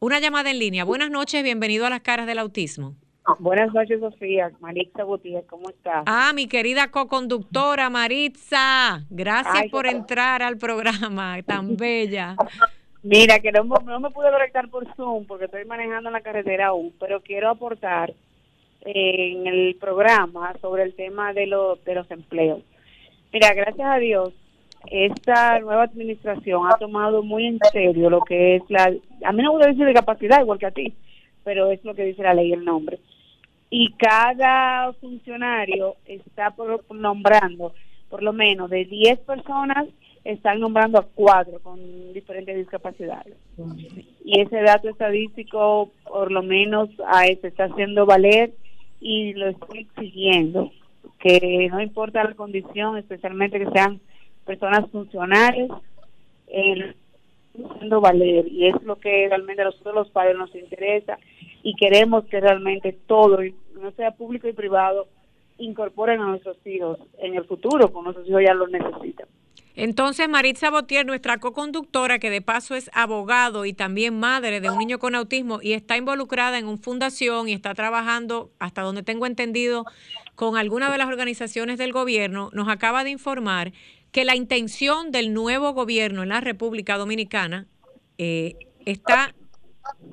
Una 0.00 0.18
llamada 0.20 0.50
en 0.50 0.58
línea. 0.58 0.84
Buenas 0.84 1.10
noches, 1.10 1.42
bienvenido 1.42 1.86
a 1.86 1.90
las 1.90 2.00
caras 2.00 2.26
del 2.26 2.38
autismo. 2.38 2.96
Buenas 3.38 3.72
noches, 3.72 4.00
Sofía. 4.00 4.50
Maritza 4.60 5.02
Gutiérrez, 5.02 5.46
¿cómo 5.46 5.70
estás? 5.70 6.04
Ah, 6.06 6.32
mi 6.34 6.46
querida 6.46 6.90
co-conductora 6.90 7.88
Maritza. 7.88 9.02
Gracias 9.08 9.70
por 9.70 9.86
entrar 9.86 10.42
al 10.42 10.58
programa, 10.58 11.38
tan 11.46 11.76
bella. 11.76 12.36
Mira, 13.02 13.38
que 13.38 13.50
no, 13.50 13.64
me 13.64 14.10
pude 14.10 14.30
conectar 14.30 14.68
por 14.68 14.86
Zoom 14.94 15.26
porque 15.26 15.46
estoy 15.46 15.64
manejando 15.64 16.10
en 16.10 16.14
la 16.14 16.20
carretera 16.20 16.68
aún, 16.68 16.92
pero 17.00 17.20
quiero 17.22 17.50
aportar 17.50 18.12
en 18.82 19.46
el 19.46 19.76
programa 19.76 20.54
sobre 20.60 20.82
el 20.82 20.94
tema 20.94 21.32
de, 21.32 21.46
de 21.84 21.94
los 21.94 22.10
empleos. 22.10 22.60
Mira, 23.32 23.52
gracias 23.54 23.88
a 23.90 23.98
Dios, 23.98 24.32
esta 24.90 25.58
nueva 25.60 25.84
administración 25.84 26.66
ha 26.66 26.76
tomado 26.76 27.22
muy 27.22 27.46
en 27.46 27.58
serio 27.72 28.10
lo 28.10 28.20
que 28.20 28.56
es 28.56 28.62
la... 28.68 28.84
A 29.24 29.32
mí 29.32 29.42
no 29.42 29.50
me 29.52 29.56
gusta 29.56 29.68
decir 29.68 29.86
de 29.86 29.94
capacidad, 29.94 30.40
igual 30.40 30.58
que 30.58 30.66
a 30.66 30.70
ti, 30.70 30.94
pero 31.42 31.70
es 31.70 31.82
lo 31.84 31.94
que 31.94 32.04
dice 32.04 32.22
la 32.22 32.34
ley 32.34 32.52
el 32.52 32.64
nombre 32.64 32.98
y 33.76 33.92
cada 33.94 34.92
funcionario 35.00 35.96
está 36.06 36.54
nombrando 36.90 37.74
por 38.08 38.22
lo 38.22 38.32
menos 38.32 38.70
de 38.70 38.84
10 38.84 39.18
personas 39.20 39.88
están 40.22 40.60
nombrando 40.60 41.00
a 41.00 41.06
cuatro 41.12 41.58
con 41.58 42.12
diferentes 42.12 42.56
discapacidades. 42.56 43.34
Y 44.24 44.40
ese 44.40 44.62
dato 44.62 44.88
estadístico, 44.88 45.90
por 46.04 46.30
lo 46.30 46.44
menos, 46.44 46.88
a 47.04 47.24
se 47.24 47.48
está 47.48 47.64
haciendo 47.64 48.06
valer 48.06 48.52
y 49.00 49.32
lo 49.32 49.48
estoy 49.48 49.80
exigiendo, 49.80 50.70
que 51.18 51.68
no 51.68 51.80
importa 51.80 52.22
la 52.22 52.34
condición, 52.34 52.96
especialmente 52.96 53.58
que 53.58 53.72
sean 53.72 54.00
personas 54.46 54.88
funcionales, 54.92 55.68
eh, 56.46 56.94
haciendo 57.58 58.00
valer 58.00 58.46
y 58.46 58.68
es 58.68 58.80
lo 58.84 59.00
que 59.00 59.26
realmente 59.28 59.62
a 59.62 59.66
nosotros 59.66 59.94
los 59.96 60.10
padres 60.10 60.36
nos 60.36 60.54
interesa 60.54 61.18
y 61.64 61.74
queremos 61.74 62.24
que 62.26 62.40
realmente 62.40 62.96
todo, 63.06 63.38
no 63.74 63.90
sea 63.92 64.12
público 64.12 64.48
y 64.48 64.52
privado, 64.52 65.08
incorporen 65.58 66.20
a 66.20 66.26
nuestros 66.26 66.56
hijos 66.66 66.98
en 67.18 67.34
el 67.34 67.44
futuro, 67.44 67.92
como 67.92 68.04
nuestros 68.04 68.28
hijos 68.28 68.42
ya 68.44 68.54
lo 68.54 68.66
necesitan. 68.68 69.28
Entonces, 69.76 70.28
Maritza 70.28 70.70
Botier, 70.70 71.04
nuestra 71.04 71.38
co-conductora, 71.38 72.20
que 72.20 72.30
de 72.30 72.40
paso 72.40 72.76
es 72.76 72.90
abogado 72.92 73.64
y 73.64 73.72
también 73.72 74.18
madre 74.18 74.60
de 74.60 74.70
un 74.70 74.78
niño 74.78 75.00
con 75.00 75.16
autismo 75.16 75.58
y 75.60 75.72
está 75.72 75.96
involucrada 75.96 76.58
en 76.58 76.66
una 76.66 76.78
fundación 76.78 77.48
y 77.48 77.52
está 77.52 77.74
trabajando, 77.74 78.52
hasta 78.60 78.82
donde 78.82 79.02
tengo 79.02 79.26
entendido, 79.26 79.84
con 80.36 80.56
alguna 80.56 80.92
de 80.92 80.98
las 80.98 81.08
organizaciones 81.08 81.76
del 81.78 81.92
gobierno, 81.92 82.50
nos 82.52 82.68
acaba 82.68 83.02
de 83.02 83.10
informar 83.10 83.72
que 84.12 84.24
la 84.24 84.36
intención 84.36 85.10
del 85.10 85.34
nuevo 85.34 85.72
gobierno 85.72 86.22
en 86.22 86.28
la 86.28 86.40
República 86.40 86.96
Dominicana 86.96 87.66
eh, 88.16 88.54
está 88.86 89.34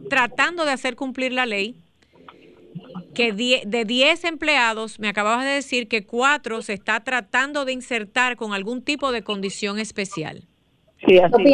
tratando 0.10 0.66
de 0.66 0.72
hacer 0.72 0.96
cumplir 0.96 1.34
la 1.34 1.46
ley 1.46 1.76
que 3.14 3.34
de 3.34 3.86
10 3.86 4.24
empleados, 4.26 5.00
me 5.00 5.08
acababas 5.08 5.46
de 5.46 5.52
decir 5.52 5.88
que 5.88 6.06
cuatro 6.06 6.62
se 6.62 6.74
está 6.74 7.00
tratando 7.02 7.66
de 7.66 7.74
insertar 7.74 8.36
con 8.36 8.54
algún 8.54 8.82
tipo 8.82 9.12
de 9.12 9.24
condición 9.24 9.80
especial. 9.80 10.48
Sí, 11.06 11.18
así. 11.20 11.54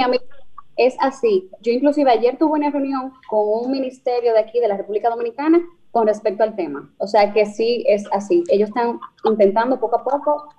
es 0.78 0.96
así. 1.00 1.50
Yo 1.62 1.72
inclusive 1.72 2.12
ayer 2.12 2.38
tuve 2.38 2.60
una 2.60 2.70
reunión 2.70 3.13
con 3.30 3.41
un 3.65 3.72
ministerio 3.72 4.34
de 4.34 4.39
aquí 4.39 4.60
de 4.60 4.67
la 4.67 4.78
República 4.78 5.10
Dominicana 5.10 5.62
con 5.91 6.08
respecto 6.08 6.43
al 6.43 6.56
tema. 6.56 6.91
O 6.98 7.08
sea 7.08 7.34
que 7.34 7.46
sí 7.46 7.84
es 7.88 8.06
así. 8.12 8.43
Ellos 8.50 8.70
están 8.70 9.00
intentando 9.24 9.80
poco 9.80 9.98
a 9.98 10.04
poco 10.04 10.50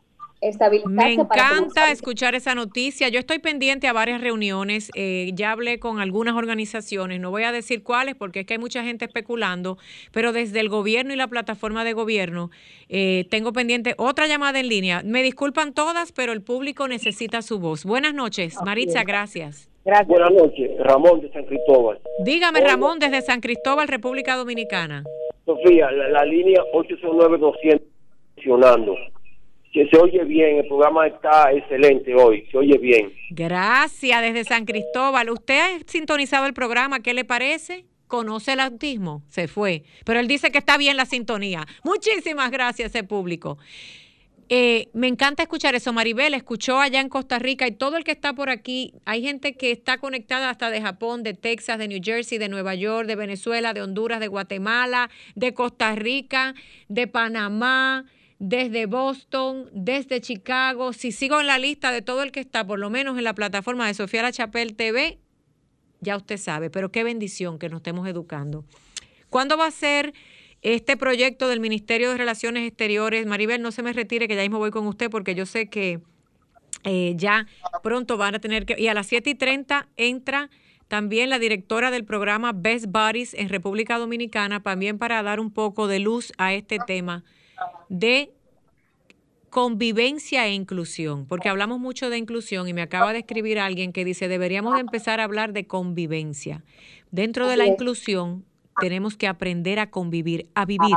me 0.87 1.15
encanta 1.15 1.91
escuchar 1.91 2.35
esa 2.35 2.55
noticia. 2.55 3.09
Yo 3.09 3.19
estoy 3.19 3.41
pendiente 3.41 3.89
a 3.89 3.93
varias 3.93 4.21
reuniones. 4.21 4.91
Eh, 4.95 5.33
ya 5.35 5.51
hablé 5.51 5.81
con 5.81 5.99
algunas 5.99 6.37
organizaciones. 6.37 7.21
No 7.21 7.31
voy 7.31 7.43
a 7.43 7.51
decir 7.53 7.83
cuáles 7.83 8.15
porque 8.15 8.41
es 8.41 8.47
que 8.47 8.55
hay 8.55 8.59
mucha 8.59 8.85
gente 8.85 9.05
especulando. 9.05 9.79
Pero 10.13 10.33
desde 10.33 10.61
el 10.61 10.69
gobierno 10.69 11.13
y 11.13 11.17
la 11.17 11.27
plataforma 11.27 11.85
de 11.85 11.93
gobierno 11.93 12.51
eh, 12.89 13.27
tengo 13.31 13.53
pendiente 13.53 13.95
otra 13.99 14.29
llamada 14.29 14.61
en 14.61 14.69
línea. 14.69 15.03
Me 15.05 15.23
disculpan 15.23 15.75
todas, 15.75 16.13
pero 16.13 16.33
el 16.33 16.43
público 16.43 16.87
necesita 16.87 17.43
su 17.43 17.59
voz. 17.59 17.85
Buenas 17.85 18.15
noches, 18.15 18.57
Maritza. 18.65 19.03
Gracias. 19.03 19.69
Gracias. 19.85 20.09
Buenas 20.09 20.33
noches, 20.33 20.71
Ramón 20.79 21.21
de 21.21 21.33
San 21.33 21.45
Cristóbal. 21.47 21.99
Dígame, 22.23 22.61
Ramón, 22.61 22.99
desde 22.99 23.23
San 23.23 23.41
Cristóbal, 23.41 23.89
República 23.89 24.37
Dominicana. 24.37 25.03
Sofía, 25.47 25.91
la, 25.91 26.09
la 26.11 26.25
línea 26.27 26.63
809-200 26.75 27.81
funcionando 28.35 28.95
se 29.87 29.99
oye 29.99 30.25
bien, 30.25 30.59
el 30.59 30.67
programa 30.67 31.07
está 31.07 31.53
excelente 31.53 32.15
hoy, 32.15 32.47
se 32.51 32.59
oye 32.59 32.79
bien. 32.79 33.13
Gracias, 33.31 34.23
desde 34.23 34.45
San 34.45 34.65
Cristóbal. 34.65 35.31
¿Usted 35.31 35.59
ha 35.59 35.79
sintonizado 35.87 36.47
el 36.47 36.55
programa? 36.55 37.01
¿Qué 37.01 37.15
le 37.15 37.25
parece? 37.25 37.85
¿Conoce 38.07 38.55
el 38.55 38.61
autismo? 38.61 39.23
Se 39.29 39.49
fue. 39.49 39.83
Pero 40.05 40.19
él 40.21 40.29
dice 40.29 40.51
que 40.51 40.59
está 40.59 40.79
bien 40.79 40.97
la 40.97 41.05
sintonía. 41.05 41.67
Muchísimas 41.85 42.51
gracias, 42.51 42.91
ese 42.91 43.05
público. 43.05 43.59
Eh, 44.51 44.89
me 44.95 45.09
encanta 45.09 45.43
escuchar 45.43 45.75
eso. 45.75 45.93
Maribel 45.93 46.33
escuchó 46.33 46.81
allá 46.81 47.01
en 47.01 47.11
Costa 47.11 47.39
Rica 47.39 47.67
y 47.67 47.73
todo 47.73 47.99
el 47.99 48.05
que 48.05 48.13
está 48.13 48.33
por 48.33 48.49
aquí. 48.49 48.95
Hay 49.05 49.23
gente 49.23 49.55
que 49.55 49.71
está 49.71 49.99
conectada 49.99 50.49
hasta 50.49 50.71
de 50.71 50.81
Japón, 50.81 51.23
de 51.23 51.35
Texas, 51.35 51.79
de 51.79 51.87
New 51.87 52.01
Jersey, 52.03 52.39
de 52.39 52.49
Nueva 52.49 52.75
York, 52.75 53.07
de 53.07 53.17
Venezuela, 53.17 53.75
de 53.75 53.83
Honduras, 53.83 54.21
de 54.21 54.29
Guatemala, 54.29 55.11
de 55.35 55.53
Costa 55.53 55.95
Rica, 55.95 56.55
de 56.89 57.07
Panamá, 57.07 58.07
desde 58.39 58.87
Boston, 58.87 59.69
desde 59.73 60.21
Chicago. 60.21 60.93
Si 60.93 61.13
sigo 61.13 61.41
en 61.41 61.47
la 61.47 61.59
lista 61.59 61.91
de 61.93 62.03
todo 62.03 62.23
el 62.23 62.33
que 62.33 62.41
está, 62.41 62.67
por 62.67 62.79
lo 62.79 62.91
menos 62.91 63.19
en 63.19 63.25
la 63.25 63.35
plataforma 63.35 63.87
de 63.87 63.95
Sofía 63.95 64.23
La 64.23 64.33
Chapelle 64.33 64.75
TV, 64.75 65.19
ya 66.01 66.17
usted 66.17 66.37
sabe, 66.37 66.71
pero 66.71 66.93
qué 66.93 67.03
bendición 67.03 67.59
que 67.59 67.69
nos 67.69 67.79
estemos 67.79 68.07
educando. 68.07 68.65
¿Cuándo 69.31 69.57
va 69.57 69.67
a 69.67 69.71
ser 69.71 70.15
este 70.63 70.97
proyecto 70.97 71.49
del 71.49 71.61
Ministerio 71.61 72.11
de 72.11 72.19
Relaciones 72.19 72.67
Exteriores? 72.67 73.27
Maribel, 73.27 73.61
no 73.61 73.73
se 73.73 73.83
me 73.83 73.93
retire, 73.93 74.29
que 74.29 74.37
ya 74.37 74.43
mismo 74.43 74.59
voy 74.59 74.71
con 74.71 74.87
usted, 74.87 75.11
porque 75.11 75.35
yo 75.35 75.45
sé 75.45 75.69
que 75.69 76.01
eh, 76.85 77.15
ya 77.17 77.47
pronto 77.83 78.17
van 78.17 78.37
a 78.37 78.39
tener 78.39 78.65
que... 78.65 78.77
Y 78.81 78.87
a 78.87 78.95
las 78.95 79.09
7 79.09 79.31
y 79.31 79.35
30 79.35 79.89
entra 79.97 80.51
también 80.87 81.29
la 81.29 81.39
directora 81.39 81.91
del 81.91 82.05
programa 82.05 82.53
Best 82.55 82.87
Buddies 82.87 83.35
en 83.35 83.49
República 83.49 83.99
Dominicana, 83.99 84.63
también 84.63 84.99
para 84.99 85.23
dar 85.23 85.41
un 85.41 85.51
poco 85.51 85.89
de 85.89 85.99
luz 85.99 86.33
a 86.39 86.55
este 86.55 86.79
tema 86.87 87.25
de 87.89 88.33
convivencia 89.51 90.47
e 90.47 90.53
inclusión, 90.53 91.27
porque 91.27 91.49
hablamos 91.49 91.81
mucho 91.81 92.11
de 92.11 92.19
inclusión 92.19 92.69
y 92.69 92.75
me 92.75 92.83
acaba 92.83 93.13
de 93.13 93.21
escribir 93.21 93.59
alguien 93.59 93.93
que 93.93 94.05
dice, 94.05 94.29
deberíamos 94.29 94.75
de 94.75 94.81
empezar 94.81 95.21
a 95.21 95.25
hablar 95.25 95.53
de 95.53 95.67
convivencia. 95.67 96.63
Dentro 97.11 97.47
de 97.47 97.57
la 97.57 97.67
inclusión 97.67 98.45
tenemos 98.81 99.17
que 99.17 99.27
aprender 99.27 99.79
a 99.79 99.91
convivir, 99.91 100.49
a 100.55 100.65
vivir, 100.65 100.97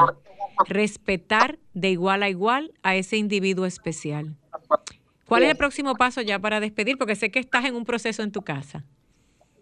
respetar 0.67 1.59
de 1.73 1.89
igual 1.89 2.23
a 2.23 2.29
igual 2.29 2.73
a 2.83 2.95
ese 2.95 3.17
individuo 3.17 3.65
especial. 3.65 4.35
¿Cuál 5.27 5.43
es 5.43 5.49
el 5.49 5.57
próximo 5.57 5.95
paso 5.95 6.21
ya 6.21 6.39
para 6.39 6.59
despedir? 6.59 6.97
Porque 6.97 7.15
sé 7.15 7.31
que 7.31 7.39
estás 7.39 7.63
en 7.65 7.75
un 7.75 7.85
proceso 7.85 8.21
en 8.21 8.31
tu 8.31 8.41
casa. 8.41 8.83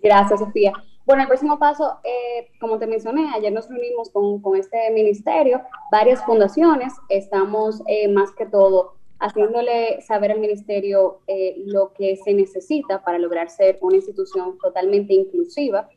Gracias, 0.02 0.40
Sofía. 0.40 0.74
Bueno, 1.10 1.24
el 1.24 1.28
próximo 1.28 1.58
paso, 1.58 1.98
eh, 2.04 2.52
como 2.60 2.78
te 2.78 2.86
mencioné, 2.86 3.32
ayer 3.34 3.52
nos 3.52 3.68
reunimos 3.68 4.12
con, 4.12 4.44
con 4.44 4.56
este 4.56 4.92
ministerio, 4.92 5.60
varias 5.92 6.24
fundaciones, 6.24 6.94
estamos 7.10 7.82
eh, 7.88 8.08
más 8.10 8.32
que 8.34 8.46
todo 8.46 8.94
haciéndole 9.20 10.02
saber 10.02 10.34
al 10.34 10.40
ministerio 10.40 11.22
eh, 11.26 11.64
lo 11.66 11.94
que 11.94 12.16
se 12.18 12.36
necesita 12.36 13.02
para 13.04 13.18
lograr 13.18 13.50
ser 13.50 13.80
una 13.82 13.96
institución 13.96 14.60
totalmente 14.60 15.16
inclusiva, 15.16 15.90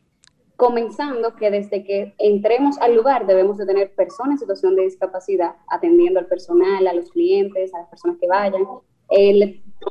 comenzando 0.56 1.36
que 1.36 1.50
desde 1.50 1.84
que 1.84 2.14
entremos 2.16 2.78
al 2.78 2.94
lugar 2.94 3.26
debemos 3.26 3.58
de 3.58 3.66
tener 3.66 3.94
personas 3.94 4.36
en 4.36 4.38
situación 4.38 4.76
de 4.76 4.84
discapacidad 4.84 5.56
atendiendo 5.68 6.20
al 6.20 6.26
personal, 6.26 6.86
a 6.86 6.94
los 6.94 7.10
clientes, 7.10 7.74
a 7.74 7.80
las 7.80 7.88
personas 7.90 8.16
que 8.18 8.28
vayan, 8.28 8.66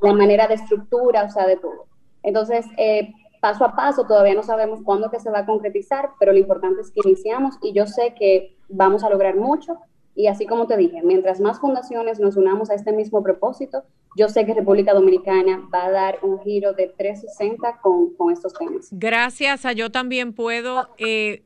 la 0.02 0.14
manera 0.14 0.48
de 0.48 0.56
estructura, 0.56 1.26
o 1.26 1.30
sea, 1.30 1.46
de 1.46 1.58
todo. 1.58 1.86
Entonces, 2.24 2.66
eh, 2.78 3.14
paso 3.42 3.66
a 3.66 3.76
paso, 3.76 4.06
todavía 4.06 4.36
no 4.36 4.44
sabemos 4.44 4.80
cuándo 4.84 5.10
que 5.10 5.20
se 5.20 5.32
va 5.32 5.40
a 5.40 5.46
concretizar, 5.46 6.12
pero 6.20 6.32
lo 6.32 6.38
importante 6.38 6.82
es 6.82 6.92
que 6.92 7.02
iniciamos 7.04 7.56
y 7.62 7.74
yo 7.74 7.88
sé 7.88 8.14
que 8.18 8.56
vamos 8.70 9.04
a 9.04 9.10
lograr 9.10 9.36
mucho. 9.36 9.78
Y 10.14 10.28
así 10.28 10.46
como 10.46 10.68
te 10.68 10.78
dije, 10.78 11.02
mientras 11.04 11.40
más 11.40 11.60
fundaciones 11.60 12.20
nos 12.20 12.38
unamos 12.38 12.70
a 12.70 12.76
este 12.76 12.92
mismo 12.92 13.24
propósito, 13.24 13.84
yo 14.18 14.28
sé 14.28 14.46
que 14.46 14.54
República 14.54 14.94
Dominicana 14.94 15.68
va 15.74 15.86
a 15.86 15.92
dar 15.92 16.20
un 16.22 16.40
giro 16.42 16.74
de 16.74 16.94
360 16.98 17.80
con, 17.82 18.14
con 18.16 18.32
estos 18.32 18.54
temas. 18.54 18.90
Gracias, 18.92 19.66
a 19.66 19.72
yo 19.72 19.90
también 19.90 20.34
puedo. 20.34 20.90
Eh, 20.98 21.44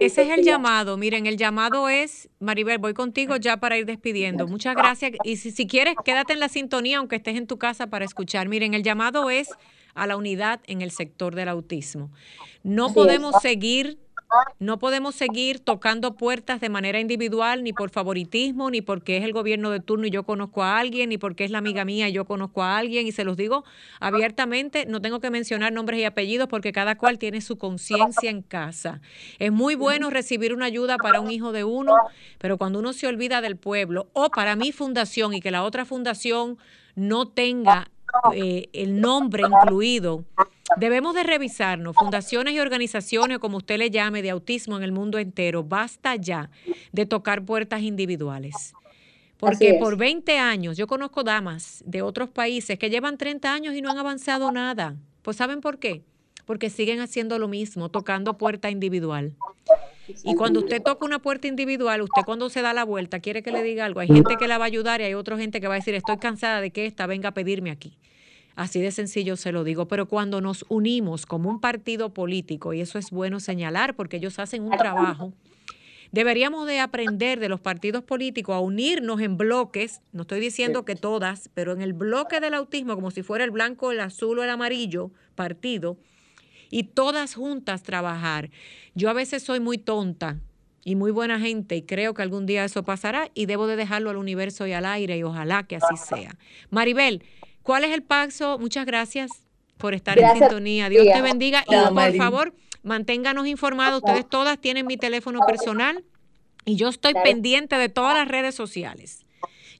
ese 0.00 0.22
es 0.22 0.38
el 0.38 0.42
llamado. 0.42 0.96
Miren, 0.96 1.26
el 1.26 1.36
llamado 1.36 1.90
es, 1.90 2.30
Maribel, 2.40 2.78
voy 2.78 2.94
contigo 2.94 3.36
ya 3.36 3.58
para 3.58 3.76
ir 3.76 3.84
despidiendo. 3.84 4.48
Muchas 4.48 4.74
gracias. 4.74 5.12
Y 5.22 5.36
si, 5.36 5.50
si 5.50 5.66
quieres, 5.66 5.94
quédate 6.02 6.32
en 6.32 6.40
la 6.40 6.48
sintonía, 6.48 6.98
aunque 6.98 7.16
estés 7.16 7.36
en 7.36 7.46
tu 7.46 7.58
casa 7.58 7.88
para 7.88 8.06
escuchar. 8.06 8.48
Miren, 8.48 8.72
el 8.72 8.82
llamado 8.82 9.28
es 9.28 9.50
a 9.94 10.06
la 10.06 10.16
unidad 10.16 10.60
en 10.66 10.82
el 10.82 10.90
sector 10.90 11.34
del 11.34 11.48
autismo. 11.48 12.10
No 12.62 12.92
podemos 12.92 13.40
seguir 13.42 13.98
no 14.58 14.78
podemos 14.78 15.14
seguir 15.14 15.60
tocando 15.60 16.14
puertas 16.14 16.60
de 16.60 16.68
manera 16.68 17.00
individual, 17.00 17.62
ni 17.62 17.72
por 17.72 17.90
favoritismo, 17.90 18.70
ni 18.70 18.80
porque 18.80 19.18
es 19.18 19.24
el 19.24 19.32
gobierno 19.32 19.70
de 19.70 19.80
turno 19.80 20.06
y 20.06 20.10
yo 20.10 20.22
conozco 20.22 20.62
a 20.62 20.78
alguien, 20.78 21.10
ni 21.10 21.18
porque 21.18 21.44
es 21.44 21.50
la 21.50 21.58
amiga 21.58 21.84
mía 21.84 22.08
y 22.08 22.12
yo 22.12 22.24
conozco 22.24 22.62
a 22.62 22.78
alguien. 22.78 23.06
Y 23.06 23.12
se 23.12 23.24
los 23.24 23.36
digo 23.36 23.64
abiertamente, 24.00 24.86
no 24.86 25.00
tengo 25.02 25.20
que 25.20 25.30
mencionar 25.30 25.72
nombres 25.72 26.00
y 26.00 26.04
apellidos 26.04 26.48
porque 26.48 26.72
cada 26.72 26.96
cual 26.96 27.18
tiene 27.18 27.40
su 27.40 27.58
conciencia 27.58 28.30
en 28.30 28.42
casa. 28.42 29.00
Es 29.38 29.52
muy 29.52 29.74
bueno 29.74 30.08
recibir 30.10 30.54
una 30.54 30.66
ayuda 30.66 30.96
para 30.96 31.20
un 31.20 31.30
hijo 31.30 31.52
de 31.52 31.64
uno, 31.64 31.94
pero 32.38 32.56
cuando 32.56 32.78
uno 32.78 32.92
se 32.92 33.06
olvida 33.06 33.40
del 33.40 33.56
pueblo 33.56 34.08
o 34.12 34.30
para 34.30 34.56
mi 34.56 34.72
fundación 34.72 35.34
y 35.34 35.40
que 35.40 35.50
la 35.50 35.62
otra 35.62 35.84
fundación 35.84 36.58
no 36.94 37.28
tenga 37.28 37.90
eh, 38.34 38.68
el 38.72 39.00
nombre 39.00 39.42
incluido, 39.42 40.24
debemos 40.76 41.14
de 41.14 41.22
revisarnos, 41.22 41.96
fundaciones 41.96 42.54
y 42.54 42.60
organizaciones, 42.60 43.38
como 43.38 43.58
usted 43.58 43.78
le 43.78 43.90
llame, 43.90 44.22
de 44.22 44.30
autismo 44.30 44.76
en 44.76 44.82
el 44.82 44.92
mundo 44.92 45.18
entero, 45.18 45.64
basta 45.64 46.16
ya 46.16 46.50
de 46.92 47.06
tocar 47.06 47.44
puertas 47.44 47.82
individuales. 47.82 48.74
Porque 49.38 49.74
por 49.80 49.96
20 49.96 50.38
años, 50.38 50.76
yo 50.76 50.86
conozco 50.86 51.24
damas 51.24 51.82
de 51.84 52.00
otros 52.00 52.30
países 52.30 52.78
que 52.78 52.90
llevan 52.90 53.18
30 53.18 53.52
años 53.52 53.74
y 53.74 53.82
no 53.82 53.90
han 53.90 53.98
avanzado 53.98 54.52
nada. 54.52 54.94
Pues 55.22 55.36
¿saben 55.36 55.60
por 55.60 55.80
qué? 55.80 56.02
Porque 56.44 56.70
siguen 56.70 57.00
haciendo 57.00 57.40
lo 57.40 57.48
mismo, 57.48 57.88
tocando 57.88 58.38
puerta 58.38 58.70
individual. 58.70 59.34
Y 60.24 60.34
cuando 60.34 60.60
usted 60.60 60.82
toca 60.82 61.04
una 61.04 61.20
puerta 61.20 61.48
individual, 61.48 62.02
usted 62.02 62.22
cuando 62.24 62.48
se 62.50 62.62
da 62.62 62.72
la 62.72 62.84
vuelta 62.84 63.20
quiere 63.20 63.42
que 63.42 63.52
le 63.52 63.62
diga 63.62 63.84
algo. 63.84 64.00
Hay 64.00 64.08
gente 64.08 64.36
que 64.36 64.48
la 64.48 64.58
va 64.58 64.64
a 64.64 64.66
ayudar 64.66 65.00
y 65.00 65.04
hay 65.04 65.14
otra 65.14 65.36
gente 65.36 65.60
que 65.60 65.68
va 65.68 65.74
a 65.74 65.78
decir, 65.78 65.94
estoy 65.94 66.18
cansada 66.18 66.60
de 66.60 66.70
que 66.70 66.86
esta 66.86 67.06
venga 67.06 67.30
a 67.30 67.34
pedirme 67.34 67.70
aquí. 67.70 67.96
Así 68.54 68.80
de 68.80 68.90
sencillo 68.90 69.36
se 69.36 69.52
lo 69.52 69.64
digo, 69.64 69.88
pero 69.88 70.06
cuando 70.06 70.40
nos 70.40 70.66
unimos 70.68 71.24
como 71.24 71.48
un 71.48 71.60
partido 71.60 72.12
político, 72.12 72.74
y 72.74 72.80
eso 72.80 72.98
es 72.98 73.10
bueno 73.10 73.40
señalar 73.40 73.96
porque 73.96 74.18
ellos 74.18 74.38
hacen 74.38 74.62
un 74.62 74.76
trabajo, 74.76 75.32
deberíamos 76.10 76.66
de 76.66 76.80
aprender 76.80 77.40
de 77.40 77.48
los 77.48 77.60
partidos 77.60 78.04
políticos 78.04 78.54
a 78.54 78.60
unirnos 78.60 79.20
en 79.22 79.38
bloques, 79.38 80.02
no 80.12 80.22
estoy 80.22 80.40
diciendo 80.40 80.84
que 80.84 80.96
todas, 80.96 81.48
pero 81.54 81.72
en 81.72 81.80
el 81.80 81.94
bloque 81.94 82.40
del 82.40 82.52
autismo, 82.52 82.94
como 82.94 83.10
si 83.10 83.22
fuera 83.22 83.44
el 83.44 83.50
blanco, 83.50 83.90
el 83.90 84.00
azul 84.00 84.38
o 84.38 84.44
el 84.44 84.50
amarillo 84.50 85.10
partido, 85.34 85.96
y 86.72 86.84
todas 86.84 87.34
juntas 87.34 87.84
trabajar. 87.84 88.50
Yo 88.94 89.10
a 89.10 89.12
veces 89.12 89.44
soy 89.44 89.60
muy 89.60 89.76
tonta 89.78 90.38
y 90.84 90.96
muy 90.96 91.12
buena 91.12 91.38
gente 91.38 91.76
y 91.76 91.82
creo 91.82 92.14
que 92.14 92.22
algún 92.22 92.46
día 92.46 92.64
eso 92.64 92.82
pasará 92.82 93.30
y 93.34 93.46
debo 93.46 93.68
de 93.68 93.76
dejarlo 93.76 94.10
al 94.10 94.16
universo 94.16 94.66
y 94.66 94.72
al 94.72 94.86
aire 94.86 95.18
y 95.18 95.22
ojalá 95.22 95.64
que 95.64 95.76
así 95.76 95.96
sea. 95.96 96.36
Maribel, 96.70 97.22
¿cuál 97.62 97.84
es 97.84 97.92
el 97.92 98.02
paso? 98.02 98.58
Muchas 98.58 98.86
gracias 98.86 99.30
por 99.76 99.94
estar 99.94 100.18
en 100.18 100.32
sintonía. 100.32 100.88
Dios 100.88 101.06
te 101.12 101.20
bendiga 101.20 101.62
y 101.68 101.94
por 101.94 102.16
favor, 102.16 102.54
manténganos 102.82 103.46
informados. 103.46 104.02
Ustedes 104.02 104.26
todas 104.26 104.58
tienen 104.58 104.86
mi 104.86 104.96
teléfono 104.96 105.40
personal 105.46 106.02
y 106.64 106.76
yo 106.76 106.88
estoy 106.88 107.12
pendiente 107.22 107.76
de 107.76 107.90
todas 107.90 108.16
las 108.16 108.26
redes 108.26 108.54
sociales. 108.54 109.21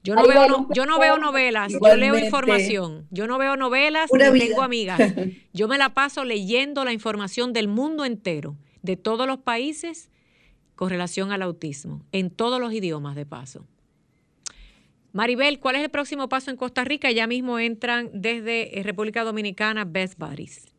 Yo 0.03 0.15
no, 0.15 0.27
veo, 0.27 0.67
yo 0.73 0.85
no 0.85 0.99
veo 0.99 1.17
novelas, 1.17 1.71
yo 1.71 1.95
leo 1.95 2.17
información. 2.17 3.07
Yo 3.09 3.25
no 3.25 3.37
veo 3.37 3.55
novelas 3.55 4.09
ni 4.11 4.39
tengo 4.39 4.61
amigas. 4.61 4.99
Yo 5.53 5.69
me 5.69 5.77
la 5.77 5.93
paso 5.93 6.25
leyendo 6.25 6.83
la 6.83 6.91
información 6.91 7.53
del 7.53 7.69
mundo 7.69 8.03
entero, 8.03 8.57
de 8.81 8.97
todos 8.97 9.27
los 9.27 9.37
países 9.37 10.09
con 10.75 10.89
relación 10.89 11.31
al 11.31 11.41
autismo, 11.41 12.01
en 12.11 12.31
todos 12.31 12.59
los 12.59 12.73
idiomas 12.73 13.15
de 13.15 13.25
paso. 13.25 13.65
Maribel, 15.13 15.59
¿cuál 15.59 15.75
es 15.75 15.83
el 15.83 15.89
próximo 15.89 16.27
paso 16.27 16.51
en 16.51 16.57
Costa 16.57 16.83
Rica? 16.83 17.09
Ya 17.11 17.27
mismo 17.27 17.59
entran 17.59 18.09
desde 18.13 18.79
eh, 18.79 18.83
República 18.83 19.23
Dominicana 19.23 19.85
Best 19.85 20.17
Buddies. 20.17 20.73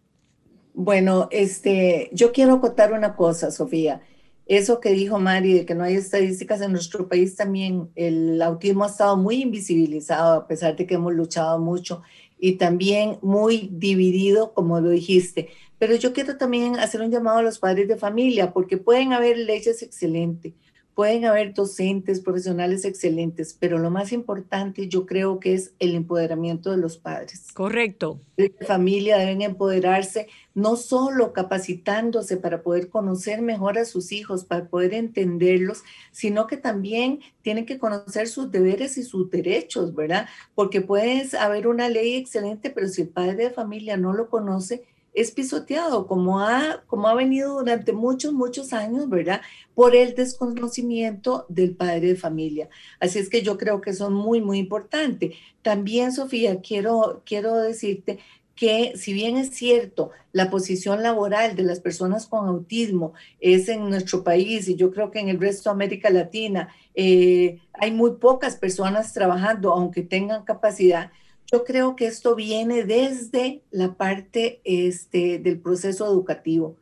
Bueno, 0.74 1.28
este, 1.30 2.10
yo 2.12 2.32
quiero 2.32 2.54
acotar 2.54 2.92
una 2.92 3.14
cosa, 3.14 3.52
Sofía. 3.52 4.02
Eso 4.46 4.78
que 4.80 4.90
dijo 4.90 5.18
Mari, 5.18 5.54
de 5.54 5.66
que 5.66 5.74
no 5.74 5.84
hay 5.84 5.94
estadísticas 5.94 6.60
en 6.60 6.72
nuestro 6.72 7.08
país 7.08 7.34
también, 7.34 7.88
el 7.94 8.40
autismo 8.42 8.84
ha 8.84 8.88
estado 8.88 9.16
muy 9.16 9.42
invisibilizado 9.42 10.34
a 10.34 10.46
pesar 10.46 10.76
de 10.76 10.86
que 10.86 10.94
hemos 10.94 11.14
luchado 11.14 11.58
mucho 11.58 12.02
y 12.38 12.52
también 12.52 13.18
muy 13.22 13.70
dividido, 13.72 14.52
como 14.52 14.80
lo 14.80 14.90
dijiste. 14.90 15.48
Pero 15.78 15.96
yo 15.96 16.12
quiero 16.12 16.36
también 16.36 16.78
hacer 16.78 17.00
un 17.00 17.10
llamado 17.10 17.38
a 17.38 17.42
los 17.42 17.58
padres 17.58 17.88
de 17.88 17.96
familia, 17.96 18.52
porque 18.52 18.76
pueden 18.76 19.14
haber 19.14 19.38
leyes 19.38 19.82
excelentes, 19.82 20.52
pueden 20.94 21.24
haber 21.24 21.54
docentes, 21.54 22.20
profesionales 22.20 22.84
excelentes, 22.84 23.56
pero 23.58 23.78
lo 23.78 23.90
más 23.90 24.12
importante 24.12 24.88
yo 24.88 25.06
creo 25.06 25.40
que 25.40 25.54
es 25.54 25.74
el 25.80 25.94
empoderamiento 25.94 26.70
de 26.70 26.76
los 26.76 26.98
padres. 26.98 27.50
Correcto. 27.52 28.20
La 28.36 28.66
familia 28.66 29.18
deben 29.18 29.42
empoderarse, 29.42 30.28
no 30.54 30.76
solo 30.76 31.32
capacitándose 31.32 32.36
para 32.36 32.62
poder 32.62 32.88
conocer 32.88 33.42
mejor 33.42 33.78
a 33.78 33.84
sus 33.84 34.12
hijos, 34.12 34.44
para 34.44 34.68
poder 34.68 34.94
entenderlos, 34.94 35.82
sino 36.12 36.46
que 36.46 36.56
también 36.56 37.20
tienen 37.42 37.66
que 37.66 37.78
conocer 37.78 38.28
sus 38.28 38.50
deberes 38.50 38.96
y 38.96 39.02
sus 39.02 39.30
derechos, 39.30 39.94
¿verdad? 39.94 40.28
Porque 40.54 40.80
puede 40.80 41.28
haber 41.38 41.66
una 41.66 41.88
ley 41.88 42.14
excelente, 42.14 42.70
pero 42.70 42.88
si 42.88 43.02
el 43.02 43.08
padre 43.08 43.44
de 43.44 43.50
familia 43.50 43.96
no 43.96 44.12
lo 44.12 44.28
conoce, 44.28 44.84
es 45.14 45.30
pisoteado, 45.30 46.06
como 46.06 46.40
ha, 46.40 46.82
como 46.86 47.08
ha 47.08 47.14
venido 47.14 47.58
durante 47.58 47.92
muchos, 47.92 48.32
muchos 48.32 48.72
años, 48.72 49.08
¿verdad? 49.08 49.40
Por 49.74 49.94
el 49.94 50.14
desconocimiento 50.14 51.46
del 51.48 51.76
padre 51.76 52.08
de 52.08 52.16
familia. 52.16 52.68
Así 53.00 53.20
es 53.20 53.30
que 53.30 53.42
yo 53.42 53.56
creo 53.56 53.80
que 53.80 53.90
eso 53.90 54.06
es 54.06 54.10
muy, 54.10 54.40
muy 54.40 54.58
importante. 54.58 55.34
También, 55.62 56.12
Sofía, 56.12 56.60
quiero, 56.60 57.22
quiero 57.24 57.54
decirte 57.56 58.18
que 58.56 58.92
si 58.96 59.12
bien 59.12 59.36
es 59.36 59.50
cierto, 59.50 60.10
la 60.32 60.50
posición 60.50 61.02
laboral 61.02 61.56
de 61.56 61.64
las 61.64 61.80
personas 61.80 62.26
con 62.26 62.46
autismo 62.48 63.12
es 63.40 63.68
en 63.68 63.88
nuestro 63.88 64.22
país 64.22 64.68
y 64.68 64.76
yo 64.76 64.92
creo 64.92 65.10
que 65.10 65.18
en 65.20 65.28
el 65.28 65.40
resto 65.40 65.70
de 65.70 65.74
América 65.74 66.10
Latina 66.10 66.68
eh, 66.94 67.60
hay 67.72 67.90
muy 67.90 68.12
pocas 68.12 68.56
personas 68.56 69.12
trabajando, 69.12 69.72
aunque 69.72 70.02
tengan 70.02 70.44
capacidad, 70.44 71.10
yo 71.50 71.64
creo 71.64 71.96
que 71.96 72.06
esto 72.06 72.34
viene 72.34 72.84
desde 72.84 73.62
la 73.70 73.94
parte 73.94 74.60
este, 74.64 75.38
del 75.38 75.60
proceso 75.60 76.06
educativo. 76.06 76.76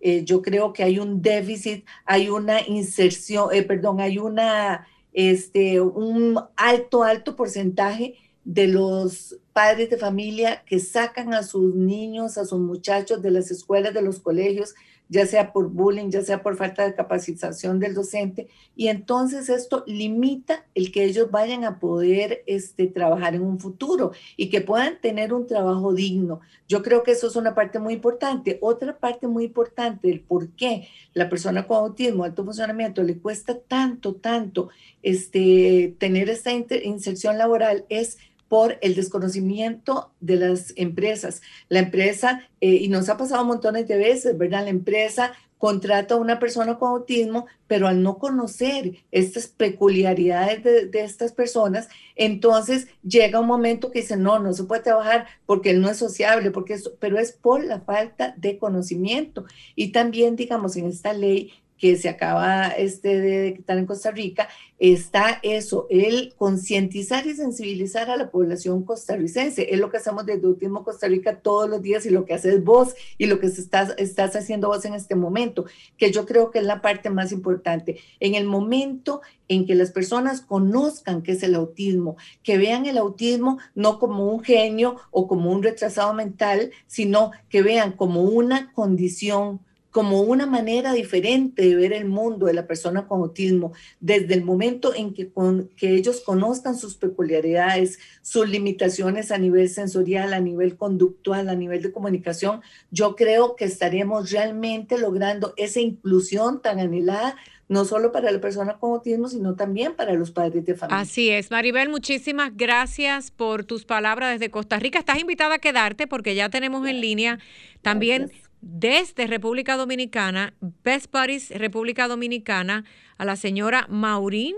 Eh, 0.00 0.24
yo 0.24 0.42
creo 0.42 0.72
que 0.72 0.82
hay 0.82 0.98
un 0.98 1.22
déficit, 1.22 1.84
hay 2.04 2.28
una 2.28 2.60
inserción, 2.66 3.48
eh, 3.52 3.62
perdón, 3.62 4.00
hay 4.00 4.18
una, 4.18 4.86
este, 5.12 5.80
un 5.80 6.38
alto, 6.56 7.02
alto 7.02 7.36
porcentaje 7.36 8.14
de 8.44 8.68
los 8.68 9.38
padres 9.52 9.90
de 9.90 9.96
familia 9.96 10.62
que 10.66 10.78
sacan 10.78 11.34
a 11.34 11.42
sus 11.42 11.74
niños, 11.74 12.38
a 12.38 12.44
sus 12.44 12.60
muchachos 12.60 13.22
de 13.22 13.32
las 13.32 13.50
escuelas, 13.50 13.94
de 13.94 14.02
los 14.02 14.20
colegios, 14.20 14.74
ya 15.08 15.26
sea 15.26 15.52
por 15.52 15.68
bullying, 15.68 16.10
ya 16.10 16.22
sea 16.22 16.42
por 16.42 16.56
falta 16.56 16.84
de 16.84 16.94
capacitación 16.94 17.78
del 17.78 17.94
docente, 17.94 18.48
y 18.74 18.88
entonces 18.88 19.48
esto 19.48 19.84
limita 19.86 20.66
el 20.74 20.92
que 20.92 21.04
ellos 21.04 21.30
vayan 21.30 21.64
a 21.64 21.78
poder 21.78 22.42
este, 22.46 22.86
trabajar 22.86 23.34
en 23.34 23.42
un 23.42 23.58
futuro 23.58 24.12
y 24.36 24.50
que 24.50 24.60
puedan 24.60 25.00
tener 25.00 25.32
un 25.32 25.46
trabajo 25.46 25.94
digno. 25.94 26.40
Yo 26.68 26.82
creo 26.82 27.02
que 27.02 27.12
eso 27.12 27.28
es 27.28 27.36
una 27.36 27.54
parte 27.54 27.78
muy 27.78 27.94
importante. 27.94 28.58
Otra 28.60 28.98
parte 28.98 29.28
muy 29.28 29.44
importante 29.44 30.08
del 30.08 30.20
por 30.20 30.48
qué 30.50 30.88
la 31.14 31.28
persona 31.28 31.66
con 31.66 31.78
autismo, 31.78 32.24
alto 32.24 32.44
funcionamiento, 32.44 33.02
le 33.02 33.18
cuesta 33.18 33.58
tanto, 33.58 34.14
tanto 34.14 34.68
este, 35.02 35.94
tener 35.98 36.28
esta 36.28 36.52
inserción 36.52 37.38
laboral 37.38 37.84
es 37.88 38.18
por 38.48 38.78
el 38.80 38.94
desconocimiento 38.94 40.12
de 40.20 40.36
las 40.36 40.72
empresas. 40.76 41.42
La 41.68 41.80
empresa, 41.80 42.48
eh, 42.60 42.74
y 42.74 42.88
nos 42.88 43.08
ha 43.08 43.16
pasado 43.16 43.44
montones 43.44 43.88
de 43.88 43.96
veces, 43.96 44.38
¿verdad? 44.38 44.64
La 44.64 44.70
empresa 44.70 45.32
contrata 45.58 46.14
a 46.14 46.18
una 46.18 46.38
persona 46.38 46.78
con 46.78 46.90
autismo, 46.90 47.46
pero 47.66 47.88
al 47.88 48.02
no 48.02 48.18
conocer 48.18 48.96
estas 49.10 49.46
peculiaridades 49.46 50.62
de, 50.62 51.00
estas 51.00 51.32
personas, 51.32 51.88
entonces 52.14 52.88
llega 53.02 53.40
un 53.40 53.46
momento 53.46 53.90
que 53.90 54.00
dice, 54.00 54.16
no, 54.16 54.38
no 54.38 54.52
se 54.52 54.64
puede 54.64 54.82
trabajar 54.82 55.26
porque 55.46 55.70
él 55.70 55.80
no 55.80 55.88
es 55.88 55.96
sociable, 55.96 56.50
porque 56.50 56.74
eso, 56.74 56.92
pero 57.00 57.18
es 57.18 57.32
por 57.32 57.64
la 57.64 57.80
falta 57.80 58.34
de 58.36 58.58
conocimiento. 58.58 59.46
Y 59.74 59.92
también, 59.92 60.36
digamos, 60.36 60.76
en 60.76 60.86
esta 60.86 61.12
ley 61.12 61.52
que 61.78 61.96
se 61.96 62.08
acaba 62.08 62.68
este 62.68 63.20
de 63.20 63.42
dictar 63.42 63.78
en 63.78 63.86
Costa 63.86 64.10
Rica, 64.10 64.48
está 64.78 65.40
eso, 65.42 65.86
el 65.88 66.34
concientizar 66.36 67.26
y 67.26 67.34
sensibilizar 67.34 68.10
a 68.10 68.16
la 68.16 68.30
población 68.30 68.84
costarricense. 68.84 69.72
Es 69.72 69.78
lo 69.78 69.90
que 69.90 69.96
hacemos 69.96 70.26
desde 70.26 70.46
Último 70.46 70.84
Costa 70.84 71.08
Rica 71.08 71.40
todos 71.40 71.68
los 71.68 71.82
días 71.82 72.04
y 72.06 72.10
lo 72.10 72.24
que 72.24 72.34
haces 72.34 72.62
vos 72.62 72.94
y 73.18 73.26
lo 73.26 73.38
que 73.38 73.46
estás, 73.46 73.94
estás 73.98 74.36
haciendo 74.36 74.68
vos 74.68 74.84
en 74.84 74.94
este 74.94 75.14
momento, 75.14 75.64
que 75.96 76.10
yo 76.10 76.26
creo 76.26 76.50
que 76.50 76.58
es 76.58 76.64
la 76.64 76.82
parte 76.82 77.10
más 77.10 77.32
importante. 77.32 77.98
En 78.20 78.34
el 78.34 78.46
momento 78.46 79.22
en 79.48 79.66
que 79.66 79.74
las 79.74 79.92
personas 79.92 80.40
conozcan 80.40 81.22
qué 81.22 81.32
es 81.32 81.42
el 81.42 81.54
autismo, 81.54 82.16
que 82.42 82.58
vean 82.58 82.86
el 82.86 82.98
autismo 82.98 83.58
no 83.74 83.98
como 83.98 84.30
un 84.32 84.42
genio 84.42 84.96
o 85.10 85.28
como 85.28 85.52
un 85.52 85.62
retrasado 85.62 86.12
mental, 86.14 86.72
sino 86.86 87.30
que 87.48 87.62
vean 87.62 87.92
como 87.92 88.22
una 88.22 88.72
condición 88.72 89.60
como 89.96 90.20
una 90.20 90.44
manera 90.44 90.92
diferente 90.92 91.62
de 91.62 91.74
ver 91.74 91.94
el 91.94 92.04
mundo 92.04 92.44
de 92.44 92.52
la 92.52 92.66
persona 92.66 93.06
con 93.06 93.22
autismo, 93.22 93.72
desde 93.98 94.34
el 94.34 94.44
momento 94.44 94.94
en 94.94 95.14
que, 95.14 95.30
que 95.74 95.94
ellos 95.94 96.20
conozcan 96.20 96.76
sus 96.76 96.96
peculiaridades, 96.96 97.98
sus 98.20 98.46
limitaciones 98.46 99.32
a 99.32 99.38
nivel 99.38 99.70
sensorial, 99.70 100.34
a 100.34 100.40
nivel 100.40 100.76
conductual, 100.76 101.48
a 101.48 101.54
nivel 101.54 101.80
de 101.80 101.92
comunicación, 101.92 102.60
yo 102.90 103.16
creo 103.16 103.56
que 103.56 103.64
estaremos 103.64 104.30
realmente 104.30 104.98
logrando 104.98 105.54
esa 105.56 105.80
inclusión 105.80 106.60
tan 106.60 106.78
anhelada 106.78 107.34
no 107.68 107.84
solo 107.84 108.12
para 108.12 108.30
la 108.30 108.40
persona 108.40 108.78
con 108.78 108.92
autismo, 108.92 109.28
sino 109.28 109.54
también 109.54 109.96
para 109.96 110.12
los 110.12 110.30
padres 110.30 110.64
de 110.66 110.74
familia. 110.74 111.00
Así 111.00 111.30
es. 111.30 111.50
Maribel, 111.50 111.88
muchísimas 111.88 112.54
gracias 112.54 113.30
por 113.30 113.64
tus 113.64 113.84
palabras 113.84 114.38
desde 114.38 114.50
Costa 114.50 114.78
Rica. 114.78 114.98
Estás 114.98 115.18
invitada 115.18 115.56
a 115.56 115.58
quedarte 115.58 116.06
porque 116.06 116.34
ya 116.34 116.48
tenemos 116.48 116.86
en 116.86 117.00
línea 117.00 117.40
también 117.82 118.30
desde 118.60 119.26
República 119.26 119.76
Dominicana, 119.76 120.54
Best 120.82 121.12
Buddies 121.12 121.50
República 121.50 122.08
Dominicana, 122.08 122.84
a 123.18 123.24
la 123.24 123.36
señora 123.36 123.86
Maurín. 123.88 124.56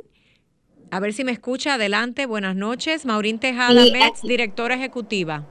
A 0.91 1.01
ver 1.01 1.13
si 1.13 1.25
me 1.25 1.33
escucha. 1.33 1.75
Adelante, 1.75 2.27
buenas 2.27 2.57
noches. 2.57 3.05
Maurín 3.05 3.39
Tejada, 3.39 3.85
directora 4.23 4.75
ejecutiva. 4.75 5.47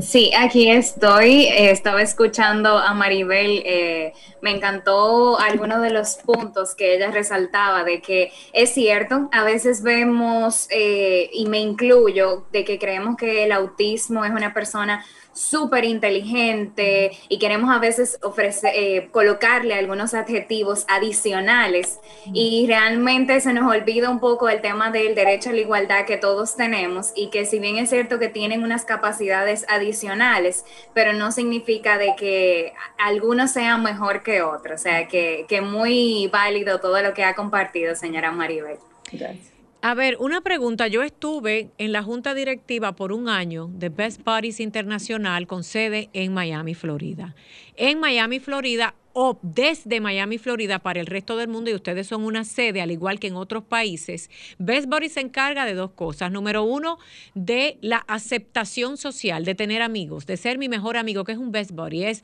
Sí, 0.00 0.30
aquí 0.38 0.70
estoy. 0.70 1.46
Eh, 1.46 1.70
estaba 1.70 2.02
escuchando 2.02 2.78
a 2.78 2.94
Maribel. 2.94 3.62
Eh, 3.66 4.12
me 4.40 4.52
encantó 4.52 5.38
algunos 5.40 5.82
de 5.82 5.90
los 5.90 6.16
puntos 6.16 6.76
que 6.76 6.94
ella 6.94 7.10
resaltaba 7.10 7.82
de 7.82 8.00
que 8.00 8.32
es 8.52 8.70
cierto, 8.70 9.28
a 9.32 9.42
veces 9.42 9.82
vemos, 9.82 10.68
eh, 10.70 11.28
y 11.32 11.46
me 11.46 11.58
incluyo, 11.58 12.46
de 12.52 12.64
que 12.64 12.78
creemos 12.78 13.16
que 13.16 13.42
el 13.44 13.50
autismo 13.50 14.24
es 14.24 14.30
una 14.30 14.54
persona 14.54 15.04
súper 15.32 15.84
inteligente 15.84 17.12
y 17.28 17.38
queremos 17.38 17.74
a 17.74 17.78
veces 17.78 18.18
ofrecer, 18.22 18.72
eh, 18.74 19.08
colocarle 19.10 19.74
algunos 19.74 20.14
adjetivos 20.14 20.84
adicionales 20.88 22.00
y 22.32 22.66
realmente 22.66 23.40
se 23.40 23.52
nos 23.52 23.70
olvida 23.70 24.10
un 24.10 24.20
poco 24.20 24.48
el 24.48 24.60
tema 24.60 24.90
del 24.90 25.14
derecho 25.14 25.50
a 25.50 25.52
la 25.52 25.60
igualdad 25.60 26.04
que 26.04 26.16
todos 26.16 26.56
tenemos 26.56 27.12
y 27.16 27.30
que 27.30 27.44
si 27.46 27.58
bien 27.58 27.76
es 27.78 27.90
cierto 27.90 28.18
que 28.18 28.28
tienen 28.28 28.62
unas 28.62 28.84
capacidades 28.84 29.64
adicionales, 29.68 30.64
pero 30.94 31.12
no 31.12 31.32
significa 31.32 31.98
de 31.98 32.14
que 32.16 32.72
algunos 32.98 33.52
sean 33.52 33.82
mejor 33.82 34.22
que 34.22 34.42
otros. 34.42 34.80
O 34.80 34.82
sea, 34.82 35.06
que, 35.08 35.46
que 35.48 35.60
muy 35.60 36.28
válido 36.32 36.80
todo 36.80 37.00
lo 37.02 37.14
que 37.14 37.24
ha 37.24 37.34
compartido, 37.34 37.94
señora 37.94 38.32
Maribel. 38.32 38.78
Gracias. 39.12 39.51
A 39.84 39.94
ver, 39.94 40.16
una 40.20 40.42
pregunta. 40.42 40.86
Yo 40.86 41.02
estuve 41.02 41.72
en 41.76 41.90
la 41.90 42.04
junta 42.04 42.34
directiva 42.34 42.94
por 42.94 43.10
un 43.10 43.28
año 43.28 43.68
de 43.74 43.88
Best 43.88 44.22
Buddies 44.24 44.60
Internacional 44.60 45.48
con 45.48 45.64
sede 45.64 46.08
en 46.12 46.32
Miami, 46.32 46.74
Florida. 46.74 47.34
En 47.74 47.98
Miami, 47.98 48.38
Florida, 48.38 48.94
o 49.12 49.40
desde 49.42 50.00
Miami, 50.00 50.38
Florida, 50.38 50.78
para 50.78 51.00
el 51.00 51.06
resto 51.06 51.36
del 51.36 51.48
mundo, 51.48 51.68
y 51.68 51.74
ustedes 51.74 52.06
son 52.06 52.22
una 52.22 52.44
sede, 52.44 52.80
al 52.80 52.92
igual 52.92 53.18
que 53.18 53.26
en 53.26 53.34
otros 53.34 53.64
países, 53.64 54.30
Best 54.56 54.86
Buddies 54.88 55.14
se 55.14 55.20
encarga 55.20 55.66
de 55.66 55.74
dos 55.74 55.90
cosas. 55.90 56.30
Número 56.30 56.62
uno, 56.62 56.98
de 57.34 57.78
la 57.80 58.04
aceptación 58.06 58.96
social, 58.96 59.44
de 59.44 59.56
tener 59.56 59.82
amigos, 59.82 60.26
de 60.26 60.36
ser 60.36 60.58
mi 60.58 60.68
mejor 60.68 60.96
amigo, 60.96 61.24
que 61.24 61.32
es 61.32 61.38
un 61.38 61.50
Best 61.50 61.72
Buddy, 61.72 62.04
es 62.04 62.22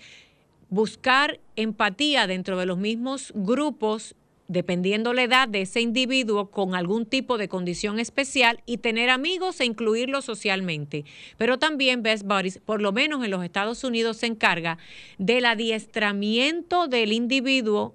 buscar 0.71 1.41
empatía 1.57 2.29
dentro 2.29 2.57
de 2.57 2.67
los 2.67 2.79
mismos 2.79 3.33
grupos 3.35 4.15
dependiendo 4.49 5.13
la 5.13 5.23
edad 5.23 5.47
de 5.47 5.61
ese 5.61 5.83
individuo 5.83 6.51
con 6.51 6.75
algún 6.75 7.05
tipo 7.05 7.37
de 7.37 7.49
condición 7.49 7.99
especial 7.99 8.63
y 8.65 8.79
tener 8.79 9.11
amigos 9.11 9.61
e 9.61 9.67
incluirlos 9.67 10.25
socialmente. 10.25 11.05
Pero 11.37 11.59
también 11.59 12.03
Best 12.03 12.25
Buddies, 12.25 12.59
por 12.59 12.81
lo 12.81 12.91
menos 12.91 13.23
en 13.23 13.31
los 13.31 13.45
Estados 13.45 13.85
Unidos, 13.85 14.17
se 14.17 14.27
encarga 14.27 14.79
del 15.19 15.45
adiestramiento 15.45 16.89
del 16.89 17.13
individuo, 17.13 17.95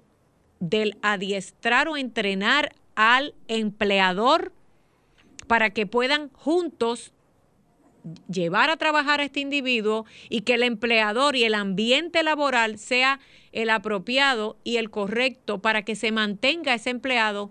del 0.60 0.96
adiestrar 1.02 1.88
o 1.88 1.96
entrenar 1.96 2.74
al 2.94 3.34
empleador 3.48 4.52
para 5.48 5.70
que 5.70 5.86
puedan 5.86 6.30
juntos 6.30 7.13
llevar 8.28 8.70
a 8.70 8.76
trabajar 8.76 9.20
a 9.20 9.24
este 9.24 9.40
individuo 9.40 10.04
y 10.28 10.42
que 10.42 10.54
el 10.54 10.62
empleador 10.62 11.36
y 11.36 11.44
el 11.44 11.54
ambiente 11.54 12.22
laboral 12.22 12.78
sea 12.78 13.20
el 13.52 13.70
apropiado 13.70 14.56
y 14.64 14.76
el 14.76 14.90
correcto 14.90 15.60
para 15.60 15.82
que 15.82 15.96
se 15.96 16.12
mantenga 16.12 16.74
ese 16.74 16.90
empleado 16.90 17.50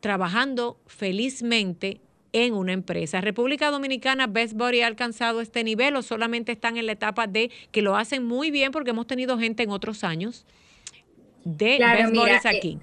trabajando 0.00 0.78
felizmente 0.86 2.00
en 2.32 2.54
una 2.54 2.72
empresa. 2.72 3.20
República 3.20 3.70
Dominicana, 3.70 4.26
Best 4.26 4.54
Body 4.54 4.82
ha 4.82 4.86
alcanzado 4.86 5.40
este 5.40 5.64
nivel 5.64 5.96
o 5.96 6.02
solamente 6.02 6.52
están 6.52 6.76
en 6.76 6.86
la 6.86 6.92
etapa 6.92 7.26
de 7.26 7.50
que 7.70 7.82
lo 7.82 7.96
hacen 7.96 8.26
muy 8.26 8.50
bien 8.50 8.70
porque 8.72 8.90
hemos 8.90 9.06
tenido 9.06 9.38
gente 9.38 9.62
en 9.62 9.70
otros 9.70 10.04
años 10.04 10.46
de 11.44 11.78
Best 11.78 12.14
Bodies 12.14 12.44
eh, 12.44 12.48
aquí. 12.48 12.78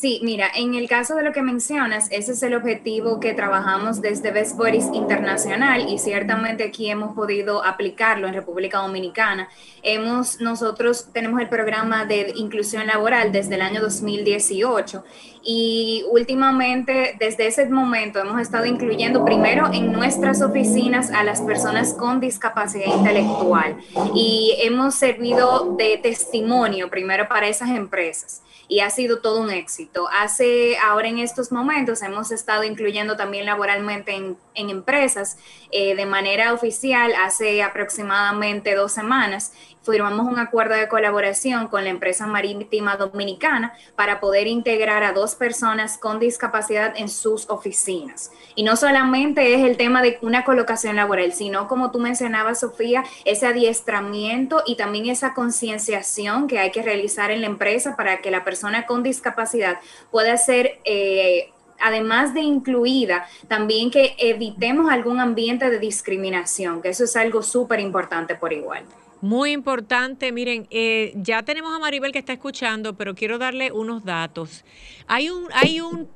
Sí, 0.00 0.20
mira, 0.22 0.48
en 0.54 0.76
el 0.76 0.88
caso 0.88 1.16
de 1.16 1.24
lo 1.24 1.32
que 1.32 1.42
mencionas, 1.42 2.06
ese 2.12 2.30
es 2.30 2.42
el 2.44 2.54
objetivo 2.54 3.18
que 3.18 3.34
trabajamos 3.34 4.00
desde 4.00 4.30
Best 4.30 4.56
Buddies 4.56 4.86
Internacional 4.92 5.88
y 5.88 5.98
ciertamente 5.98 6.62
aquí 6.62 6.88
hemos 6.88 7.16
podido 7.16 7.64
aplicarlo 7.64 8.28
en 8.28 8.34
República 8.34 8.78
Dominicana. 8.78 9.48
Hemos, 9.82 10.40
nosotros 10.40 11.08
tenemos 11.12 11.40
el 11.40 11.48
programa 11.48 12.04
de 12.04 12.32
inclusión 12.36 12.86
laboral 12.86 13.32
desde 13.32 13.56
el 13.56 13.60
año 13.60 13.80
2018 13.80 15.02
y 15.50 16.04
últimamente 16.10 17.16
desde 17.18 17.46
ese 17.46 17.64
momento 17.70 18.18
hemos 18.18 18.38
estado 18.38 18.66
incluyendo 18.66 19.24
primero 19.24 19.72
en 19.72 19.92
nuestras 19.92 20.42
oficinas 20.42 21.10
a 21.10 21.24
las 21.24 21.40
personas 21.40 21.94
con 21.94 22.20
discapacidad 22.20 22.94
intelectual 22.94 23.78
y 24.14 24.56
hemos 24.58 24.94
servido 24.96 25.74
de 25.78 25.96
testimonio 26.02 26.90
primero 26.90 27.28
para 27.28 27.48
esas 27.48 27.70
empresas 27.70 28.42
y 28.68 28.80
ha 28.80 28.90
sido 28.90 29.20
todo 29.20 29.40
un 29.40 29.50
éxito. 29.50 30.06
Hace, 30.12 30.76
ahora 30.76 31.08
en 31.08 31.18
estos 31.18 31.50
momentos 31.50 32.02
hemos 32.02 32.30
estado 32.30 32.64
incluyendo 32.64 33.16
también 33.16 33.46
laboralmente 33.46 34.14
en, 34.14 34.36
empresas 34.58 35.38
eh, 35.70 35.94
de 35.94 36.06
manera 36.06 36.52
oficial 36.52 37.12
hace 37.24 37.62
aproximadamente 37.62 38.74
dos 38.74 38.92
semanas 38.92 39.52
firmamos 39.90 40.26
un 40.26 40.38
acuerdo 40.38 40.74
de 40.74 40.88
colaboración 40.88 41.68
con 41.68 41.84
la 41.84 41.90
empresa 41.90 42.26
marítima 42.26 42.96
dominicana 42.96 43.72
para 43.96 44.20
poder 44.20 44.46
integrar 44.46 45.02
a 45.02 45.12
dos 45.12 45.34
personas 45.34 45.96
con 45.96 46.18
discapacidad 46.18 46.92
en 46.96 47.08
sus 47.08 47.48
oficinas. 47.48 48.30
Y 48.54 48.64
no 48.64 48.76
solamente 48.76 49.54
es 49.54 49.64
el 49.64 49.76
tema 49.76 50.02
de 50.02 50.18
una 50.20 50.44
colocación 50.44 50.96
laboral, 50.96 51.32
sino 51.32 51.68
como 51.68 51.90
tú 51.90 52.00
mencionabas, 52.00 52.60
Sofía, 52.60 53.04
ese 53.24 53.46
adiestramiento 53.46 54.62
y 54.66 54.76
también 54.76 55.06
esa 55.06 55.32
concienciación 55.32 56.48
que 56.48 56.58
hay 56.58 56.70
que 56.70 56.82
realizar 56.82 57.30
en 57.30 57.40
la 57.40 57.46
empresa 57.46 57.96
para 57.96 58.20
que 58.20 58.30
la 58.30 58.44
persona 58.44 58.86
con 58.86 59.02
discapacidad 59.02 59.80
pueda 60.10 60.36
ser... 60.36 60.80
Eh, 60.84 61.52
además 61.80 62.34
de 62.34 62.40
incluida, 62.40 63.26
también 63.48 63.90
que 63.90 64.14
evitemos 64.18 64.90
algún 64.90 65.20
ambiente 65.20 65.70
de 65.70 65.78
discriminación, 65.78 66.82
que 66.82 66.90
eso 66.90 67.04
es 67.04 67.16
algo 67.16 67.42
súper 67.42 67.80
importante 67.80 68.34
por 68.34 68.52
igual. 68.52 68.84
Muy 69.20 69.50
importante, 69.50 70.30
miren, 70.30 70.68
eh, 70.70 71.12
ya 71.16 71.42
tenemos 71.42 71.74
a 71.74 71.80
Maribel 71.80 72.12
que 72.12 72.20
está 72.20 72.32
escuchando, 72.32 72.96
pero 72.96 73.16
quiero 73.16 73.38
darle 73.38 73.72
unos 73.72 74.04
datos. 74.04 74.64
Hay 75.08 75.28
un, 75.28 75.48
hay 75.52 75.80
un, 75.80 76.08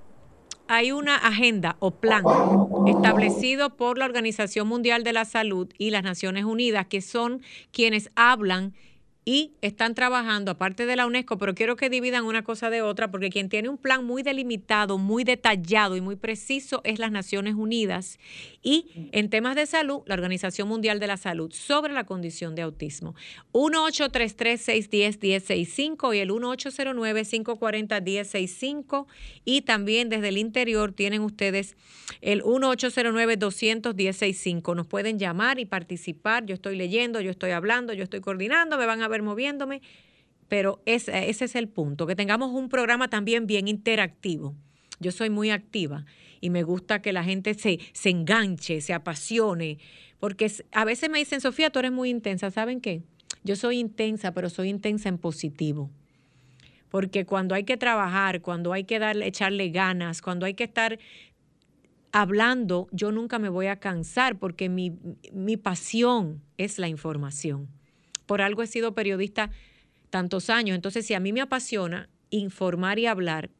hay 0.68 0.92
una 0.92 1.16
agenda 1.16 1.76
o 1.80 1.90
plan 1.90 2.22
establecido 2.86 3.76
por 3.76 3.98
la 3.98 4.04
Organización 4.04 4.68
Mundial 4.68 5.02
de 5.02 5.12
la 5.12 5.24
Salud 5.24 5.68
y 5.78 5.90
las 5.90 6.04
Naciones 6.04 6.44
Unidas, 6.44 6.86
que 6.86 7.00
son 7.00 7.42
quienes 7.72 8.10
hablan 8.14 8.72
y 9.24 9.52
están 9.60 9.94
trabajando, 9.94 10.50
aparte 10.50 10.84
de 10.84 10.96
la 10.96 11.06
UNESCO, 11.06 11.38
pero 11.38 11.54
quiero 11.54 11.76
que 11.76 11.88
dividan 11.88 12.24
una 12.24 12.42
cosa 12.42 12.70
de 12.70 12.82
otra, 12.82 13.12
porque 13.12 13.30
quien 13.30 13.48
tiene 13.48 13.68
un 13.68 13.78
plan 13.78 14.04
muy 14.04 14.24
delimitado, 14.24 14.98
muy 14.98 15.22
detallado 15.22 15.96
y 15.96 16.00
muy 16.00 16.16
preciso 16.16 16.80
es 16.84 16.98
las 16.98 17.12
Naciones 17.12 17.54
Unidas 17.54 18.18
y 18.62 18.88
en 19.12 19.30
temas 19.30 19.54
de 19.54 19.66
salud, 19.66 20.00
la 20.06 20.14
Organización 20.14 20.66
Mundial 20.68 20.98
de 20.98 21.06
la 21.06 21.16
Salud 21.16 21.52
sobre 21.52 21.92
la 21.92 22.02
condición 22.04 22.56
de 22.56 22.62
autismo. 22.62 23.14
1-833-610-1065 23.52 26.16
y 26.16 26.18
el 26.18 26.30
1809-540-1065 26.30 29.06
y 29.44 29.60
también 29.62 30.08
desde 30.08 30.28
el 30.28 30.38
interior 30.38 30.92
tienen 30.92 31.22
ustedes 31.22 31.76
el 32.20 32.42
1-809-200-1065. 32.42 34.74
Nos 34.74 34.86
pueden 34.86 35.18
llamar 35.18 35.58
y 35.58 35.64
participar. 35.64 36.44
Yo 36.46 36.54
estoy 36.54 36.76
leyendo, 36.76 37.20
yo 37.20 37.30
estoy 37.30 37.52
hablando, 37.52 37.92
yo 37.92 38.04
estoy 38.04 38.20
coordinando, 38.20 38.78
me 38.78 38.86
van 38.86 39.02
a 39.02 39.08
moviéndome, 39.20 39.82
pero 40.48 40.80
ese, 40.86 41.28
ese 41.28 41.44
es 41.44 41.54
el 41.54 41.68
punto, 41.68 42.06
que 42.06 42.16
tengamos 42.16 42.52
un 42.52 42.70
programa 42.70 43.08
también 43.08 43.46
bien 43.46 43.68
interactivo. 43.68 44.54
Yo 45.00 45.12
soy 45.12 45.28
muy 45.28 45.50
activa 45.50 46.06
y 46.40 46.50
me 46.50 46.62
gusta 46.62 47.02
que 47.02 47.12
la 47.12 47.24
gente 47.24 47.54
se, 47.54 47.80
se 47.92 48.08
enganche, 48.10 48.80
se 48.80 48.94
apasione, 48.94 49.78
porque 50.20 50.50
a 50.72 50.84
veces 50.84 51.10
me 51.10 51.18
dicen, 51.18 51.40
Sofía, 51.40 51.70
tú 51.70 51.80
eres 51.80 51.92
muy 51.92 52.08
intensa, 52.08 52.50
¿saben 52.50 52.80
qué? 52.80 53.02
Yo 53.44 53.56
soy 53.56 53.78
intensa, 53.78 54.32
pero 54.32 54.48
soy 54.48 54.68
intensa 54.68 55.08
en 55.08 55.18
positivo. 55.18 55.90
Porque 56.88 57.24
cuando 57.24 57.54
hay 57.54 57.64
que 57.64 57.76
trabajar, 57.76 58.42
cuando 58.42 58.72
hay 58.72 58.84
que 58.84 58.98
darle, 58.98 59.26
echarle 59.26 59.70
ganas, 59.70 60.22
cuando 60.22 60.46
hay 60.46 60.54
que 60.54 60.64
estar 60.64 60.98
hablando, 62.12 62.86
yo 62.92 63.10
nunca 63.10 63.38
me 63.38 63.48
voy 63.48 63.66
a 63.66 63.76
cansar 63.76 64.38
porque 64.38 64.68
mi, 64.68 64.92
mi 65.32 65.56
pasión 65.56 66.42
es 66.58 66.78
la 66.78 66.88
información. 66.88 67.68
Por 68.26 68.42
algo 68.42 68.62
he 68.62 68.66
sido 68.66 68.94
periodista 68.94 69.50
tantos 70.10 70.50
años. 70.50 70.74
Entonces, 70.74 71.06
si 71.06 71.14
a 71.14 71.20
mí 71.20 71.32
me 71.32 71.40
apasiona 71.40 72.08
informar 72.30 72.98
y 72.98 73.06
hablar, 73.06 73.50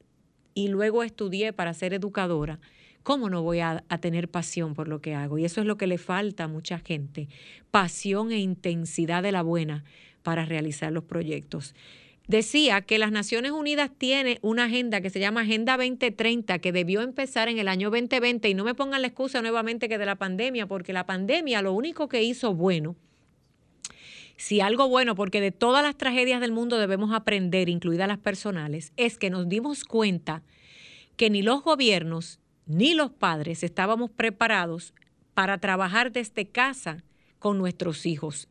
y 0.55 0.69
luego 0.69 1.03
estudié 1.03 1.53
para 1.53 1.75
ser 1.75 1.95
educadora, 1.95 2.61
¿cómo 3.03 3.31
no 3.31 3.43
voy 3.43 3.61
a, 3.61 3.85
tener 4.01 4.29
pasión 4.29 4.75
por 4.75 4.89
lo 4.89 5.01
que 5.01 5.15
hago? 5.15 5.39
Y 5.39 5.45
eso 5.45 5.61
es 5.61 5.67
lo 5.67 5.77
que 5.77 5.87
le 5.87 5.99
falta 5.99 6.45
a 6.45 6.49
mucha 6.49 6.79
gente, 6.79 7.29
pasión 7.71 8.33
e 8.33 8.39
intensidad 8.39 9.23
de 9.23 9.33
la 9.33 9.43
buena 9.43 9.85
para 10.23 10.45
realizar 10.45 10.93
los 10.93 11.05
proyectos. 11.05 11.75
Decía 12.29 12.83
que 12.83 12.99
las 12.99 13.11
Naciones 13.11 13.51
Unidas 13.51 13.91
tiene 13.97 14.39
una 14.43 14.65
agenda 14.65 15.01
que 15.01 15.11
se 15.11 15.19
llama 15.19 15.41
Agenda 15.41 15.77
2030, 15.77 16.61
que 16.61 16.71
debió 16.71 17.03
empezar 17.03 17.49
en 17.49 17.59
el 17.59 17.67
año 17.67 17.91
2020, 17.91 18.49
y 18.49 18.55
no 18.55 18.65
me 18.65 18.75
pongan 18.75 19.03
la 19.03 19.09
excusa 19.09 19.43
nuevamente 19.43 19.89
que 19.89 19.99
de 19.99 20.07
la 20.07 20.17
pandemia, 20.17 20.67
porque 20.67 20.93
la 20.93 21.05
pandemia 21.05 21.63
lo 21.63 21.73
único 21.73 22.09
que 22.09 22.23
hizo 22.23 22.55
bueno, 22.55 22.95
si 24.37 24.61
algo 24.61 24.89
bueno, 24.89 25.15
porque 25.15 25.41
de 25.41 25.53
todas 25.53 25.83
las 25.83 25.97
tragedias 25.97 26.41
del 26.41 26.53
mundo 26.53 26.79
debemos 26.79 27.13
aprender, 27.13 27.69
incluidas 27.69 28.09
las 28.09 28.19
personales, 28.19 28.93
es 28.97 29.19
que 29.19 29.31
nos 29.31 29.49
dimos 29.49 29.85
cuenta 29.85 30.43
que 31.17 31.31
ni 31.31 31.43
los 31.43 31.63
gobiernos 31.63 32.41
ni 32.67 32.95
los 32.95 33.11
padres 33.11 33.63
estábamos 33.63 34.11
preparados 34.11 34.95
para 35.35 35.59
trabajar 35.59 36.13
desde 36.13 36.47
casa 36.47 37.05
con 37.39 37.59
nuestros 37.59 38.07
hijos. 38.07 38.49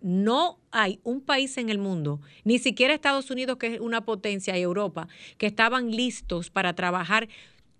No 0.00 0.58
hay 0.72 0.98
un 1.04 1.20
país 1.20 1.56
en 1.58 1.68
el 1.68 1.78
mundo, 1.78 2.20
ni 2.44 2.58
siquiera 2.58 2.94
Estados 2.94 3.30
Unidos, 3.30 3.56
que 3.56 3.74
es 3.74 3.80
una 3.80 4.04
potencia, 4.04 4.58
y 4.58 4.62
Europa, 4.62 5.06
que 5.38 5.46
estaban 5.46 5.90
listos 5.90 6.50
para 6.50 6.74
trabajar 6.74 7.28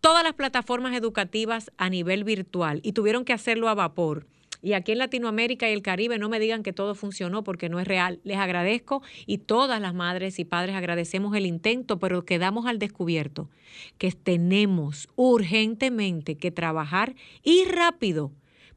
todas 0.00 0.22
las 0.22 0.34
plataformas 0.34 0.94
educativas 0.94 1.70
a 1.78 1.90
nivel 1.90 2.24
virtual 2.24 2.80
y 2.82 2.92
tuvieron 2.92 3.24
que 3.24 3.32
hacerlo 3.32 3.68
a 3.68 3.74
vapor. 3.74 4.26
Y 4.62 4.74
aquí 4.74 4.92
en 4.92 4.98
Latinoamérica 4.98 5.68
y 5.68 5.72
el 5.72 5.82
Caribe 5.82 6.18
no 6.18 6.28
me 6.28 6.38
digan 6.38 6.62
que 6.62 6.72
todo 6.72 6.94
funcionó 6.94 7.42
porque 7.42 7.68
no 7.68 7.80
es 7.80 7.86
real. 7.86 8.20
Les 8.22 8.38
agradezco 8.38 9.02
y 9.26 9.38
todas 9.38 9.80
las 9.80 9.92
madres 9.92 10.38
y 10.38 10.44
padres 10.44 10.76
agradecemos 10.76 11.36
el 11.36 11.46
intento, 11.46 11.98
pero 11.98 12.24
quedamos 12.24 12.66
al 12.66 12.78
descubierto 12.78 13.50
que 13.98 14.12
tenemos 14.12 15.08
urgentemente 15.16 16.36
que 16.36 16.52
trabajar 16.52 17.16
y 17.42 17.64
rápido 17.64 18.30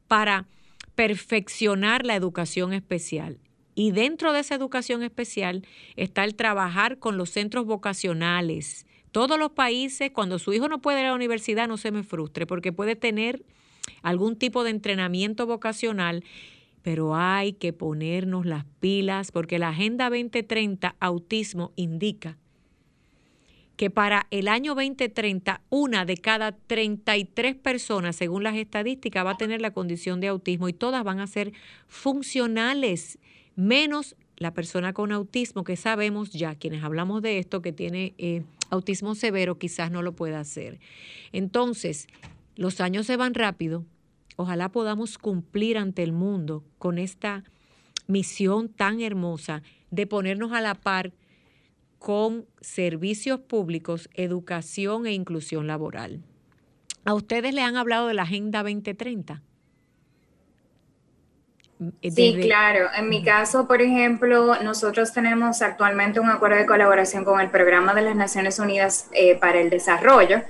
para 0.08 0.48
perfeccionar 0.96 2.04
la 2.04 2.16
educación 2.16 2.72
especial. 2.72 3.38
Y 3.76 3.92
dentro 3.92 4.32
de 4.32 4.40
esa 4.40 4.56
educación 4.56 5.04
especial 5.04 5.64
está 5.94 6.24
el 6.24 6.34
trabajar 6.34 6.98
con 6.98 7.16
los 7.16 7.30
centros 7.30 7.66
vocacionales. 7.66 8.86
Todos 9.12 9.38
los 9.38 9.52
países, 9.52 10.10
cuando 10.10 10.38
su 10.40 10.52
hijo 10.52 10.66
no 10.68 10.80
puede 10.80 11.00
ir 11.00 11.06
a 11.06 11.10
la 11.10 11.14
universidad, 11.14 11.68
no 11.68 11.76
se 11.76 11.92
me 11.92 12.02
frustre, 12.02 12.46
porque 12.46 12.72
puede 12.72 12.96
tener 12.96 13.44
algún 14.02 14.36
tipo 14.36 14.64
de 14.64 14.70
entrenamiento 14.70 15.46
vocacional, 15.46 16.24
pero 16.82 17.16
hay 17.16 17.52
que 17.52 17.72
ponernos 17.72 18.46
las 18.46 18.64
pilas, 18.80 19.32
porque 19.32 19.58
la 19.58 19.70
Agenda 19.70 20.08
2030 20.08 20.94
Autismo 21.00 21.72
indica 21.76 22.38
que 23.76 23.90
para 23.90 24.26
el 24.30 24.48
año 24.48 24.74
2030 24.74 25.60
una 25.68 26.04
de 26.04 26.16
cada 26.16 26.52
33 26.52 27.56
personas, 27.56 28.16
según 28.16 28.42
las 28.42 28.56
estadísticas, 28.56 29.24
va 29.24 29.32
a 29.32 29.36
tener 29.36 29.60
la 29.60 29.72
condición 29.72 30.20
de 30.20 30.28
autismo 30.28 30.68
y 30.68 30.72
todas 30.72 31.04
van 31.04 31.20
a 31.20 31.26
ser 31.26 31.52
funcionales, 31.86 33.18
menos 33.54 34.16
la 34.38 34.52
persona 34.52 34.92
con 34.92 35.12
autismo, 35.12 35.64
que 35.64 35.76
sabemos 35.76 36.30
ya, 36.30 36.54
quienes 36.54 36.82
hablamos 36.82 37.22
de 37.22 37.38
esto, 37.38 37.62
que 37.62 37.72
tiene 37.72 38.14
eh, 38.18 38.42
autismo 38.70 39.14
severo, 39.14 39.58
quizás 39.58 39.90
no 39.90 40.02
lo 40.02 40.12
pueda 40.12 40.40
hacer. 40.40 40.78
Entonces, 41.32 42.06
los 42.56 42.80
años 42.80 43.06
se 43.06 43.16
van 43.16 43.34
rápido. 43.34 43.84
Ojalá 44.36 44.70
podamos 44.70 45.18
cumplir 45.18 45.78
ante 45.78 46.02
el 46.02 46.12
mundo 46.12 46.64
con 46.78 46.98
esta 46.98 47.44
misión 48.06 48.68
tan 48.68 49.00
hermosa 49.00 49.62
de 49.90 50.06
ponernos 50.06 50.52
a 50.52 50.60
la 50.60 50.74
par 50.74 51.12
con 51.98 52.46
servicios 52.60 53.40
públicos, 53.40 54.08
educación 54.14 55.06
e 55.06 55.12
inclusión 55.12 55.66
laboral. 55.66 56.22
¿A 57.04 57.14
ustedes 57.14 57.54
le 57.54 57.62
han 57.62 57.76
hablado 57.76 58.08
de 58.08 58.14
la 58.14 58.22
Agenda 58.22 58.62
2030? 58.62 59.42
Eh, 62.02 62.10
sí, 62.10 62.38
claro. 62.42 62.88
En 62.96 63.08
mi 63.08 63.22
caso, 63.22 63.66
por 63.66 63.82
ejemplo, 63.82 64.62
nosotros 64.62 65.12
tenemos 65.12 65.62
actualmente 65.62 66.20
un 66.20 66.30
acuerdo 66.30 66.56
de 66.56 66.66
colaboración 66.66 67.24
con 67.24 67.40
el 67.40 67.50
Programa 67.50 67.94
de 67.94 68.02
las 68.02 68.16
Naciones 68.16 68.58
Unidas 68.58 69.08
eh, 69.12 69.36
para 69.36 69.60
el 69.60 69.70
Desarrollo. 69.70 70.42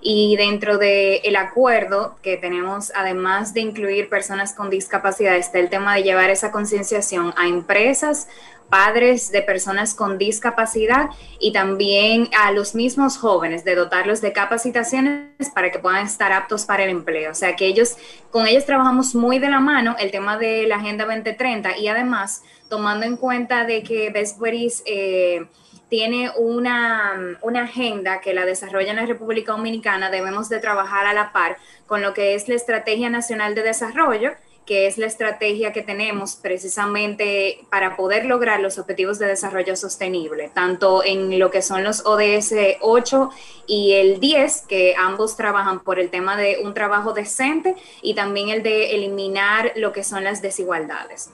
Y 0.00 0.36
dentro 0.36 0.78
del 0.78 1.20
el 1.24 1.36
acuerdo 1.36 2.16
que 2.22 2.36
tenemos, 2.36 2.92
además 2.94 3.54
de 3.54 3.60
incluir 3.60 4.08
personas 4.08 4.52
con 4.52 4.70
discapacidad, 4.70 5.36
está 5.36 5.58
el 5.58 5.70
tema 5.70 5.94
de 5.96 6.02
llevar 6.04 6.30
esa 6.30 6.52
concienciación 6.52 7.34
a 7.36 7.48
empresas, 7.48 8.28
padres 8.68 9.30
de 9.30 9.42
personas 9.42 9.94
con 9.94 10.18
discapacidad 10.18 11.08
y 11.40 11.52
también 11.52 12.28
a 12.38 12.52
los 12.52 12.74
mismos 12.74 13.16
jóvenes, 13.16 13.64
de 13.64 13.74
dotarlos 13.74 14.20
de 14.20 14.32
capacitaciones 14.32 15.50
para 15.54 15.70
que 15.70 15.78
puedan 15.78 16.06
estar 16.06 16.32
aptos 16.32 16.64
para 16.64 16.84
el 16.84 16.90
empleo. 16.90 17.30
O 17.30 17.34
sea 17.34 17.56
que 17.56 17.66
ellos, 17.66 17.96
con 18.30 18.46
ellos 18.46 18.66
trabajamos 18.66 19.14
muy 19.14 19.38
de 19.38 19.48
la 19.48 19.60
mano 19.60 19.96
el 19.98 20.10
tema 20.10 20.36
de 20.36 20.66
la 20.66 20.76
Agenda 20.76 21.06
2030 21.06 21.78
y 21.78 21.88
además 21.88 22.42
tomando 22.68 23.06
en 23.06 23.16
cuenta 23.16 23.64
de 23.64 23.82
que 23.82 24.10
Best 24.10 24.38
eh, 24.86 25.46
tiene 25.88 26.30
una, 26.36 27.38
agenda 27.60 28.20
que 28.20 28.34
la 28.34 28.44
desarrolla 28.44 28.90
en 28.90 28.96
la 28.96 29.06
República 29.06 29.52
Dominicana, 29.52 30.10
debemos 30.10 30.48
de 30.48 30.60
trabajar 30.60 31.06
a 31.06 31.14
la 31.14 31.32
par 31.32 31.56
con 31.86 32.02
lo 32.02 32.14
que 32.14 32.34
es 32.34 32.48
la 32.48 32.54
Estrategia 32.54 33.10
Nacional 33.10 33.54
de 33.54 33.62
Desarrollo, 33.62 34.32
que 34.68 34.86
es 34.86 34.98
la 34.98 35.06
estrategia 35.06 35.72
que 35.72 35.80
tenemos 35.80 36.36
precisamente 36.36 37.64
para 37.70 37.96
poder 37.96 38.26
lograr 38.26 38.60
los 38.60 38.78
objetivos 38.78 39.18
de 39.18 39.26
desarrollo 39.26 39.74
sostenible, 39.76 40.50
tanto 40.52 41.02
en 41.02 41.38
lo 41.38 41.50
que 41.50 41.62
son 41.62 41.84
los 41.84 42.04
ODS 42.04 42.52
8 42.82 43.30
y 43.66 43.94
el 43.94 44.20
10, 44.20 44.66
que 44.68 44.94
ambos 44.98 45.38
trabajan 45.38 45.80
por 45.80 45.98
el 45.98 46.10
tema 46.10 46.36
de 46.36 46.58
un 46.62 46.74
trabajo 46.74 47.14
decente 47.14 47.76
y 48.02 48.12
también 48.12 48.50
el 48.50 48.62
de 48.62 48.94
eliminar 48.94 49.72
lo 49.74 49.92
que 49.92 50.04
son 50.04 50.22
las 50.22 50.42
desigualdades. 50.42 51.30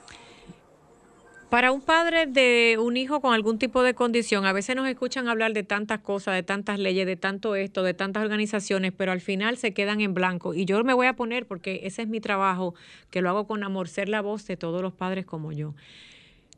Para 1.54 1.70
un 1.70 1.82
padre 1.82 2.26
de 2.26 2.78
un 2.80 2.96
hijo 2.96 3.20
con 3.20 3.32
algún 3.32 3.60
tipo 3.60 3.84
de 3.84 3.94
condición, 3.94 4.44
a 4.44 4.52
veces 4.52 4.74
nos 4.74 4.88
escuchan 4.88 5.28
hablar 5.28 5.52
de 5.52 5.62
tantas 5.62 6.00
cosas, 6.00 6.34
de 6.34 6.42
tantas 6.42 6.80
leyes, 6.80 7.06
de 7.06 7.14
tanto 7.14 7.54
esto, 7.54 7.84
de 7.84 7.94
tantas 7.94 8.24
organizaciones, 8.24 8.92
pero 8.92 9.12
al 9.12 9.20
final 9.20 9.56
se 9.56 9.72
quedan 9.72 10.00
en 10.00 10.14
blanco. 10.14 10.52
Y 10.52 10.64
yo 10.64 10.82
me 10.82 10.94
voy 10.94 11.06
a 11.06 11.12
poner, 11.12 11.46
porque 11.46 11.82
ese 11.84 12.02
es 12.02 12.08
mi 12.08 12.18
trabajo, 12.20 12.74
que 13.10 13.22
lo 13.22 13.28
hago 13.28 13.46
con 13.46 13.62
amor, 13.62 13.86
ser 13.86 14.08
la 14.08 14.20
voz 14.20 14.48
de 14.48 14.56
todos 14.56 14.82
los 14.82 14.94
padres 14.94 15.26
como 15.26 15.52
yo. 15.52 15.76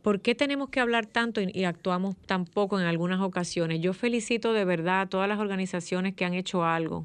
¿Por 0.00 0.22
qué 0.22 0.34
tenemos 0.34 0.70
que 0.70 0.80
hablar 0.80 1.04
tanto 1.04 1.42
y, 1.42 1.64
actuamos 1.64 2.16
tan 2.24 2.46
poco 2.46 2.80
en 2.80 2.86
algunas 2.86 3.20
ocasiones? 3.20 3.82
Yo 3.82 3.92
felicito 3.92 4.54
de 4.54 4.64
verdad 4.64 5.02
a 5.02 5.06
todas 5.10 5.28
las 5.28 5.38
organizaciones 5.38 6.14
que 6.14 6.24
han 6.24 6.32
hecho 6.32 6.64
algo, 6.64 7.04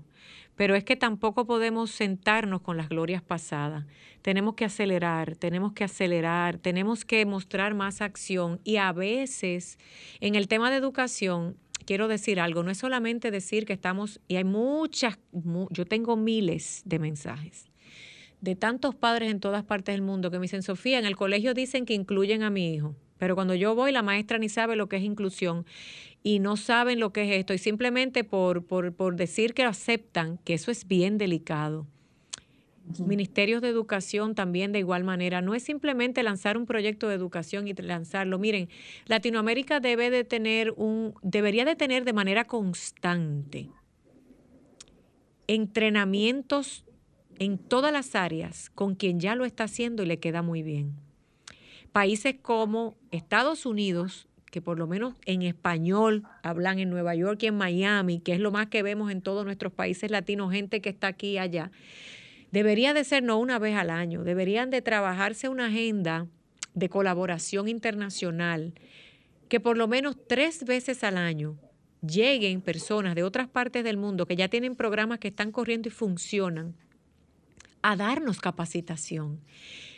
pero 0.56 0.76
es 0.76 0.84
que 0.84 0.96
tampoco 0.96 1.46
podemos 1.46 1.92
sentarnos 1.92 2.62
con 2.62 2.78
las 2.78 2.90
glorias 2.90 3.22
pasadas. 3.22 3.86
Tenemos 4.22 4.56
que 4.56 4.66
acelerar, 4.66 5.36
tenemos 5.36 5.74
que 5.74 5.84
acelerar, 5.84 6.58
tenemos 6.58 7.06
que 7.06 7.26
mostrar 7.26 7.74
más 7.74 8.02
acción. 8.02 8.60
Y 8.64 8.78
a 8.78 8.92
veces 8.92 9.80
en 10.20 10.36
el 10.36 10.48
tema 10.48 10.70
de 10.70 10.78
educación 10.78 11.58
quiero 11.86 12.08
decir 12.08 12.40
algo, 12.40 12.64
no 12.64 12.72
es 12.72 12.78
solamente 12.78 13.32
decir 13.32 13.66
que 13.66 13.74
estamos, 13.74 14.22
y 14.28 14.36
hay 14.36 14.44
muchas, 14.44 15.18
yo 15.72 15.86
tengo 15.86 16.16
miles 16.16 16.84
de 16.86 17.00
mensajes 17.00 17.72
de 18.42 18.56
tantos 18.56 18.96
padres 18.96 19.32
en 19.32 19.40
todas 19.40 19.64
partes 19.64 19.94
del 19.94 20.02
mundo 20.02 20.32
que 20.32 20.40
me 20.40 20.44
dicen, 20.44 20.64
Sofía, 20.64 20.98
en 21.00 21.06
el 21.06 21.16
colegio 21.16 21.54
dicen 21.54 21.86
que 21.86 21.94
incluyen 21.94 22.42
a 22.42 22.50
mi 22.50 22.74
hijo, 22.74 22.96
pero 23.20 23.36
cuando 23.36 23.54
yo 23.54 23.76
voy 23.76 23.92
la 23.92 24.02
maestra 24.02 24.40
ni 24.40 24.50
sabe 24.50 24.76
lo 24.76 24.90
que 24.90 24.98
es 24.98 25.04
inclusión 25.04 25.66
y 26.24 26.40
no 26.40 26.58
saben 26.58 27.00
lo 27.00 27.12
que 27.12 27.24
es 27.24 27.40
esto, 27.40 27.54
y 27.54 27.58
simplemente 27.58 28.24
por, 28.24 28.66
por, 28.66 28.94
por 28.94 29.16
decir 29.16 29.54
que 29.54 29.64
lo 29.64 29.70
aceptan, 29.70 30.38
que 30.44 30.54
eso 30.54 30.72
es 30.72 30.88
bien 30.88 31.18
delicado 31.18 31.88
ministerios 33.00 33.62
de 33.62 33.70
educación 33.70 34.36
también 34.36 34.72
de 34.72 34.80
igual 34.80 35.04
manera. 35.04 35.42
No 35.42 35.54
es 35.54 35.64
simplemente 35.64 36.24
lanzar 36.24 36.58
un 36.58 36.66
proyecto 36.66 37.08
de 37.08 37.16
educación 37.16 37.68
y 37.68 37.74
lanzarlo. 37.74 38.40
Miren, 38.40 38.70
Latinoamérica 39.06 39.80
debe 39.80 40.10
de 40.10 40.24
tener 40.24 40.72
un, 40.76 41.14
debería 41.22 41.66
de 41.66 41.76
tener 41.76 42.06
de 42.06 42.14
manera 42.14 42.46
constante 42.46 43.70
entrenamientos 45.48 46.86
en 47.40 47.58
todas 47.58 47.92
las 47.92 48.16
áreas 48.16 48.70
con 48.70 48.96
quien 48.96 49.20
ya 49.20 49.36
lo 49.36 49.46
está 49.46 49.66
haciendo 49.66 50.04
y 50.04 50.06
le 50.06 50.20
queda 50.20 50.42
muy 50.42 50.64
bien. 50.64 50.94
Países 51.92 52.36
como 52.42 52.96
Estados 53.12 53.66
Unidos, 53.66 54.30
que 54.52 54.62
por 54.62 54.78
lo 54.78 54.86
menos 54.86 55.16
en 55.26 55.42
español 55.42 56.24
hablan 56.44 56.78
en 56.78 56.90
Nueva 56.90 57.16
York 57.16 57.42
y 57.44 57.48
en 57.48 57.56
Miami, 57.56 58.20
que 58.20 58.34
es 58.34 58.40
lo 58.40 58.52
más 58.52 58.68
que 58.68 58.84
vemos 58.84 59.12
en 59.12 59.22
todos 59.22 59.46
nuestros 59.46 59.74
países 59.74 60.12
latinos, 60.12 60.52
gente 60.52 60.82
que 60.82 60.90
está 60.90 61.08
aquí 61.08 61.32
y 61.32 61.38
allá, 61.40 61.72
Debería 62.52 62.94
de 62.94 63.06
ser 63.06 63.24
no 63.24 63.40
una 63.40 63.60
vez 63.60 63.78
al 63.78 63.90
año, 63.90 64.24
deberían 64.24 64.70
de 64.72 64.82
trabajarse 64.82 65.48
una 65.48 65.68
agenda 65.68 66.28
de 66.74 66.90
colaboración 66.90 67.70
internacional 67.70 68.74
que 69.48 69.62
por 69.62 69.78
lo 69.78 69.88
menos 69.88 70.18
tres 70.28 70.66
veces 70.66 71.04
al 71.04 71.18
año 71.18 71.58
lleguen 72.06 72.62
personas 72.62 73.16
de 73.16 73.24
otras 73.24 73.48
partes 73.48 73.84
del 73.86 73.98
mundo 73.98 74.26
que 74.26 74.36
ya 74.36 74.50
tienen 74.50 74.76
programas 74.76 75.20
que 75.20 75.30
están 75.30 75.52
corriendo 75.52 75.88
y 75.88 75.92
funcionan 75.92 76.76
a 77.82 77.96
darnos 77.96 78.40
capacitación. 78.40 79.40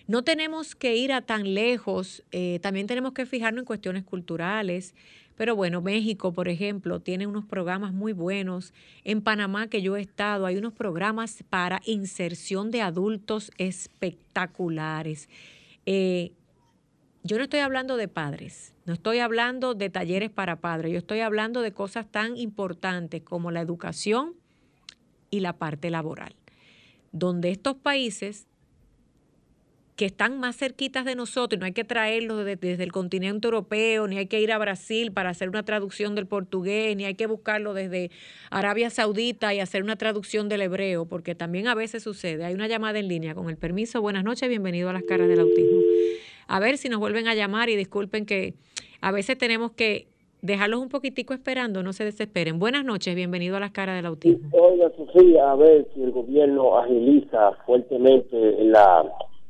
No 0.07 0.23
tenemos 0.23 0.75
que 0.75 0.95
ir 0.97 1.13
a 1.13 1.21
tan 1.21 1.53
lejos, 1.53 2.23
eh, 2.31 2.59
también 2.61 2.87
tenemos 2.87 3.13
que 3.13 3.25
fijarnos 3.25 3.61
en 3.61 3.65
cuestiones 3.65 4.03
culturales, 4.03 4.95
pero 5.35 5.55
bueno, 5.55 5.81
México, 5.81 6.31
por 6.31 6.47
ejemplo, 6.47 6.99
tiene 6.99 7.25
unos 7.25 7.45
programas 7.45 7.93
muy 7.93 8.13
buenos. 8.13 8.73
En 9.03 9.21
Panamá, 9.21 9.67
que 9.67 9.81
yo 9.81 9.95
he 9.95 10.01
estado, 10.01 10.45
hay 10.45 10.57
unos 10.57 10.73
programas 10.73 11.43
para 11.49 11.81
inserción 11.85 12.69
de 12.69 12.81
adultos 12.81 13.51
espectaculares. 13.57 15.29
Eh, 15.85 16.33
yo 17.23 17.37
no 17.37 17.43
estoy 17.43 17.61
hablando 17.61 17.95
de 17.95 18.09
padres, 18.09 18.73
no 18.85 18.93
estoy 18.93 19.19
hablando 19.19 19.75
de 19.75 19.89
talleres 19.89 20.29
para 20.29 20.57
padres, 20.57 20.91
yo 20.91 20.97
estoy 20.97 21.21
hablando 21.21 21.61
de 21.61 21.71
cosas 21.71 22.05
tan 22.11 22.35
importantes 22.35 23.21
como 23.21 23.49
la 23.49 23.61
educación 23.61 24.33
y 25.29 25.39
la 25.39 25.53
parte 25.53 25.89
laboral, 25.89 26.35
donde 27.13 27.51
estos 27.51 27.77
países 27.77 28.47
que 29.95 30.05
están 30.05 30.39
más 30.39 30.57
cerquitas 30.57 31.05
de 31.05 31.15
nosotros, 31.15 31.57
y 31.57 31.59
no 31.59 31.65
hay 31.67 31.71
que 31.71 31.83
traerlos 31.83 32.43
desde, 32.43 32.83
el 32.83 32.91
continente 32.91 33.45
europeo, 33.45 34.07
ni 34.07 34.17
hay 34.17 34.25
que 34.25 34.41
ir 34.41 34.51
a 34.51 34.57
Brasil 34.57 35.11
para 35.11 35.29
hacer 35.29 35.49
una 35.49 35.63
traducción 35.63 36.15
del 36.15 36.25
portugués, 36.25 36.97
ni 36.97 37.05
hay 37.05 37.13
que 37.13 37.27
buscarlo 37.27 37.75
desde 37.75 38.09
Arabia 38.49 38.89
Saudita 38.89 39.53
y 39.53 39.59
hacer 39.59 39.83
una 39.83 39.95
traducción 39.95 40.49
del 40.49 40.63
hebreo, 40.63 41.05
porque 41.05 41.35
también 41.35 41.67
a 41.67 41.75
veces 41.75 42.01
sucede. 42.01 42.43
Hay 42.43 42.55
una 42.55 42.67
llamada 42.67 42.97
en 42.97 43.07
línea, 43.07 43.35
con 43.35 43.49
el 43.49 43.57
permiso, 43.57 44.01
buenas 44.01 44.23
noches, 44.23 44.49
bienvenido 44.49 44.89
a 44.89 44.93
las 44.93 45.03
caras 45.03 45.27
del 45.27 45.41
autismo. 45.41 45.79
A 46.47 46.59
ver 46.59 46.79
si 46.79 46.89
nos 46.89 46.99
vuelven 46.99 47.27
a 47.27 47.35
llamar 47.35 47.69
y 47.69 47.75
disculpen 47.75 48.25
que 48.25 48.55
a 48.99 49.11
veces 49.11 49.37
tenemos 49.37 49.73
que 49.73 50.07
dejarlos 50.43 50.81
un 50.81 50.89
poquitico 50.89 51.33
esperando, 51.33 51.81
no 51.81 51.93
se 51.93 52.03
desesperen. 52.03 52.59
Buenas 52.59 52.83
noches, 52.83 53.15
bienvenido 53.15 53.55
a 53.55 53.61
las 53.61 53.71
caras 53.71 53.95
del 53.95 54.05
autismo. 54.05 54.49
Oiga, 54.51 54.91
Sofía, 54.95 55.49
a 55.49 55.55
ver 55.55 55.87
si 55.95 56.03
el 56.03 56.11
gobierno 56.11 56.77
agiliza 56.77 57.53
fuertemente 57.65 58.35
la 58.65 59.05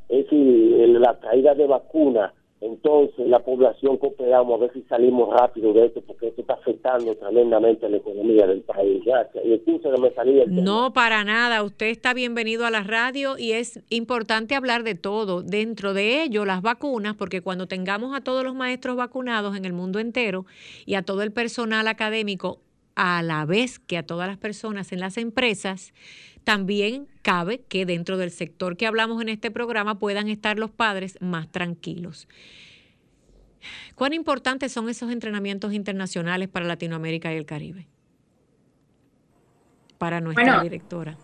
es 0.09 0.25
decir, 0.25 0.89
la 0.99 1.17
caída 1.19 1.55
de 1.55 1.65
vacunas 1.65 2.31
entonces 2.63 3.27
la 3.27 3.39
población 3.39 3.97
cooperamos 3.97 4.55
a 4.55 4.61
ver 4.61 4.73
si 4.73 4.81
salimos 4.83 5.29
rápido 5.37 5.73
de 5.73 5.87
esto, 5.87 6.01
porque 6.01 6.27
esto 6.27 6.41
está 6.41 6.53
afectando 6.53 7.13
tremendamente 7.15 7.85
a 7.85 7.89
la 7.89 7.97
economía 7.97 8.47
del 8.47 8.61
país. 8.61 9.03
Gracias. 9.05 9.43
Y 9.43 9.99
me 9.99 10.13
salí 10.13 10.41
No, 10.47 10.93
para 10.93 11.25
nada. 11.25 11.61
Usted 11.63 11.87
está 11.87 12.13
bienvenido 12.13 12.65
a 12.65 12.71
la 12.71 12.81
radio 12.83 13.37
y 13.37 13.51
es 13.51 13.81
importante 13.89 14.55
hablar 14.55 14.83
de 14.83 14.95
todo. 14.95 15.41
Dentro 15.41 15.93
de 15.93 16.23
ello, 16.23 16.45
las 16.45 16.61
vacunas, 16.61 17.15
porque 17.15 17.41
cuando 17.41 17.67
tengamos 17.67 18.15
a 18.15 18.21
todos 18.21 18.45
los 18.45 18.55
maestros 18.55 18.95
vacunados 18.95 19.57
en 19.57 19.65
el 19.65 19.73
mundo 19.73 19.99
entero 19.99 20.45
y 20.85 20.95
a 20.95 21.01
todo 21.01 21.21
el 21.21 21.31
personal 21.31 21.87
académico, 21.89 22.59
a 22.95 23.21
la 23.21 23.45
vez 23.45 23.79
que 23.79 23.97
a 23.97 24.05
todas 24.05 24.27
las 24.27 24.37
personas 24.37 24.91
en 24.91 24.99
las 24.99 25.17
empresas, 25.17 25.93
también 26.43 27.07
cabe 27.21 27.61
que 27.67 27.85
dentro 27.85 28.17
del 28.17 28.31
sector 28.31 28.77
que 28.77 28.85
hablamos 28.85 29.21
en 29.21 29.29
este 29.29 29.51
programa 29.51 29.99
puedan 29.99 30.27
estar 30.27 30.59
los 30.59 30.71
padres 30.71 31.17
más 31.21 31.51
tranquilos. 31.51 32.27
¿Cuán 33.95 34.13
importantes 34.13 34.71
son 34.71 34.89
esos 34.89 35.11
entrenamientos 35.11 35.73
internacionales 35.73 36.49
para 36.49 36.65
Latinoamérica 36.65 37.33
y 37.33 37.37
el 37.37 37.45
Caribe? 37.45 37.87
Para 39.97 40.19
nuestra 40.19 40.61
directora. 40.61 41.17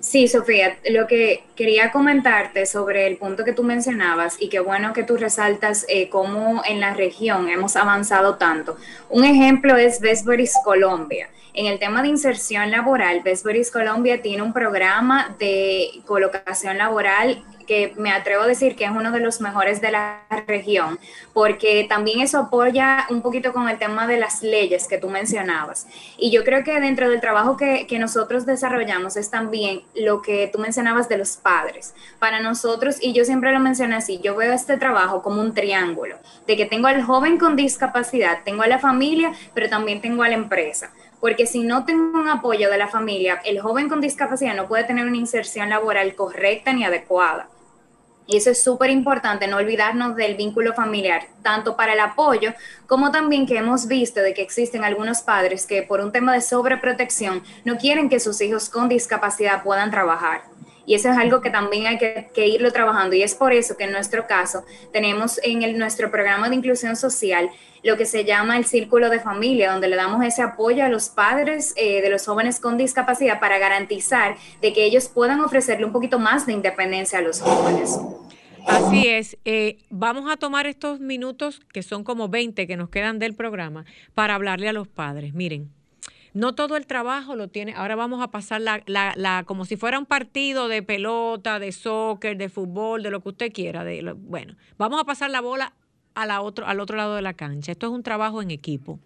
Sí, 0.00 0.28
Sofía, 0.28 0.76
lo 0.90 1.06
que 1.06 1.44
quería 1.54 1.92
comentarte 1.92 2.66
sobre 2.66 3.06
el 3.06 3.16
punto 3.16 3.44
que 3.44 3.52
tú 3.52 3.62
mencionabas 3.62 4.36
y 4.40 4.48
qué 4.48 4.58
bueno 4.58 4.92
que 4.92 5.04
tú 5.04 5.16
resaltas 5.16 5.86
eh, 5.88 6.08
cómo 6.08 6.62
en 6.66 6.80
la 6.80 6.94
región 6.94 7.48
hemos 7.48 7.76
avanzado 7.76 8.34
tanto. 8.34 8.76
Un 9.08 9.24
ejemplo 9.24 9.76
es 9.76 10.00
Vesperis 10.00 10.54
Colombia. 10.64 11.28
En 11.54 11.66
el 11.66 11.78
tema 11.78 12.02
de 12.02 12.08
inserción 12.08 12.70
laboral, 12.70 13.20
Vesperis 13.22 13.70
Colombia 13.70 14.20
tiene 14.20 14.42
un 14.42 14.52
programa 14.52 15.36
de 15.38 15.88
colocación 16.06 16.76
laboral 16.76 17.44
que 17.64 17.92
me 17.96 18.10
atrevo 18.10 18.42
a 18.42 18.46
decir 18.46 18.76
que 18.76 18.84
es 18.84 18.90
uno 18.90 19.10
de 19.12 19.20
los 19.20 19.40
mejores 19.40 19.80
de 19.80 19.92
la 19.92 20.22
región, 20.46 20.98
porque 21.32 21.86
también 21.88 22.20
eso 22.20 22.38
apoya 22.38 23.06
un 23.10 23.22
poquito 23.22 23.52
con 23.52 23.68
el 23.68 23.78
tema 23.78 24.06
de 24.06 24.18
las 24.18 24.42
leyes 24.42 24.88
que 24.88 24.98
tú 24.98 25.08
mencionabas. 25.08 25.86
Y 26.16 26.30
yo 26.30 26.44
creo 26.44 26.64
que 26.64 26.80
dentro 26.80 27.08
del 27.08 27.20
trabajo 27.20 27.56
que, 27.56 27.86
que 27.86 27.98
nosotros 27.98 28.46
desarrollamos 28.46 29.16
es 29.16 29.30
también 29.30 29.82
lo 29.94 30.22
que 30.22 30.48
tú 30.52 30.58
mencionabas 30.58 31.08
de 31.08 31.18
los 31.18 31.36
padres. 31.36 31.94
Para 32.18 32.40
nosotros, 32.40 32.96
y 33.00 33.12
yo 33.12 33.24
siempre 33.24 33.52
lo 33.52 33.60
menciono 33.60 33.96
así, 33.96 34.20
yo 34.22 34.36
veo 34.36 34.52
este 34.52 34.76
trabajo 34.76 35.22
como 35.22 35.40
un 35.40 35.54
triángulo, 35.54 36.16
de 36.46 36.56
que 36.56 36.66
tengo 36.66 36.88
al 36.88 37.02
joven 37.02 37.38
con 37.38 37.56
discapacidad, 37.56 38.40
tengo 38.44 38.62
a 38.62 38.66
la 38.66 38.78
familia, 38.78 39.32
pero 39.54 39.68
también 39.68 40.00
tengo 40.00 40.22
a 40.22 40.28
la 40.28 40.34
empresa 40.34 40.90
porque 41.22 41.46
si 41.46 41.62
no 41.62 41.84
tengo 41.84 42.18
un 42.18 42.26
apoyo 42.26 42.68
de 42.68 42.76
la 42.76 42.88
familia, 42.88 43.40
el 43.44 43.60
joven 43.60 43.88
con 43.88 44.00
discapacidad 44.00 44.56
no 44.56 44.66
puede 44.66 44.82
tener 44.82 45.06
una 45.06 45.16
inserción 45.16 45.68
laboral 45.68 46.16
correcta 46.16 46.72
ni 46.72 46.84
adecuada. 46.84 47.48
Y 48.26 48.38
eso 48.38 48.50
es 48.50 48.60
súper 48.60 48.90
importante, 48.90 49.46
no 49.46 49.58
olvidarnos 49.58 50.16
del 50.16 50.34
vínculo 50.34 50.74
familiar, 50.74 51.28
tanto 51.42 51.76
para 51.76 51.92
el 51.92 52.00
apoyo 52.00 52.54
como 52.88 53.12
también 53.12 53.46
que 53.46 53.56
hemos 53.56 53.86
visto 53.86 54.20
de 54.20 54.34
que 54.34 54.42
existen 54.42 54.82
algunos 54.82 55.22
padres 55.22 55.64
que 55.64 55.84
por 55.84 56.00
un 56.00 56.10
tema 56.10 56.32
de 56.32 56.40
sobreprotección 56.40 57.44
no 57.64 57.78
quieren 57.78 58.08
que 58.08 58.18
sus 58.18 58.40
hijos 58.40 58.68
con 58.68 58.88
discapacidad 58.88 59.62
puedan 59.62 59.92
trabajar. 59.92 60.51
Y 60.86 60.94
eso 60.94 61.10
es 61.10 61.16
algo 61.16 61.40
que 61.40 61.50
también 61.50 61.86
hay 61.86 61.98
que, 61.98 62.46
irlo 62.46 62.72
trabajando. 62.72 63.14
Y 63.14 63.22
es 63.22 63.34
por 63.34 63.52
eso 63.52 63.76
que 63.76 63.84
en 63.84 63.92
nuestro 63.92 64.26
caso 64.26 64.64
tenemos 64.92 65.40
en 65.42 65.62
el, 65.62 65.78
nuestro 65.78 66.10
programa 66.10 66.48
de 66.48 66.56
inclusión 66.56 66.96
social 66.96 67.50
lo 67.84 67.96
que 67.96 68.06
se 68.06 68.24
llama 68.24 68.56
el 68.56 68.64
círculo 68.64 69.10
de 69.10 69.18
familia, 69.18 69.72
donde 69.72 69.88
le 69.88 69.96
damos 69.96 70.24
ese 70.24 70.40
apoyo 70.42 70.84
a 70.84 70.88
los 70.88 71.08
padres 71.08 71.74
eh, 71.76 72.00
de 72.00 72.10
los 72.10 72.24
jóvenes 72.24 72.60
con 72.60 72.78
discapacidad 72.78 73.40
para 73.40 73.58
garantizar 73.58 74.36
de 74.60 74.72
que 74.72 74.84
ellos 74.84 75.08
puedan 75.08 75.40
ofrecerle 75.40 75.84
un 75.84 75.92
poquito 75.92 76.20
más 76.20 76.46
de 76.46 76.52
independencia 76.52 77.18
a 77.18 77.22
los 77.22 77.40
jóvenes. 77.40 77.98
Así 78.66 79.08
es. 79.08 79.36
Eh, 79.44 79.78
vamos 79.90 80.30
a 80.30 80.36
tomar 80.36 80.66
estos 80.66 81.00
minutos, 81.00 81.60
que 81.72 81.82
son 81.82 82.04
como 82.04 82.28
20 82.28 82.66
que 82.66 82.76
nos 82.76 82.88
quedan 82.88 83.18
del 83.18 83.34
programa, 83.34 83.84
para 84.14 84.34
hablarle 84.34 84.68
a 84.68 84.72
los 84.72 84.86
padres. 84.86 85.34
Miren, 85.34 85.70
no 86.34 86.54
todo 86.54 86.76
el 86.76 86.86
trabajo 86.86 87.36
lo 87.36 87.48
tiene. 87.48 87.74
Ahora 87.74 87.96
vamos 87.96 88.22
a 88.22 88.30
pasar 88.30 88.60
la, 88.60 88.82
la, 88.86 89.12
la 89.16 89.44
como 89.44 89.64
si 89.64 89.76
fuera 89.76 89.98
un 89.98 90.06
partido 90.06 90.68
de 90.68 90.82
pelota, 90.82 91.58
de 91.58 91.72
soccer, 91.72 92.36
de 92.36 92.48
fútbol, 92.48 93.02
de 93.02 93.10
lo 93.10 93.20
que 93.20 93.28
usted 93.30 93.52
quiera. 93.52 93.84
Bueno, 94.14 94.56
vamos 94.78 95.00
a 95.00 95.04
pasar 95.04 95.30
la 95.30 95.40
bola 95.40 95.74
otro, 96.40 96.66
al 96.66 96.80
otro 96.80 96.96
lado 96.96 97.16
de 97.16 97.22
la 97.22 97.34
cancha. 97.34 97.72
Esto 97.72 97.86
es 97.86 97.92
un 97.92 98.02
trabajo 98.02 98.42
en 98.42 98.50
equipo. 98.50 98.98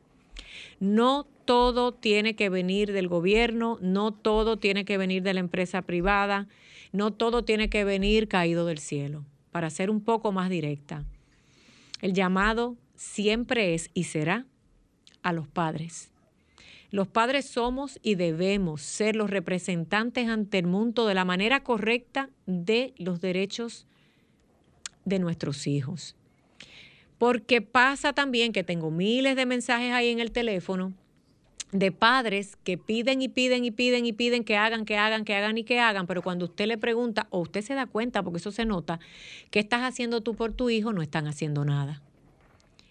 No 0.81 1.27
todo 1.45 1.93
tiene 1.93 2.35
que 2.35 2.49
venir 2.49 2.93
del 2.93 3.09
gobierno, 3.09 3.79
no 3.81 4.13
todo 4.13 4.57
tiene 4.57 4.85
que 4.85 4.99
venir 4.99 5.23
de 5.23 5.35
la 5.35 5.41
empresa 5.41 5.83
privada, 5.83 6.49
no 6.93 7.13
todo 7.13 7.45
tiene 7.45 7.69
que 7.69 7.85
venir 7.85 8.29
caído 8.29 8.67
del 8.67 8.79
cielo. 8.79 9.25
Para 9.53 9.71
ser 9.71 9.91
un 9.91 10.01
poco 10.01 10.33
más 10.33 10.51
directa, 10.51 11.05
el 12.03 12.13
llamado 12.13 12.77
siempre 12.95 13.75
es 13.75 13.91
y 13.95 14.05
será 14.05 14.45
a 15.23 15.33
los 15.33 15.49
padres. 15.49 16.11
Los 16.97 17.09
padres 17.09 17.45
somos 17.45 18.01
y 18.03 18.15
debemos 18.15 18.81
ser 18.81 19.17
los 19.17 19.29
representantes 19.29 20.31
ante 20.31 20.57
el 20.57 20.67
mundo 20.67 21.07
de 21.07 21.13
la 21.13 21.27
manera 21.27 21.63
correcta 21.63 22.31
de 22.47 22.95
los 22.97 23.21
derechos 23.21 23.87
de 25.05 25.19
nuestros 25.19 25.67
hijos. 25.67 26.17
Porque 27.19 27.61
pasa 27.61 28.15
también 28.15 28.51
que 28.55 28.65
tengo 28.65 28.91
miles 28.91 29.37
de 29.37 29.45
mensajes 29.45 29.93
ahí 29.93 30.09
en 30.09 30.21
el 30.21 30.33
teléfono 30.33 30.95
de 31.71 31.93
padres 31.93 32.57
que 32.65 32.79
piden 32.79 33.21
y 33.21 33.29
piden 33.29 33.67
y 33.67 33.73
piden 33.73 34.07
y 34.07 34.15
piden 34.15 34.43
que 34.43 34.57
hagan, 34.57 34.87
que 34.87 34.97
hagan, 34.97 35.27
que 35.27 35.35
hagan 35.35 35.59
y 35.59 35.65
que 35.65 35.79
hagan, 35.79 36.07
pero 36.07 36.23
cuando 36.23 36.47
usted 36.47 36.65
le 36.65 36.79
pregunta 36.79 37.27
o 37.29 37.41
usted 37.41 37.61
se 37.61 37.75
da 37.75 37.85
cuenta, 37.85 38.23
porque 38.23 38.39
eso 38.39 38.53
se 38.53 38.65
nota, 38.65 39.01
¿qué 39.51 39.59
estás 39.59 39.83
haciendo 39.83 40.23
tú 40.23 40.35
por 40.35 40.55
tu 40.55 40.71
hijo? 40.71 40.95
No 40.95 41.03
están 41.03 41.27
haciendo 41.27 41.67
nada. 41.67 42.01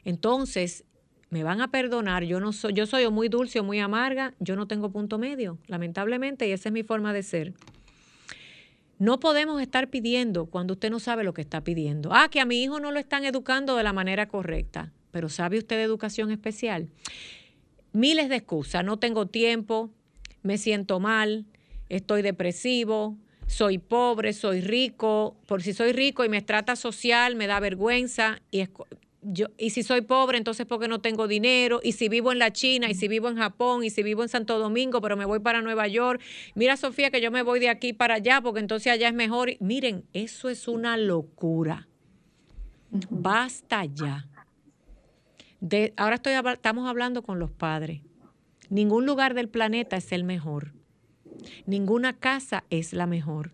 Entonces, 0.03 0.83
me 1.29 1.43
van 1.43 1.61
a 1.61 1.69
perdonar, 1.69 2.23
yo 2.23 2.39
no 2.39 2.53
soy, 2.53 2.73
yo 2.73 2.85
soy 2.85 3.09
muy 3.09 3.29
dulce 3.29 3.59
o 3.59 3.63
muy 3.63 3.79
amarga, 3.79 4.33
yo 4.39 4.55
no 4.55 4.67
tengo 4.67 4.91
punto 4.91 5.17
medio, 5.17 5.57
lamentablemente, 5.67 6.47
y 6.47 6.51
esa 6.51 6.69
es 6.69 6.73
mi 6.73 6.83
forma 6.83 7.13
de 7.13 7.23
ser. 7.23 7.53
No 8.97 9.19
podemos 9.19 9.61
estar 9.61 9.89
pidiendo 9.89 10.45
cuando 10.45 10.73
usted 10.73 10.89
no 10.89 10.99
sabe 10.99 11.25
lo 11.25 11.33
que 11.33 11.41
está 11.41 11.61
pidiendo. 11.61 12.13
Ah, 12.13 12.29
que 12.29 12.39
a 12.39 12.45
mi 12.45 12.63
hijo 12.63 12.79
no 12.79 12.91
lo 12.91 12.99
están 12.99 13.25
educando 13.25 13.75
de 13.75 13.83
la 13.83 13.91
manera 13.91 14.27
correcta. 14.29 14.93
Pero 15.11 15.27
¿sabe 15.27 15.57
usted 15.57 15.75
de 15.75 15.83
educación 15.83 16.31
especial? 16.31 16.87
Miles 17.91 18.29
de 18.29 18.37
excusas. 18.37 18.85
No 18.85 18.97
tengo 18.97 19.25
tiempo, 19.25 19.89
me 20.43 20.57
siento 20.57 21.01
mal, 21.01 21.45
estoy 21.89 22.21
depresivo, 22.21 23.17
soy 23.47 23.77
pobre, 23.77 24.31
soy 24.31 24.61
rico. 24.61 25.35
Por 25.45 25.61
si 25.61 25.73
soy 25.73 25.91
rico 25.91 26.23
y 26.23 26.29
me 26.29 26.41
trata 26.41 26.75
social, 26.75 27.35
me 27.35 27.47
da 27.47 27.59
vergüenza. 27.59 28.41
Y 28.49 28.61
yo, 29.27 29.47
y 29.57 29.71
si 29.71 29.83
soy 29.83 30.01
pobre, 30.01 30.37
entonces 30.37 30.65
porque 30.65 30.87
no 30.87 31.01
tengo 31.01 31.27
dinero, 31.27 31.79
y 31.83 31.93
si 31.93 32.09
vivo 32.09 32.31
en 32.31 32.39
la 32.39 32.51
China, 32.51 32.89
y 32.89 32.95
si 32.95 33.07
vivo 33.07 33.29
en 33.29 33.37
Japón, 33.37 33.83
y 33.83 33.89
si 33.89 34.03
vivo 34.03 34.23
en 34.23 34.29
Santo 34.29 34.59
Domingo, 34.59 35.01
pero 35.01 35.17
me 35.17 35.25
voy 35.25 35.39
para 35.39 35.61
Nueva 35.61 35.87
York, 35.87 36.21
mira 36.53 36.77
Sofía 36.77 37.11
que 37.11 37.21
yo 37.21 37.31
me 37.31 37.41
voy 37.41 37.59
de 37.59 37.69
aquí 37.69 37.93
para 37.93 38.15
allá, 38.15 38.41
porque 38.41 38.59
entonces 38.59 38.91
allá 38.91 39.07
es 39.07 39.13
mejor. 39.13 39.51
Miren, 39.59 40.05
eso 40.13 40.49
es 40.49 40.67
una 40.67 40.97
locura. 40.97 41.87
Basta 43.09 43.85
ya. 43.85 44.27
De, 45.59 45.93
ahora 45.97 46.15
estoy, 46.15 46.33
estamos 46.33 46.87
hablando 46.87 47.23
con 47.23 47.39
los 47.39 47.51
padres. 47.51 48.01
Ningún 48.69 49.05
lugar 49.05 49.33
del 49.33 49.49
planeta 49.49 49.97
es 49.97 50.11
el 50.11 50.23
mejor. 50.23 50.73
Ninguna 51.65 52.13
casa 52.13 52.63
es 52.69 52.93
la 52.93 53.07
mejor. 53.07 53.51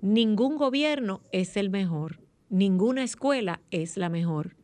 Ningún 0.00 0.56
gobierno 0.56 1.22
es 1.32 1.56
el 1.56 1.70
mejor. 1.70 2.20
Ninguna 2.48 3.02
escuela 3.02 3.60
es 3.70 3.96
la 3.96 4.08
mejor. 4.08 4.55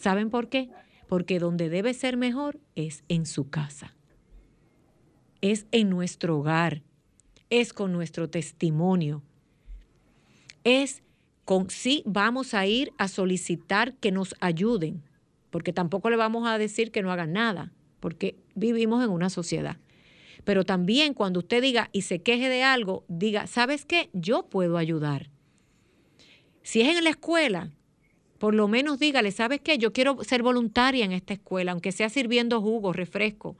¿Saben 0.00 0.30
por 0.30 0.48
qué? 0.48 0.70
Porque 1.08 1.38
donde 1.38 1.68
debe 1.68 1.92
ser 1.92 2.16
mejor 2.16 2.58
es 2.74 3.04
en 3.08 3.26
su 3.26 3.50
casa. 3.50 3.94
Es 5.42 5.66
en 5.72 5.90
nuestro 5.90 6.38
hogar. 6.38 6.82
Es 7.50 7.74
con 7.74 7.92
nuestro 7.92 8.30
testimonio. 8.30 9.22
Es 10.64 11.02
con 11.44 11.68
sí 11.68 12.02
vamos 12.06 12.54
a 12.54 12.66
ir 12.66 12.92
a 12.96 13.08
solicitar 13.08 13.94
que 13.96 14.10
nos 14.10 14.34
ayuden, 14.40 15.02
porque 15.50 15.74
tampoco 15.74 16.08
le 16.08 16.16
vamos 16.16 16.48
a 16.48 16.56
decir 16.56 16.92
que 16.92 17.02
no 17.02 17.12
hagan 17.12 17.34
nada, 17.34 17.70
porque 17.98 18.36
vivimos 18.54 19.04
en 19.04 19.10
una 19.10 19.28
sociedad. 19.28 19.76
Pero 20.44 20.64
también 20.64 21.12
cuando 21.12 21.40
usted 21.40 21.60
diga 21.60 21.90
y 21.92 22.02
se 22.02 22.22
queje 22.22 22.48
de 22.48 22.62
algo, 22.62 23.04
diga, 23.08 23.46
¿sabes 23.46 23.84
qué? 23.84 24.08
Yo 24.14 24.48
puedo 24.48 24.78
ayudar. 24.78 25.28
Si 26.62 26.80
es 26.80 26.96
en 26.96 27.04
la 27.04 27.10
escuela, 27.10 27.70
por 28.40 28.54
lo 28.54 28.68
menos 28.68 28.98
dígale, 28.98 29.32
¿sabes 29.32 29.60
qué? 29.60 29.76
Yo 29.76 29.92
quiero 29.92 30.24
ser 30.24 30.42
voluntaria 30.42 31.04
en 31.04 31.12
esta 31.12 31.34
escuela, 31.34 31.72
aunque 31.72 31.92
sea 31.92 32.08
sirviendo 32.08 32.62
jugo, 32.62 32.94
refresco. 32.94 33.58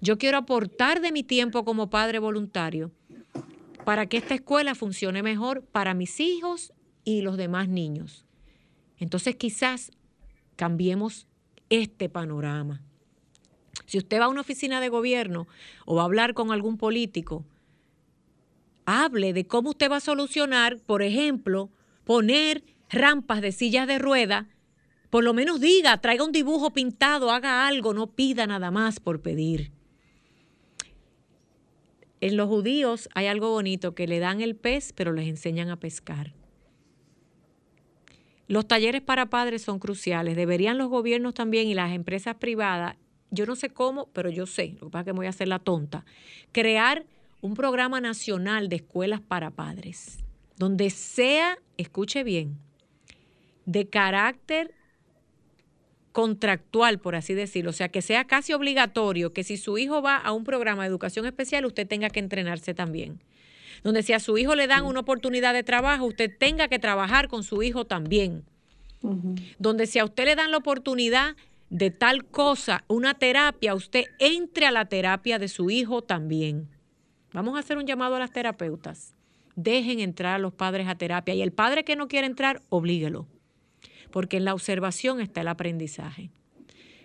Yo 0.00 0.16
quiero 0.16 0.38
aportar 0.38 1.02
de 1.02 1.12
mi 1.12 1.22
tiempo 1.22 1.62
como 1.66 1.90
padre 1.90 2.20
voluntario 2.20 2.90
para 3.84 4.06
que 4.06 4.16
esta 4.16 4.32
escuela 4.32 4.74
funcione 4.74 5.22
mejor 5.22 5.62
para 5.62 5.92
mis 5.92 6.20
hijos 6.20 6.72
y 7.04 7.20
los 7.20 7.36
demás 7.36 7.68
niños. 7.68 8.24
Entonces 8.96 9.36
quizás 9.36 9.90
cambiemos 10.56 11.26
este 11.68 12.08
panorama. 12.08 12.80
Si 13.84 13.98
usted 13.98 14.20
va 14.20 14.24
a 14.24 14.28
una 14.28 14.40
oficina 14.40 14.80
de 14.80 14.88
gobierno 14.88 15.46
o 15.84 15.96
va 15.96 16.02
a 16.02 16.06
hablar 16.06 16.32
con 16.32 16.50
algún 16.50 16.78
político, 16.78 17.44
hable 18.86 19.34
de 19.34 19.46
cómo 19.46 19.70
usted 19.70 19.90
va 19.90 19.96
a 19.96 20.00
solucionar, 20.00 20.80
por 20.80 21.02
ejemplo, 21.02 21.68
poner 22.04 22.64
rampas 22.90 23.40
de 23.40 23.52
sillas 23.52 23.86
de 23.86 23.98
rueda, 23.98 24.48
por 25.10 25.22
lo 25.22 25.32
menos 25.32 25.60
diga, 25.60 26.00
traiga 26.00 26.24
un 26.24 26.32
dibujo 26.32 26.72
pintado, 26.72 27.30
haga 27.30 27.66
algo, 27.66 27.94
no 27.94 28.08
pida 28.08 28.46
nada 28.46 28.70
más 28.70 28.98
por 28.98 29.22
pedir. 29.22 29.70
En 32.20 32.36
los 32.36 32.48
judíos 32.48 33.08
hay 33.14 33.26
algo 33.26 33.50
bonito, 33.50 33.94
que 33.94 34.08
le 34.08 34.18
dan 34.18 34.40
el 34.40 34.56
pez, 34.56 34.92
pero 34.92 35.12
les 35.12 35.28
enseñan 35.28 35.68
a 35.68 35.78
pescar. 35.78 36.32
Los 38.46 38.66
talleres 38.66 39.02
para 39.02 39.30
padres 39.30 39.62
son 39.62 39.78
cruciales. 39.78 40.36
Deberían 40.36 40.78
los 40.78 40.88
gobiernos 40.88 41.34
también 41.34 41.68
y 41.68 41.74
las 41.74 41.92
empresas 41.92 42.36
privadas, 42.36 42.96
yo 43.30 43.46
no 43.46 43.56
sé 43.56 43.70
cómo, 43.70 44.08
pero 44.12 44.30
yo 44.30 44.46
sé, 44.46 44.76
lo 44.80 44.86
que 44.86 44.92
pasa 44.92 45.00
es 45.00 45.04
que 45.06 45.12
me 45.12 45.18
voy 45.18 45.26
a 45.26 45.30
hacer 45.30 45.48
la 45.48 45.58
tonta, 45.58 46.04
crear 46.52 47.04
un 47.40 47.54
programa 47.54 48.00
nacional 48.00 48.68
de 48.68 48.76
escuelas 48.76 49.20
para 49.20 49.50
padres, 49.50 50.18
donde 50.56 50.90
sea, 50.90 51.58
escuche 51.76 52.22
bien, 52.22 52.58
de 53.66 53.88
carácter 53.88 54.74
contractual, 56.14 57.00
por 57.00 57.16
así 57.16 57.34
decirlo, 57.34 57.70
o 57.70 57.72
sea, 57.72 57.88
que 57.88 58.00
sea 58.00 58.24
casi 58.24 58.52
obligatorio 58.52 59.32
que 59.32 59.42
si 59.42 59.56
su 59.56 59.78
hijo 59.78 60.00
va 60.00 60.16
a 60.16 60.30
un 60.30 60.44
programa 60.44 60.84
de 60.84 60.88
educación 60.88 61.26
especial, 61.26 61.66
usted 61.66 61.88
tenga 61.88 62.08
que 62.08 62.20
entrenarse 62.20 62.72
también. 62.72 63.20
Donde 63.82 64.04
si 64.04 64.12
a 64.12 64.20
su 64.20 64.38
hijo 64.38 64.54
le 64.54 64.68
dan 64.68 64.84
una 64.84 65.00
oportunidad 65.00 65.52
de 65.52 65.64
trabajo, 65.64 66.06
usted 66.06 66.30
tenga 66.38 66.68
que 66.68 66.78
trabajar 66.78 67.26
con 67.26 67.42
su 67.42 67.64
hijo 67.64 67.84
también. 67.84 68.44
Donde 69.58 69.86
si 69.88 69.98
a 69.98 70.04
usted 70.04 70.24
le 70.26 70.36
dan 70.36 70.52
la 70.52 70.58
oportunidad 70.58 71.34
de 71.68 71.90
tal 71.90 72.24
cosa, 72.24 72.84
una 72.86 73.14
terapia, 73.14 73.74
usted 73.74 74.04
entre 74.20 74.66
a 74.66 74.70
la 74.70 74.84
terapia 74.84 75.40
de 75.40 75.48
su 75.48 75.68
hijo 75.68 76.02
también. 76.02 76.68
Vamos 77.32 77.56
a 77.56 77.58
hacer 77.58 77.76
un 77.76 77.86
llamado 77.86 78.14
a 78.14 78.20
las 78.20 78.30
terapeutas. 78.30 79.16
Dejen 79.56 79.98
entrar 79.98 80.36
a 80.36 80.38
los 80.38 80.54
padres 80.54 80.86
a 80.86 80.94
terapia 80.94 81.34
y 81.34 81.42
el 81.42 81.52
padre 81.52 81.82
que 81.82 81.96
no 81.96 82.06
quiere 82.06 82.28
entrar, 82.28 82.62
oblíguelo 82.68 83.26
porque 84.14 84.36
en 84.36 84.44
la 84.44 84.54
observación 84.54 85.20
está 85.20 85.40
el 85.40 85.48
aprendizaje. 85.48 86.30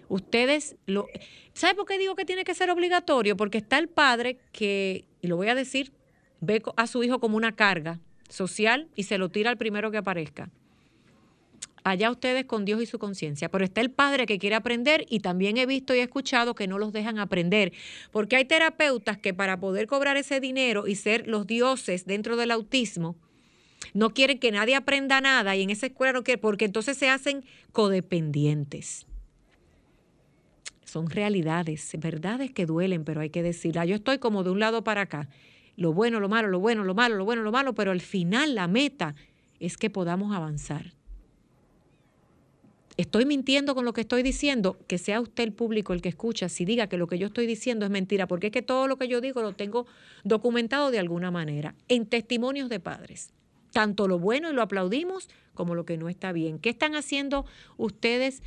Ustedes 0.10 0.76
lo... 0.86 1.08
¿Sabe 1.54 1.74
por 1.74 1.88
qué 1.88 1.98
digo 1.98 2.16
que 2.16 2.24
tiene 2.24 2.44
que 2.44 2.54
ser 2.54 2.70
obligatorio? 2.70 3.36
Porque 3.36 3.58
está 3.58 3.80
el 3.80 3.88
padre 3.88 4.38
que, 4.52 5.06
y 5.20 5.26
lo 5.26 5.36
voy 5.36 5.48
a 5.48 5.56
decir, 5.56 5.92
ve 6.40 6.62
a 6.78 6.86
su 6.86 7.04
hijo 7.04 7.20
como 7.20 7.36
una 7.36 7.56
carga 7.56 8.00
social 8.30 8.90
y 8.96 9.06
se 9.06 9.18
lo 9.18 9.30
tira 9.30 9.50
al 9.50 9.58
primero 9.58 9.90
que 9.90 9.98
aparezca. 9.98 10.52
Allá 11.84 12.12
ustedes 12.12 12.46
con 12.46 12.64
Dios 12.64 12.80
y 12.80 12.86
su 12.86 13.00
conciencia. 13.00 13.50
Pero 13.50 13.66
está 13.66 13.82
el 13.82 13.90
padre 13.90 14.28
que 14.28 14.38
quiere 14.38 14.56
aprender 14.56 15.08
y 15.10 15.22
también 15.22 15.58
he 15.58 15.66
visto 15.66 15.96
y 15.96 16.02
he 16.02 16.04
escuchado 16.04 16.54
que 16.54 16.68
no 16.68 16.78
los 16.78 16.94
dejan 16.94 17.18
aprender. 17.18 17.74
Porque 18.12 18.36
hay 18.36 18.46
terapeutas 18.46 19.18
que 19.18 19.34
para 19.34 19.60
poder 19.60 19.88
cobrar 19.88 20.16
ese 20.16 20.40
dinero 20.40 20.86
y 20.86 20.94
ser 20.94 21.28
los 21.28 21.48
dioses 21.48 22.06
dentro 22.06 22.38
del 22.38 22.52
autismo, 22.52 23.16
no 23.94 24.12
quieren 24.12 24.40
que 24.40 24.52
nadie 24.52 24.76
aprenda 24.76 25.22
nada 25.22 25.56
y 25.56 25.64
en 25.64 25.70
esa 25.70 25.88
escuela 25.88 26.14
no 26.14 26.24
quieren, 26.24 26.42
porque 26.42 26.66
entonces 26.66 26.98
se 26.98 27.10
hacen 27.10 27.44
codependientes. 27.72 29.06
Son 30.84 31.10
realidades, 31.10 31.92
verdades 32.00 32.52
que 32.52 32.66
duelen, 32.66 33.04
pero 33.04 33.22
hay 33.22 33.30
que 33.30 33.44
decirla. 33.44 33.86
Yo 33.86 33.96
estoy 33.96 34.18
como 34.18 34.44
de 34.44 34.50
un 34.50 34.60
lado 34.60 34.84
para 34.84 35.02
acá. 35.02 35.30
Lo 35.76 35.94
bueno, 35.94 36.20
lo 36.20 36.30
malo, 36.30 36.48
lo 36.48 36.60
bueno, 36.60 36.84
lo 36.84 36.96
malo, 36.96 37.16
lo 37.16 37.26
bueno, 37.26 37.44
lo 37.44 37.52
malo, 37.52 37.74
pero 37.76 37.92
al 37.92 38.02
final 38.02 38.56
la 38.56 38.68
meta 38.68 39.16
es 39.60 39.78
que 39.78 39.90
podamos 39.90 40.36
avanzar. 40.36 40.94
Estoy 42.98 43.26
mintiendo 43.26 43.76
con 43.76 43.86
lo 43.86 43.94
que 43.94 44.02
estoy 44.02 44.24
diciendo, 44.24 44.78
que 44.88 44.98
sea 44.98 45.22
usted 45.22 45.44
el 45.44 45.54
público 45.54 45.94
el 45.94 46.02
que 46.02 46.10
escucha, 46.10 46.50
si 46.50 46.66
diga 46.66 46.88
que 46.88 46.98
lo 46.98 47.08
que 47.08 47.18
yo 47.18 47.28
estoy 47.28 47.46
diciendo 47.46 47.86
es 47.86 47.92
mentira, 47.92 48.28
porque 48.28 48.48
es 48.48 48.52
que 48.52 48.62
todo 48.62 48.88
lo 48.88 48.98
que 48.98 49.08
yo 49.08 49.22
digo 49.22 49.42
lo 49.42 49.54
tengo 49.54 49.86
documentado 50.26 50.92
de 50.92 51.00
alguna 51.00 51.32
manera, 51.32 51.76
en 51.88 52.08
testimonios 52.08 52.68
de 52.68 52.82
padres 52.82 53.32
tanto 53.72 54.08
lo 54.08 54.20
bueno 54.20 54.50
y 54.50 54.54
lo 54.54 54.62
aplaudimos 54.62 55.30
como 55.54 55.76
lo 55.76 55.86
que 55.86 55.98
no 55.98 56.10
está 56.10 56.32
bien. 56.32 56.60
¿Qué 56.60 56.70
están 56.70 56.96
haciendo 56.96 57.46
ustedes 57.78 58.42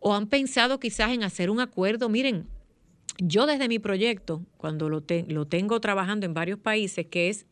o 0.00 0.14
han 0.14 0.26
pensado 0.26 0.80
quizás 0.80 1.12
en 1.12 1.22
hacer 1.22 1.50
un 1.50 1.60
acuerdo? 1.60 2.08
Miren, 2.08 2.46
yo 3.18 3.46
desde 3.46 3.68
mi 3.68 3.78
proyecto, 3.78 4.44
cuando 4.56 4.88
lo, 4.88 5.02
tengo 5.02 5.80
trabajando 5.80 6.26
en 6.26 6.34
varios 6.34 6.58
países, 6.58 7.06
que 7.06 7.28
es 7.28 7.46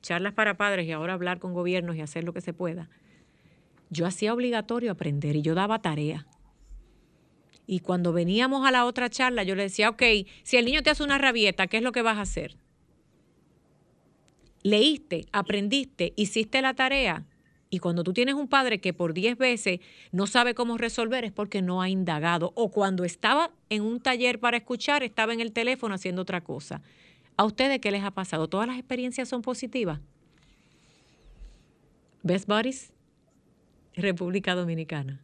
charlas 0.00 0.32
para 0.32 0.56
padres 0.56 0.86
y 0.86 0.92
ahora 0.92 1.14
hablar 1.14 1.38
con 1.38 1.54
gobiernos 1.54 1.96
y 1.96 2.00
hacer 2.00 2.24
lo 2.24 2.32
que 2.32 2.40
se 2.40 2.52
pueda, 2.52 2.90
yo 3.90 4.06
hacía 4.06 4.32
obligatorio 4.32 4.90
aprender 4.90 5.36
y 5.36 5.42
yo 5.42 5.54
daba 5.54 5.80
tarea. 5.80 6.26
Y 7.66 7.80
cuando 7.80 8.12
veníamos 8.12 8.66
a 8.66 8.72
la 8.72 8.84
otra 8.84 9.08
charla, 9.08 9.44
yo 9.44 9.54
le 9.54 9.62
decía, 9.62 9.90
ok, 9.90 10.02
si 10.42 10.56
el 10.56 10.64
niño 10.64 10.82
te 10.82 10.90
hace 10.90 11.04
una 11.04 11.18
rabieta, 11.18 11.68
¿qué 11.68 11.76
es 11.76 11.82
lo 11.82 11.92
que 11.92 12.02
vas 12.02 12.18
a 12.18 12.22
hacer? 12.22 12.56
Leíste, 14.62 15.26
aprendiste, 15.32 16.12
hiciste 16.16 16.62
la 16.62 16.74
tarea. 16.74 17.24
Y 17.70 17.78
cuando 17.78 18.04
tú 18.04 18.12
tienes 18.12 18.34
un 18.34 18.48
padre 18.48 18.80
que 18.80 18.92
por 18.92 19.14
10 19.14 19.38
veces 19.38 19.80
no 20.10 20.26
sabe 20.26 20.54
cómo 20.54 20.76
resolver 20.76 21.24
es 21.24 21.32
porque 21.32 21.62
no 21.62 21.80
ha 21.80 21.88
indagado. 21.88 22.52
O 22.54 22.70
cuando 22.70 23.04
estaba 23.04 23.50
en 23.70 23.82
un 23.82 23.98
taller 24.00 24.38
para 24.40 24.58
escuchar, 24.58 25.02
estaba 25.02 25.32
en 25.32 25.40
el 25.40 25.52
teléfono 25.52 25.94
haciendo 25.94 26.20
otra 26.20 26.42
cosa. 26.42 26.82
¿A 27.38 27.44
ustedes 27.44 27.80
qué 27.80 27.90
les 27.90 28.04
ha 28.04 28.10
pasado? 28.10 28.46
¿Todas 28.46 28.66
las 28.66 28.76
experiencias 28.76 29.28
son 29.28 29.40
positivas? 29.40 30.00
Best 32.22 32.46
Buddies, 32.46 32.92
República 33.94 34.54
Dominicana. 34.54 35.20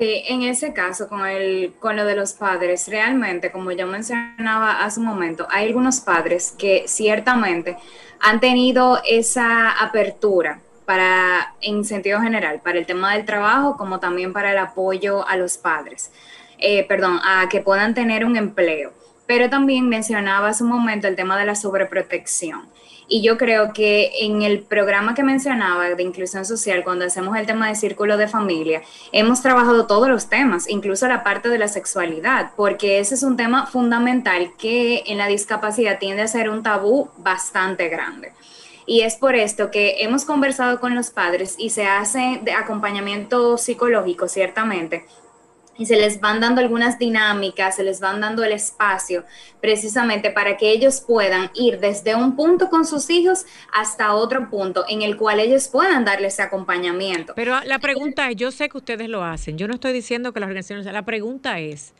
Sí, 0.00 0.24
en 0.28 0.40
ese 0.44 0.72
caso, 0.72 1.08
con, 1.10 1.26
el, 1.26 1.74
con 1.78 1.94
lo 1.94 2.06
de 2.06 2.16
los 2.16 2.32
padres, 2.32 2.88
realmente, 2.88 3.52
como 3.52 3.70
yo 3.70 3.86
mencionaba 3.86 4.82
hace 4.82 4.98
un 4.98 5.04
momento, 5.04 5.46
hay 5.50 5.66
algunos 5.66 6.00
padres 6.00 6.54
que 6.56 6.84
ciertamente 6.86 7.76
han 8.18 8.40
tenido 8.40 9.02
esa 9.06 9.70
apertura 9.72 10.62
para, 10.86 11.54
en 11.60 11.84
sentido 11.84 12.18
general, 12.22 12.62
para 12.64 12.78
el 12.78 12.86
tema 12.86 13.12
del 13.12 13.26
trabajo, 13.26 13.76
como 13.76 14.00
también 14.00 14.32
para 14.32 14.52
el 14.52 14.58
apoyo 14.58 15.28
a 15.28 15.36
los 15.36 15.58
padres, 15.58 16.10
eh, 16.56 16.86
perdón, 16.88 17.20
a 17.22 17.50
que 17.50 17.60
puedan 17.60 17.92
tener 17.92 18.24
un 18.24 18.36
empleo. 18.36 18.94
Pero 19.26 19.50
también 19.50 19.86
mencionaba 19.86 20.48
hace 20.48 20.64
un 20.64 20.70
momento 20.70 21.08
el 21.08 21.16
tema 21.16 21.38
de 21.38 21.44
la 21.44 21.54
sobreprotección. 21.54 22.70
Y 23.12 23.22
yo 23.22 23.36
creo 23.36 23.72
que 23.72 24.12
en 24.20 24.42
el 24.42 24.60
programa 24.60 25.16
que 25.16 25.24
mencionaba 25.24 25.88
de 25.88 26.02
inclusión 26.04 26.44
social, 26.44 26.84
cuando 26.84 27.04
hacemos 27.04 27.36
el 27.36 27.44
tema 27.44 27.66
de 27.66 27.74
círculo 27.74 28.16
de 28.16 28.28
familia, 28.28 28.82
hemos 29.10 29.42
trabajado 29.42 29.88
todos 29.88 30.08
los 30.08 30.28
temas, 30.28 30.68
incluso 30.68 31.08
la 31.08 31.24
parte 31.24 31.48
de 31.48 31.58
la 31.58 31.66
sexualidad, 31.66 32.52
porque 32.54 33.00
ese 33.00 33.16
es 33.16 33.24
un 33.24 33.36
tema 33.36 33.66
fundamental 33.66 34.52
que 34.56 35.02
en 35.06 35.18
la 35.18 35.26
discapacidad 35.26 35.98
tiende 35.98 36.22
a 36.22 36.28
ser 36.28 36.48
un 36.48 36.62
tabú 36.62 37.10
bastante 37.18 37.88
grande. 37.88 38.30
Y 38.86 39.00
es 39.00 39.16
por 39.16 39.34
esto 39.34 39.72
que 39.72 40.04
hemos 40.04 40.24
conversado 40.24 40.78
con 40.78 40.94
los 40.94 41.10
padres 41.10 41.56
y 41.58 41.70
se 41.70 41.86
hace 41.86 42.38
de 42.44 42.52
acompañamiento 42.52 43.58
psicológico, 43.58 44.28
ciertamente, 44.28 45.04
y 45.80 45.86
se 45.86 45.96
les 45.96 46.20
van 46.20 46.40
dando 46.40 46.60
algunas 46.60 46.98
dinámicas, 46.98 47.76
se 47.76 47.82
les 47.82 48.00
van 48.00 48.20
dando 48.20 48.44
el 48.44 48.52
espacio 48.52 49.24
precisamente 49.62 50.30
para 50.30 50.58
que 50.58 50.72
ellos 50.72 51.00
puedan 51.00 51.50
ir 51.54 51.80
desde 51.80 52.14
un 52.14 52.36
punto 52.36 52.68
con 52.68 52.84
sus 52.84 53.08
hijos 53.08 53.46
hasta 53.72 54.12
otro 54.12 54.50
punto 54.50 54.84
en 54.90 55.00
el 55.00 55.16
cual 55.16 55.40
ellos 55.40 55.68
puedan 55.68 56.04
darle 56.04 56.26
ese 56.26 56.42
acompañamiento. 56.42 57.32
Pero 57.34 57.58
la 57.64 57.78
pregunta 57.78 58.28
es, 58.28 58.36
yo 58.36 58.50
sé 58.50 58.68
que 58.68 58.76
ustedes 58.76 59.08
lo 59.08 59.24
hacen, 59.24 59.56
yo 59.56 59.68
no 59.68 59.74
estoy 59.74 59.94
diciendo 59.94 60.34
que 60.34 60.40
las 60.40 60.48
organizaciones, 60.48 60.84
la 60.84 61.06
pregunta 61.06 61.58
es, 61.60 61.94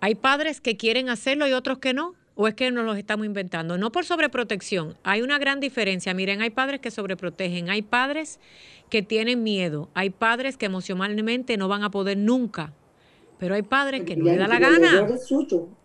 ¿hay 0.00 0.14
padres 0.14 0.60
que 0.60 0.76
quieren 0.76 1.08
hacerlo 1.08 1.48
y 1.48 1.52
otros 1.54 1.80
que 1.80 1.92
no? 1.92 2.14
¿O 2.42 2.48
es 2.48 2.54
que 2.54 2.70
nos 2.70 2.86
los 2.86 2.96
estamos 2.96 3.26
inventando? 3.26 3.76
No 3.76 3.92
por 3.92 4.06
sobreprotección, 4.06 4.96
hay 5.02 5.20
una 5.20 5.38
gran 5.38 5.60
diferencia. 5.60 6.14
Miren, 6.14 6.40
hay 6.40 6.48
padres 6.48 6.80
que 6.80 6.90
sobreprotegen, 6.90 7.68
hay 7.68 7.82
padres 7.82 8.40
que 8.88 9.02
tienen 9.02 9.42
miedo. 9.42 9.90
Hay 9.92 10.08
padres 10.08 10.56
que 10.56 10.64
emocionalmente 10.64 11.58
no 11.58 11.68
van 11.68 11.82
a 11.84 11.90
poder 11.90 12.16
nunca. 12.16 12.72
Pero 13.40 13.54
hay 13.54 13.62
padres 13.62 14.02
que 14.02 14.16
no 14.16 14.26
le 14.26 14.36
da 14.36 14.46
la 14.46 14.58
gana. 14.58 15.06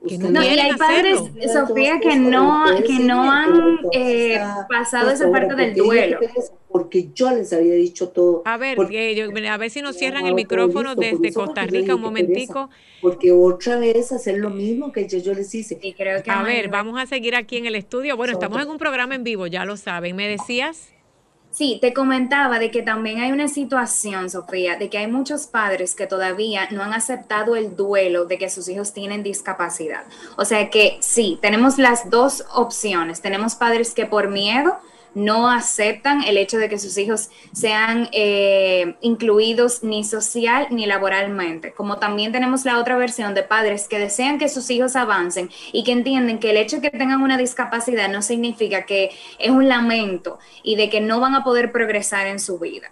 Que 0.05 0.17
no, 0.17 0.43
y 0.43 0.47
hay 0.47 0.73
padres, 0.73 1.19
Sofía, 1.53 2.01
que 2.01 2.17
no, 2.17 2.65
que 2.85 2.99
no 2.99 3.31
han 3.31 3.79
eh, 3.93 4.37
pasado 4.69 5.09
esa 5.09 5.31
parte 5.31 5.55
del 5.55 5.73
duelo. 5.73 6.19
Porque 6.67 7.11
yo 7.15 7.31
les 7.31 7.53
había 7.53 7.75
dicho 7.75 8.09
todo. 8.09 8.41
A 8.43 8.57
ver, 8.57 8.77
a 8.77 9.57
ver 9.57 9.69
si 9.69 9.81
nos 9.81 9.95
cierran 9.95 10.25
el 10.25 10.35
micrófono 10.35 10.95
desde 10.95 11.31
Costa 11.31 11.65
Rica 11.65 11.95
un 11.95 12.01
momentico. 12.01 12.69
Porque 13.01 13.31
otra 13.31 13.77
vez 13.77 14.11
hacer 14.11 14.37
lo 14.37 14.49
mismo 14.49 14.91
que 14.91 15.07
yo, 15.07 15.33
les 15.33 15.55
hice. 15.55 15.79
a 16.27 16.43
ver, 16.43 16.67
vamos 16.67 16.99
a 17.01 17.05
seguir 17.05 17.35
aquí 17.35 17.55
en 17.55 17.67
el 17.67 17.75
estudio. 17.75 18.17
Bueno, 18.17 18.33
estamos 18.33 18.61
en 18.61 18.69
un 18.69 18.77
programa 18.77 19.15
en 19.15 19.23
vivo, 19.23 19.47
ya 19.47 19.63
lo 19.63 19.77
saben. 19.77 20.17
¿Me 20.17 20.27
decías? 20.27 20.94
Sí, 21.55 21.77
te 21.79 21.93
comentaba 21.93 22.59
de 22.59 22.69
que 22.69 22.81
también 22.81 23.19
hay 23.19 23.31
una 23.31 23.47
situación, 23.47 24.29
Sofía, 24.29 24.75
de 24.75 24.89
que 24.89 24.97
hay 24.97 25.07
muchos 25.07 25.47
padres 25.47 25.95
que 25.95 26.05
todavía 26.05 26.67
no 26.71 26.83
han 26.83 26.91
aceptado 26.91 27.55
el 27.55 27.77
duelo 27.77 28.25
de 28.25 28.37
que 28.37 28.49
sus 28.49 28.67
hijos 28.67 28.91
tienen 28.91 29.23
discapacidad. 29.23 30.03
O 30.35 30.43
sea 30.43 30.69
que 30.69 30.97
sí, 30.99 31.39
tenemos 31.41 31.77
las 31.77 32.09
dos 32.09 32.43
opciones. 32.53 33.21
Tenemos 33.21 33.55
padres 33.55 33.93
que 33.93 34.05
por 34.05 34.27
miedo 34.27 34.77
no 35.16 35.49
aceptan 35.49 36.24
el 36.24 36.38
hecho 36.38 36.57
de 36.57 36.70
que 36.70 36.78
sus 36.78 36.97
hijos 36.97 37.30
sean 37.53 38.09
eh, 38.11 38.95
incluidos 39.01 39.84
ni 39.84 40.03
social 40.03 40.68
ni 40.70 40.86
laboralmente. 40.86 41.72
Como 41.72 41.97
también 41.97 42.32
tenemos 42.32 42.66
la 42.66 42.80
otra 42.80 42.97
versión 42.97 43.34
de 43.34 43.43
padres 43.43 43.88
que 43.88 43.97
desean 43.97 44.38
que 44.38 44.49
sus 44.49 44.70
hijos 44.70 44.95
avancen 44.95 45.49
y 45.72 45.84
que 45.84 45.93
entienden 45.93 46.39
que 46.39 46.51
el 46.51 46.57
hecho 46.57 46.76
de 46.80 46.91
que 46.91 46.97
tengan 46.97 47.22
una 47.22 47.38
discapacidad 47.38 48.09
no 48.09 48.22
significa 48.22 48.86
que 48.86 49.09
es 49.39 49.49
un 49.49 49.68
lamento 49.68 50.38
y 50.63 50.76
de 50.76 50.89
que 50.89 51.01
no 51.01 51.20
van 51.20 51.34
a 51.34 51.43
poder 51.43 51.72
progresar 51.72 52.28
en 52.28 52.39
su 52.39 52.59
vida. 52.59 52.91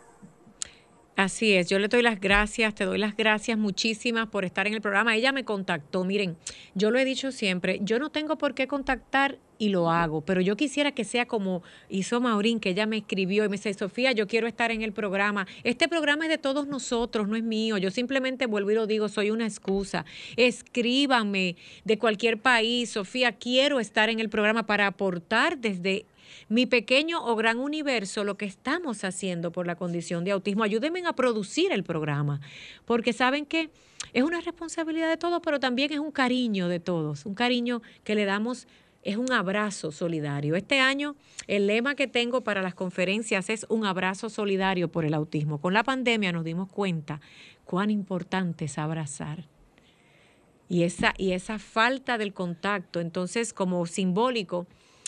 Así 1.16 1.54
es, 1.54 1.70
yo 1.70 1.78
le 1.78 1.90
doy 1.90 2.02
las 2.02 2.20
gracias, 2.20 2.74
te 2.74 2.86
doy 2.86 2.98
las 2.98 3.16
gracias 3.16 3.56
muchísimas 3.56 4.28
por 4.28 4.46
estar 4.46 4.66
en 4.66 4.74
el 4.74 4.82
programa. 4.82 5.16
Ella 5.16 5.32
me 5.32 5.46
contactó, 5.46 6.04
miren, 6.04 6.38
yo 6.74 6.90
lo 6.90 6.98
he 6.98 7.06
dicho 7.06 7.32
siempre, 7.32 7.80
yo 7.84 8.00
no 8.00 8.10
tengo 8.10 8.38
por 8.40 8.56
qué 8.56 8.68
contactar 8.68 9.38
y 9.64 9.70
lo 9.70 9.90
hago, 9.90 10.20
pero 10.20 10.42
yo 10.42 10.58
quisiera 10.58 10.92
que 10.92 11.06
sea 11.06 11.26
como 11.26 11.64
hizo 11.90 12.20
Maurín, 12.20 12.60
que 12.60 12.72
ella 12.72 12.86
me 12.86 12.98
escribió 12.98 13.46
y 13.46 13.50
me 13.50 13.56
dice, 13.56 13.74
Sofía, 13.74 14.12
yo 14.12 14.28
quiero 14.28 14.46
estar 14.46 14.72
en 14.72 14.82
el 14.82 14.92
programa. 14.92 15.48
Este 15.64 15.88
programa 15.88 16.26
es 16.26 16.30
de 16.30 16.38
todos 16.38 16.68
nosotros, 16.68 17.30
no 17.30 17.38
es 17.38 17.44
mío. 17.44 17.78
Yo 17.78 17.90
simplemente 17.90 18.46
vuelvo 18.46 18.72
y 18.72 18.76
lo 18.76 18.88
digo, 18.88 19.08
soy 19.08 19.32
una 19.32 19.46
excusa. 19.46 20.04
Escríbanme 20.36 21.56
de 21.86 21.98
cualquier 21.98 22.40
país, 22.40 22.90
Sofía, 22.90 23.32
quiero 23.32 23.80
estar 23.80 24.10
en 24.10 24.20
el 24.20 24.30
programa 24.30 24.64
para 24.66 24.86
aportar 24.86 25.58
desde 25.58 26.06
mi 26.50 26.66
pequeño 26.66 27.24
o 27.24 27.36
gran 27.38 27.58
universo, 27.58 28.26
lo 28.26 28.36
que 28.36 28.46
estamos 28.46 29.06
haciendo 29.06 29.52
por 29.52 29.66
la 29.66 29.76
condición 29.76 30.26
de 30.26 30.32
autismo. 30.32 30.64
Ayúdenme 30.64 31.06
a 31.06 31.14
producir 31.14 31.72
el 31.72 31.84
programa, 31.84 32.42
porque 32.86 33.14
saben 33.14 33.46
que 33.46 33.70
es 34.12 34.24
una 34.24 34.42
responsabilidad 34.42 35.10
de 35.10 35.18
todos, 35.18 35.42
pero 35.44 35.60
también 35.60 35.94
es 35.94 36.00
un 36.00 36.12
cariño 36.12 36.68
de 36.68 36.80
todos, 36.80 37.26
un 37.26 37.34
cariño 37.34 37.82
que 38.04 38.16
le 38.16 38.26
damos 38.26 38.68
es 39.04 39.18
un 39.18 39.32
abrazo 39.32 39.92
solidario. 39.92 40.56
Este 40.56 40.80
año 40.80 41.16
el 41.48 41.68
lema 41.68 41.96
que 41.96 42.08
tengo 42.08 42.42
para 42.42 42.62
las 42.62 42.74
conferencias 42.74 43.50
es 43.50 43.66
un 43.70 43.86
abrazo 43.86 44.30
solidario 44.30 44.90
por 44.92 45.06
el 45.06 45.14
autismo. 45.14 45.60
Con 45.60 45.74
la 45.74 45.84
pandemia 45.84 46.32
nos 46.32 46.44
dimos 46.44 46.70
cuenta 46.70 47.20
cuán 47.66 47.90
importante 47.90 48.66
es 48.66 48.78
abrazar. 48.78 49.46
Y 50.70 50.84
esa, 50.84 51.14
y 51.18 51.34
esa 51.34 51.60
falta 51.60 52.18
del 52.18 52.34
contacto, 52.34 53.00
entonces 53.00 53.54
como 53.54 53.86
simbólico, 53.86 54.66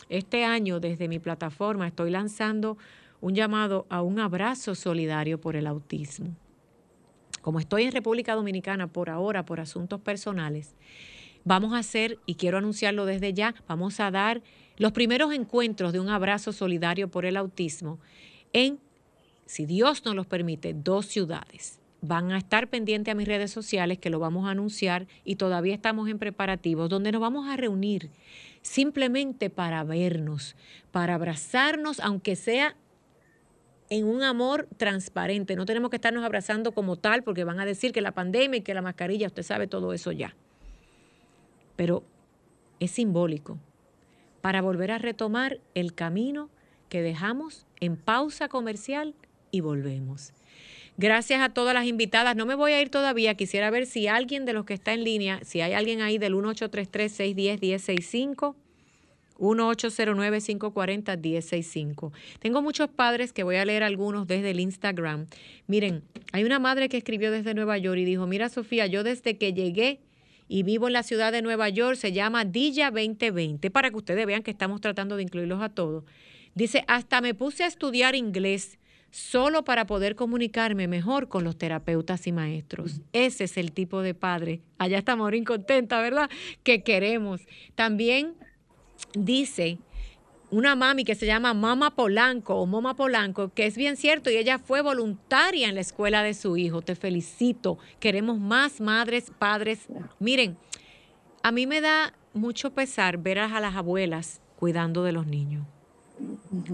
este 0.09 0.43
año 0.43 0.79
desde 0.79 1.07
mi 1.07 1.19
plataforma 1.19 1.87
estoy 1.87 2.11
lanzando 2.11 2.77
un 3.21 3.33
llamado 3.33 3.85
a 3.89 4.01
un 4.01 4.19
abrazo 4.19 4.75
solidario 4.75 5.39
por 5.39 5.55
el 5.55 5.65
autismo. 5.65 6.35
Como 7.41 7.59
estoy 7.59 7.83
en 7.83 7.91
República 7.91 8.35
Dominicana 8.35 8.87
por 8.87 9.09
ahora, 9.09 9.45
por 9.45 9.59
asuntos 9.59 10.01
personales, 10.01 10.75
vamos 11.45 11.73
a 11.73 11.77
hacer, 11.77 12.19
y 12.25 12.35
quiero 12.35 12.57
anunciarlo 12.57 13.05
desde 13.05 13.33
ya, 13.33 13.55
vamos 13.67 14.01
a 14.01 14.11
dar 14.11 14.41
los 14.77 14.91
primeros 14.91 15.33
encuentros 15.33 15.93
de 15.93 16.01
un 16.01 16.09
abrazo 16.09 16.51
solidario 16.51 17.07
por 17.07 17.25
el 17.25 17.37
autismo 17.37 17.99
en, 18.51 18.79
si 19.45 19.65
Dios 19.65 20.03
nos 20.03 20.15
los 20.15 20.25
permite, 20.25 20.73
dos 20.73 21.05
ciudades. 21.05 21.79
Van 22.01 22.31
a 22.31 22.37
estar 22.37 22.67
pendientes 22.67 23.11
a 23.11 23.15
mis 23.15 23.27
redes 23.27 23.51
sociales 23.51 23.99
que 23.99 24.09
lo 24.09 24.19
vamos 24.19 24.47
a 24.47 24.51
anunciar 24.51 25.07
y 25.23 25.37
todavía 25.37 25.73
estamos 25.73 26.09
en 26.09 26.19
preparativos, 26.19 26.89
donde 26.89 27.11
nos 27.11 27.21
vamos 27.21 27.47
a 27.47 27.55
reunir 27.55 28.09
simplemente 28.61 29.49
para 29.49 29.83
vernos, 29.83 30.55
para 30.91 31.15
abrazarnos, 31.15 31.99
aunque 31.99 32.35
sea 32.35 32.75
en 33.89 34.05
un 34.05 34.23
amor 34.23 34.67
transparente. 34.77 35.55
No 35.55 35.65
tenemos 35.65 35.89
que 35.89 35.97
estarnos 35.97 36.23
abrazando 36.23 36.73
como 36.73 36.95
tal 36.95 37.23
porque 37.23 37.43
van 37.43 37.59
a 37.59 37.65
decir 37.65 37.91
que 37.91 38.01
la 38.01 38.11
pandemia 38.11 38.57
y 38.57 38.61
que 38.61 38.73
la 38.73 38.81
mascarilla, 38.81 39.27
usted 39.27 39.43
sabe 39.43 39.67
todo 39.67 39.93
eso 39.93 40.11
ya. 40.11 40.35
Pero 41.75 42.03
es 42.79 42.91
simbólico 42.91 43.59
para 44.41 44.61
volver 44.61 44.91
a 44.91 44.97
retomar 44.97 45.59
el 45.73 45.93
camino 45.93 46.49
que 46.89 47.01
dejamos 47.01 47.65
en 47.79 47.97
pausa 47.97 48.47
comercial 48.47 49.15
y 49.51 49.61
volvemos. 49.61 50.33
Gracias 50.97 51.41
a 51.41 51.49
todas 51.49 51.73
las 51.73 51.87
invitadas. 51.87 52.35
No 52.35 52.45
me 52.45 52.53
voy 52.55 52.71
a 52.71 52.81
ir 52.81 52.89
todavía. 52.89 53.35
Quisiera 53.35 53.69
ver 53.69 53.85
si 53.85 54.07
alguien 54.07 54.45
de 54.45 54.53
los 54.53 54.63
que 54.65 54.73
está 54.73 54.93
en 54.93 55.03
línea, 55.03 55.41
si 55.43 55.59
hay 55.61 55.73
alguien 55.73 56.01
ahí 56.01 56.17
del 56.17 56.33
1833-610-1065. 56.35 58.55
1-809-540-1065. 59.37 62.13
Tengo 62.39 62.61
muchos 62.61 62.89
padres 62.89 63.33
que 63.33 63.43
voy 63.43 63.57
a 63.57 63.65
leer 63.65 63.83
algunos 63.83 64.27
desde 64.27 64.51
el 64.51 64.61
Instagram. 64.61 65.27
Miren, 65.67 66.03
hay 66.31 66.45
una 66.45 66.59
madre 66.59 66.87
que 66.87 66.95
escribió 66.95 67.31
desde 67.31 67.53
Nueva 67.53 67.77
York 67.77 67.99
y 67.99 68.05
dijo, 68.05 68.27
mira 68.27 68.47
Sofía, 68.47 68.87
yo 68.87 69.03
desde 69.03 69.37
que 69.37 69.51
llegué 69.51 69.99
y 70.47 70.63
vivo 70.63 70.87
en 70.87 70.93
la 70.93 71.03
ciudad 71.03 71.31
de 71.31 71.41
Nueva 71.41 71.69
York, 71.69 71.97
se 71.97 72.11
llama 72.11 72.45
Dilla 72.45 72.91
2020, 72.91 73.69
para 73.71 73.89
que 73.89 73.97
ustedes 73.97 74.25
vean 74.25 74.43
que 74.43 74.51
estamos 74.51 74.81
tratando 74.81 75.17
de 75.17 75.23
incluirlos 75.23 75.61
a 75.61 75.69
todos. 75.69 76.03
Dice, 76.53 76.83
hasta 76.87 77.21
me 77.21 77.33
puse 77.33 77.63
a 77.63 77.67
estudiar 77.67 78.15
inglés 78.15 78.79
solo 79.11 79.63
para 79.63 79.85
poder 79.85 80.15
comunicarme 80.15 80.87
mejor 80.87 81.29
con 81.29 81.43
los 81.43 81.57
terapeutas 81.57 82.27
y 82.27 82.31
maestros. 82.31 83.01
Ese 83.13 83.45
es 83.45 83.57
el 83.57 83.71
tipo 83.71 84.01
de 84.01 84.13
padre, 84.13 84.61
allá 84.77 84.97
está 84.97 85.15
Morín 85.15 85.45
contenta, 85.45 86.01
¿verdad? 86.01 86.29
Que 86.63 86.83
queremos. 86.83 87.41
También 87.75 88.35
dice 89.13 89.77
una 90.57 90.75
mami 90.75 91.03
que 91.03 91.15
se 91.15 91.25
llama 91.25 91.53
Mama 91.53 91.95
Polanco 91.95 92.55
o 92.55 92.65
Mama 92.65 92.95
Polanco, 92.95 93.53
que 93.53 93.65
es 93.65 93.77
bien 93.77 93.97
cierto, 93.97 94.29
y 94.29 94.37
ella 94.37 94.59
fue 94.59 94.81
voluntaria 94.81 95.67
en 95.67 95.75
la 95.75 95.81
escuela 95.81 96.23
de 96.23 96.33
su 96.33 96.57
hijo. 96.57 96.81
Te 96.81 96.95
felicito. 96.95 97.77
Queremos 97.99 98.39
más 98.39 98.79
madres, 98.81 99.31
padres. 99.37 99.87
Miren, 100.19 100.57
a 101.43 101.51
mí 101.51 101.67
me 101.67 101.81
da 101.81 102.13
mucho 102.33 102.73
pesar 102.73 103.17
ver 103.17 103.39
a 103.39 103.59
las 103.59 103.75
abuelas 103.75 104.41
cuidando 104.57 105.03
de 105.03 105.11
los 105.11 105.27
niños. 105.27 105.65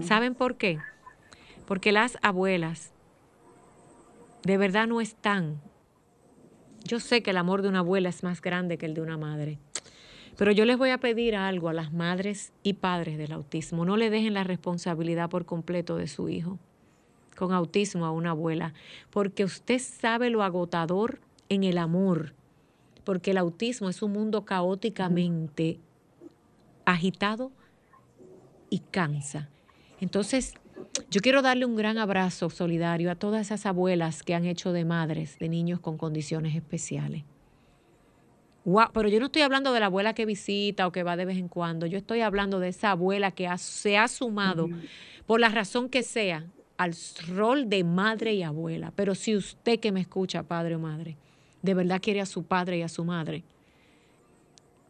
¿Saben 0.02 0.34
por 0.34 0.56
qué? 0.56 0.78
porque 1.66 1.92
las 1.92 2.18
abuelas 2.22 2.92
de 4.42 4.58
verdad 4.58 4.86
no 4.86 5.00
están. 5.00 5.60
Yo 6.84 7.00
sé 7.00 7.22
que 7.22 7.30
el 7.30 7.36
amor 7.36 7.62
de 7.62 7.68
una 7.68 7.78
abuela 7.78 8.08
es 8.08 8.22
más 8.22 8.42
grande 8.42 8.76
que 8.76 8.86
el 8.86 8.94
de 8.94 9.00
una 9.00 9.16
madre, 9.16 9.58
pero 10.36 10.52
yo 10.52 10.64
les 10.64 10.78
voy 10.78 10.90
a 10.90 10.98
pedir 10.98 11.36
algo 11.36 11.68
a 11.68 11.72
las 11.72 11.92
madres 11.92 12.52
y 12.62 12.74
padres 12.74 13.18
del 13.18 13.32
autismo. 13.32 13.84
No 13.84 13.96
le 13.96 14.10
dejen 14.10 14.34
la 14.34 14.44
responsabilidad 14.44 15.28
por 15.28 15.44
completo 15.44 15.96
de 15.96 16.06
su 16.06 16.28
hijo 16.28 16.58
con 17.36 17.52
autismo 17.52 18.04
a 18.04 18.10
una 18.10 18.30
abuela, 18.30 18.74
porque 19.10 19.44
usted 19.44 19.78
sabe 19.78 20.30
lo 20.30 20.42
agotador 20.42 21.20
en 21.48 21.64
el 21.64 21.78
amor, 21.78 22.34
porque 23.04 23.32
el 23.32 23.38
autismo 23.38 23.88
es 23.88 24.02
un 24.02 24.12
mundo 24.12 24.44
caóticamente 24.44 25.78
agitado 26.84 27.50
y 28.70 28.80
cansa. 28.80 29.48
Entonces, 30.00 30.54
yo 31.10 31.20
quiero 31.20 31.42
darle 31.42 31.64
un 31.64 31.76
gran 31.76 31.98
abrazo 31.98 32.50
solidario 32.50 33.10
a 33.10 33.14
todas 33.14 33.46
esas 33.46 33.66
abuelas 33.66 34.22
que 34.22 34.34
han 34.34 34.46
hecho 34.46 34.72
de 34.72 34.84
madres 34.84 35.38
de 35.38 35.48
niños 35.48 35.80
con 35.80 35.96
condiciones 35.96 36.54
especiales. 36.54 37.24
Pero 38.92 39.08
yo 39.08 39.18
no 39.18 39.26
estoy 39.26 39.42
hablando 39.42 39.72
de 39.72 39.80
la 39.80 39.86
abuela 39.86 40.14
que 40.14 40.26
visita 40.26 40.86
o 40.86 40.92
que 40.92 41.02
va 41.02 41.16
de 41.16 41.24
vez 41.24 41.38
en 41.38 41.48
cuando. 41.48 41.86
Yo 41.86 41.98
estoy 41.98 42.20
hablando 42.20 42.60
de 42.60 42.68
esa 42.68 42.92
abuela 42.92 43.30
que 43.32 43.48
se 43.58 43.98
ha 43.98 44.08
sumado, 44.08 44.68
por 45.26 45.40
la 45.40 45.48
razón 45.48 45.88
que 45.88 46.02
sea, 46.02 46.46
al 46.76 46.94
rol 47.28 47.68
de 47.68 47.84
madre 47.84 48.34
y 48.34 48.42
abuela. 48.42 48.92
Pero 48.94 49.14
si 49.14 49.36
usted 49.36 49.80
que 49.80 49.92
me 49.92 50.00
escucha, 50.00 50.42
padre 50.42 50.76
o 50.76 50.78
madre, 50.78 51.16
de 51.62 51.74
verdad 51.74 52.00
quiere 52.00 52.20
a 52.20 52.26
su 52.26 52.44
padre 52.44 52.78
y 52.78 52.82
a 52.82 52.88
su 52.88 53.04
madre, 53.04 53.44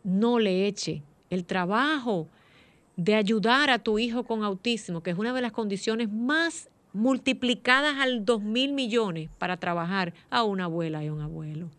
no 0.05 0.39
le 0.39 0.67
eche 0.67 1.03
el 1.31 1.45
trabajo, 1.45 2.29
de 2.97 3.15
ayudar 3.15 3.71
a 3.71 3.79
tu 3.79 3.99
hijo 3.99 4.25
con 4.25 4.45
autismo, 4.45 5.03
que 5.03 5.11
es 5.11 5.19
una 5.19 5.33
de 5.33 5.41
las 5.41 5.53
condiciones 5.53 6.11
más 6.11 6.69
multiplicadas 6.93 7.97
al 7.99 8.25
dos 8.25 8.43
mil 8.43 8.73
millones 8.75 9.31
para 9.39 9.57
trabajar 9.57 10.13
a 10.31 10.45
una 10.45 10.65
abuela 10.65 11.03
y 11.03 11.09
un 11.09 11.21
abuelo. 11.21 11.71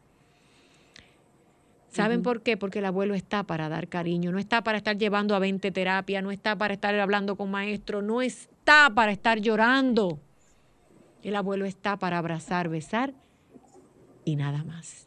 ¿Saben 1.94 2.24
por 2.24 2.42
qué? 2.42 2.58
Porque 2.58 2.80
el 2.80 2.86
abuelo 2.86 3.14
está 3.14 3.44
para 3.44 3.70
dar 3.70 3.88
cariño, 3.88 4.32
no 4.32 4.40
está 4.40 4.64
para 4.64 4.80
estar 4.80 4.98
llevando 4.98 5.36
a 5.36 5.40
20 5.40 5.72
terapia, 5.72 6.24
no 6.24 6.32
está 6.32 6.58
para 6.58 6.74
estar 6.74 6.98
hablando 7.00 7.36
con 7.36 7.52
maestro, 7.52 8.02
no 8.02 8.24
está 8.24 8.92
para 8.96 9.12
estar 9.12 9.40
llorando. 9.40 10.20
El 11.22 11.36
abuelo 11.36 11.66
está 11.66 11.98
para 11.98 12.18
abrazar, 12.18 12.68
besar 12.68 13.14
y 14.26 14.36
nada 14.36 14.64
más. 14.64 15.06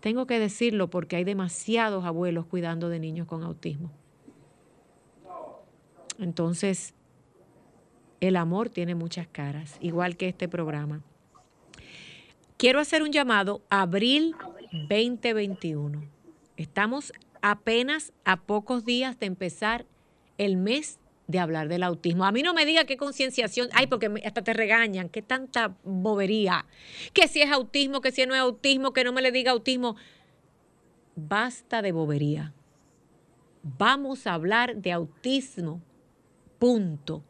Tengo 0.00 0.26
que 0.26 0.38
decirlo 0.38 0.88
porque 0.88 1.16
hay 1.16 1.24
demasiados 1.24 2.06
abuelos 2.06 2.46
cuidando 2.46 2.88
de 2.88 2.98
niños 2.98 3.26
con 3.26 3.42
autismo. 3.42 3.92
Entonces, 6.18 6.94
el 8.20 8.36
amor 8.36 8.70
tiene 8.70 8.94
muchas 8.94 9.26
caras, 9.28 9.76
igual 9.82 10.16
que 10.16 10.28
este 10.28 10.48
programa. 10.48 11.02
Quiero 12.56 12.80
hacer 12.80 13.02
un 13.02 13.12
llamado 13.12 13.60
abril 13.68 14.34
2021. 14.88 16.02
Estamos 16.56 17.12
apenas 17.42 18.12
a 18.24 18.36
pocos 18.36 18.84
días 18.84 19.18
de 19.18 19.26
empezar 19.26 19.86
el 20.38 20.56
mes 20.56 20.98
de 21.26 21.38
hablar 21.38 21.68
del 21.68 21.82
autismo. 21.82 22.24
A 22.24 22.32
mí 22.32 22.42
no 22.42 22.54
me 22.54 22.64
diga 22.64 22.84
qué 22.84 22.96
concienciación, 22.96 23.68
ay, 23.72 23.86
porque 23.88 24.10
hasta 24.24 24.42
te 24.42 24.52
regañan, 24.52 25.08
qué 25.08 25.22
tanta 25.22 25.76
bobería, 25.82 26.66
que 27.12 27.28
si 27.28 27.42
es 27.42 27.50
autismo, 27.50 28.00
que 28.00 28.12
si 28.12 28.26
no 28.26 28.34
es 28.34 28.40
autismo, 28.40 28.92
que 28.92 29.04
no 29.04 29.12
me 29.12 29.22
le 29.22 29.32
diga 29.32 29.52
autismo. 29.52 29.96
Basta 31.16 31.82
de 31.82 31.92
bobería. 31.92 32.52
Vamos 33.62 34.26
a 34.26 34.34
hablar 34.34 34.76
de 34.76 34.92
autismo 34.92 35.82
Punto. 36.58 37.22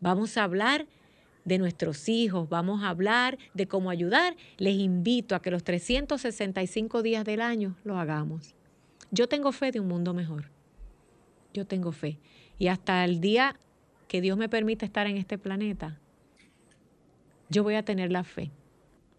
Vamos 0.00 0.36
a 0.36 0.44
hablar 0.44 0.86
de 1.48 1.58
nuestros 1.58 2.08
hijos, 2.08 2.48
vamos 2.48 2.82
a 2.82 2.90
hablar 2.90 3.38
de 3.54 3.66
cómo 3.66 3.90
ayudar. 3.90 4.36
Les 4.58 4.74
invito 4.74 5.34
a 5.34 5.42
que 5.42 5.50
los 5.50 5.64
365 5.64 7.02
días 7.02 7.24
del 7.24 7.40
año 7.40 7.74
lo 7.84 7.98
hagamos. 7.98 8.54
Yo 9.10 9.28
tengo 9.28 9.50
fe 9.52 9.72
de 9.72 9.80
un 9.80 9.88
mundo 9.88 10.12
mejor. 10.14 10.50
Yo 11.54 11.66
tengo 11.66 11.90
fe. 11.92 12.18
Y 12.58 12.68
hasta 12.68 13.04
el 13.04 13.20
día 13.20 13.58
que 14.06 14.20
Dios 14.20 14.36
me 14.36 14.48
permita 14.48 14.84
estar 14.84 15.06
en 15.06 15.16
este 15.16 15.38
planeta, 15.38 15.98
yo 17.48 17.62
voy 17.62 17.74
a 17.74 17.82
tener 17.82 18.12
la 18.12 18.24
fe 18.24 18.50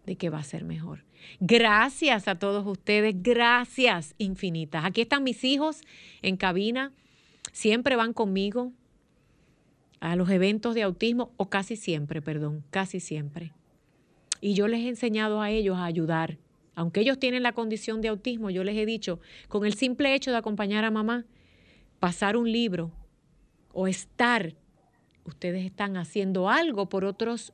de 0.06 0.16
que 0.16 0.30
va 0.30 0.38
a 0.38 0.44
ser 0.44 0.64
mejor. 0.64 1.04
Gracias 1.40 2.28
a 2.28 2.38
todos 2.38 2.64
ustedes, 2.66 3.14
gracias 3.18 4.14
infinitas. 4.18 4.84
Aquí 4.84 5.00
están 5.00 5.24
mis 5.24 5.42
hijos 5.44 5.82
en 6.22 6.36
cabina, 6.36 6.92
siempre 7.52 7.96
van 7.96 8.12
conmigo 8.12 8.72
a 10.00 10.16
los 10.16 10.30
eventos 10.30 10.74
de 10.74 10.82
autismo, 10.82 11.32
o 11.36 11.50
casi 11.50 11.76
siempre, 11.76 12.22
perdón, 12.22 12.64
casi 12.70 13.00
siempre. 13.00 13.52
Y 14.40 14.54
yo 14.54 14.66
les 14.66 14.80
he 14.80 14.88
enseñado 14.88 15.40
a 15.40 15.50
ellos 15.50 15.76
a 15.76 15.84
ayudar. 15.84 16.38
Aunque 16.74 17.00
ellos 17.00 17.18
tienen 17.18 17.42
la 17.42 17.52
condición 17.52 18.00
de 18.00 18.08
autismo, 18.08 18.48
yo 18.50 18.64
les 18.64 18.76
he 18.76 18.86
dicho, 18.86 19.20
con 19.48 19.66
el 19.66 19.74
simple 19.74 20.14
hecho 20.14 20.30
de 20.30 20.38
acompañar 20.38 20.84
a 20.84 20.90
mamá, 20.90 21.26
pasar 21.98 22.36
un 22.36 22.50
libro 22.50 22.90
o 23.72 23.86
estar, 23.86 24.54
ustedes 25.24 25.64
están 25.64 25.96
haciendo 25.96 26.48
algo 26.48 26.88
por 26.88 27.04
otros 27.04 27.52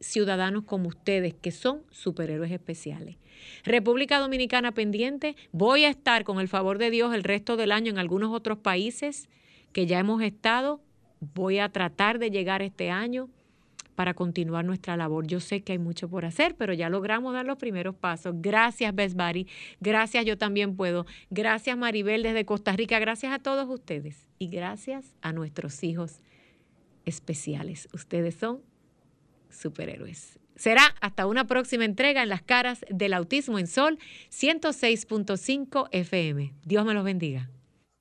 ciudadanos 0.00 0.64
como 0.64 0.88
ustedes, 0.88 1.34
que 1.34 1.50
son 1.50 1.82
superhéroes 1.90 2.50
especiales. 2.50 3.16
República 3.64 4.18
Dominicana 4.18 4.72
pendiente, 4.72 5.36
voy 5.52 5.84
a 5.84 5.90
estar 5.90 6.24
con 6.24 6.40
el 6.40 6.48
favor 6.48 6.78
de 6.78 6.90
Dios 6.90 7.14
el 7.14 7.24
resto 7.24 7.56
del 7.56 7.72
año 7.72 7.90
en 7.90 7.98
algunos 7.98 8.32
otros 8.32 8.58
países 8.58 9.28
que 9.72 9.86
ya 9.86 9.98
hemos 9.98 10.22
estado. 10.22 10.80
Voy 11.34 11.60
a 11.60 11.68
tratar 11.68 12.18
de 12.18 12.30
llegar 12.30 12.62
este 12.62 12.90
año 12.90 13.28
para 13.94 14.14
continuar 14.14 14.64
nuestra 14.64 14.96
labor. 14.96 15.26
Yo 15.26 15.38
sé 15.38 15.62
que 15.62 15.72
hay 15.72 15.78
mucho 15.78 16.08
por 16.08 16.24
hacer, 16.24 16.56
pero 16.56 16.72
ya 16.72 16.88
logramos 16.88 17.32
dar 17.32 17.46
los 17.46 17.58
primeros 17.58 17.94
pasos. 17.94 18.34
Gracias, 18.38 18.92
Besbari. 18.92 19.46
Gracias, 19.80 20.24
yo 20.24 20.36
también 20.36 20.74
puedo. 20.74 21.06
Gracias, 21.30 21.76
Maribel, 21.78 22.24
desde 22.24 22.44
Costa 22.44 22.72
Rica. 22.72 22.98
Gracias 22.98 23.32
a 23.32 23.38
todos 23.38 23.68
ustedes. 23.68 24.26
Y 24.40 24.48
gracias 24.48 25.14
a 25.20 25.32
nuestros 25.32 25.84
hijos 25.84 26.20
especiales. 27.04 27.88
Ustedes 27.92 28.34
son 28.34 28.60
superhéroes. 29.48 30.40
Será 30.56 30.82
hasta 31.00 31.26
una 31.26 31.46
próxima 31.46 31.84
entrega 31.84 32.22
en 32.22 32.28
las 32.28 32.42
caras 32.42 32.84
del 32.90 33.12
autismo 33.12 33.60
en 33.60 33.66
Sol 33.68 33.98
106.5 34.30 35.88
FM. 35.92 36.52
Dios 36.64 36.84
me 36.84 36.94
los 36.94 37.04
bendiga. 37.04 37.48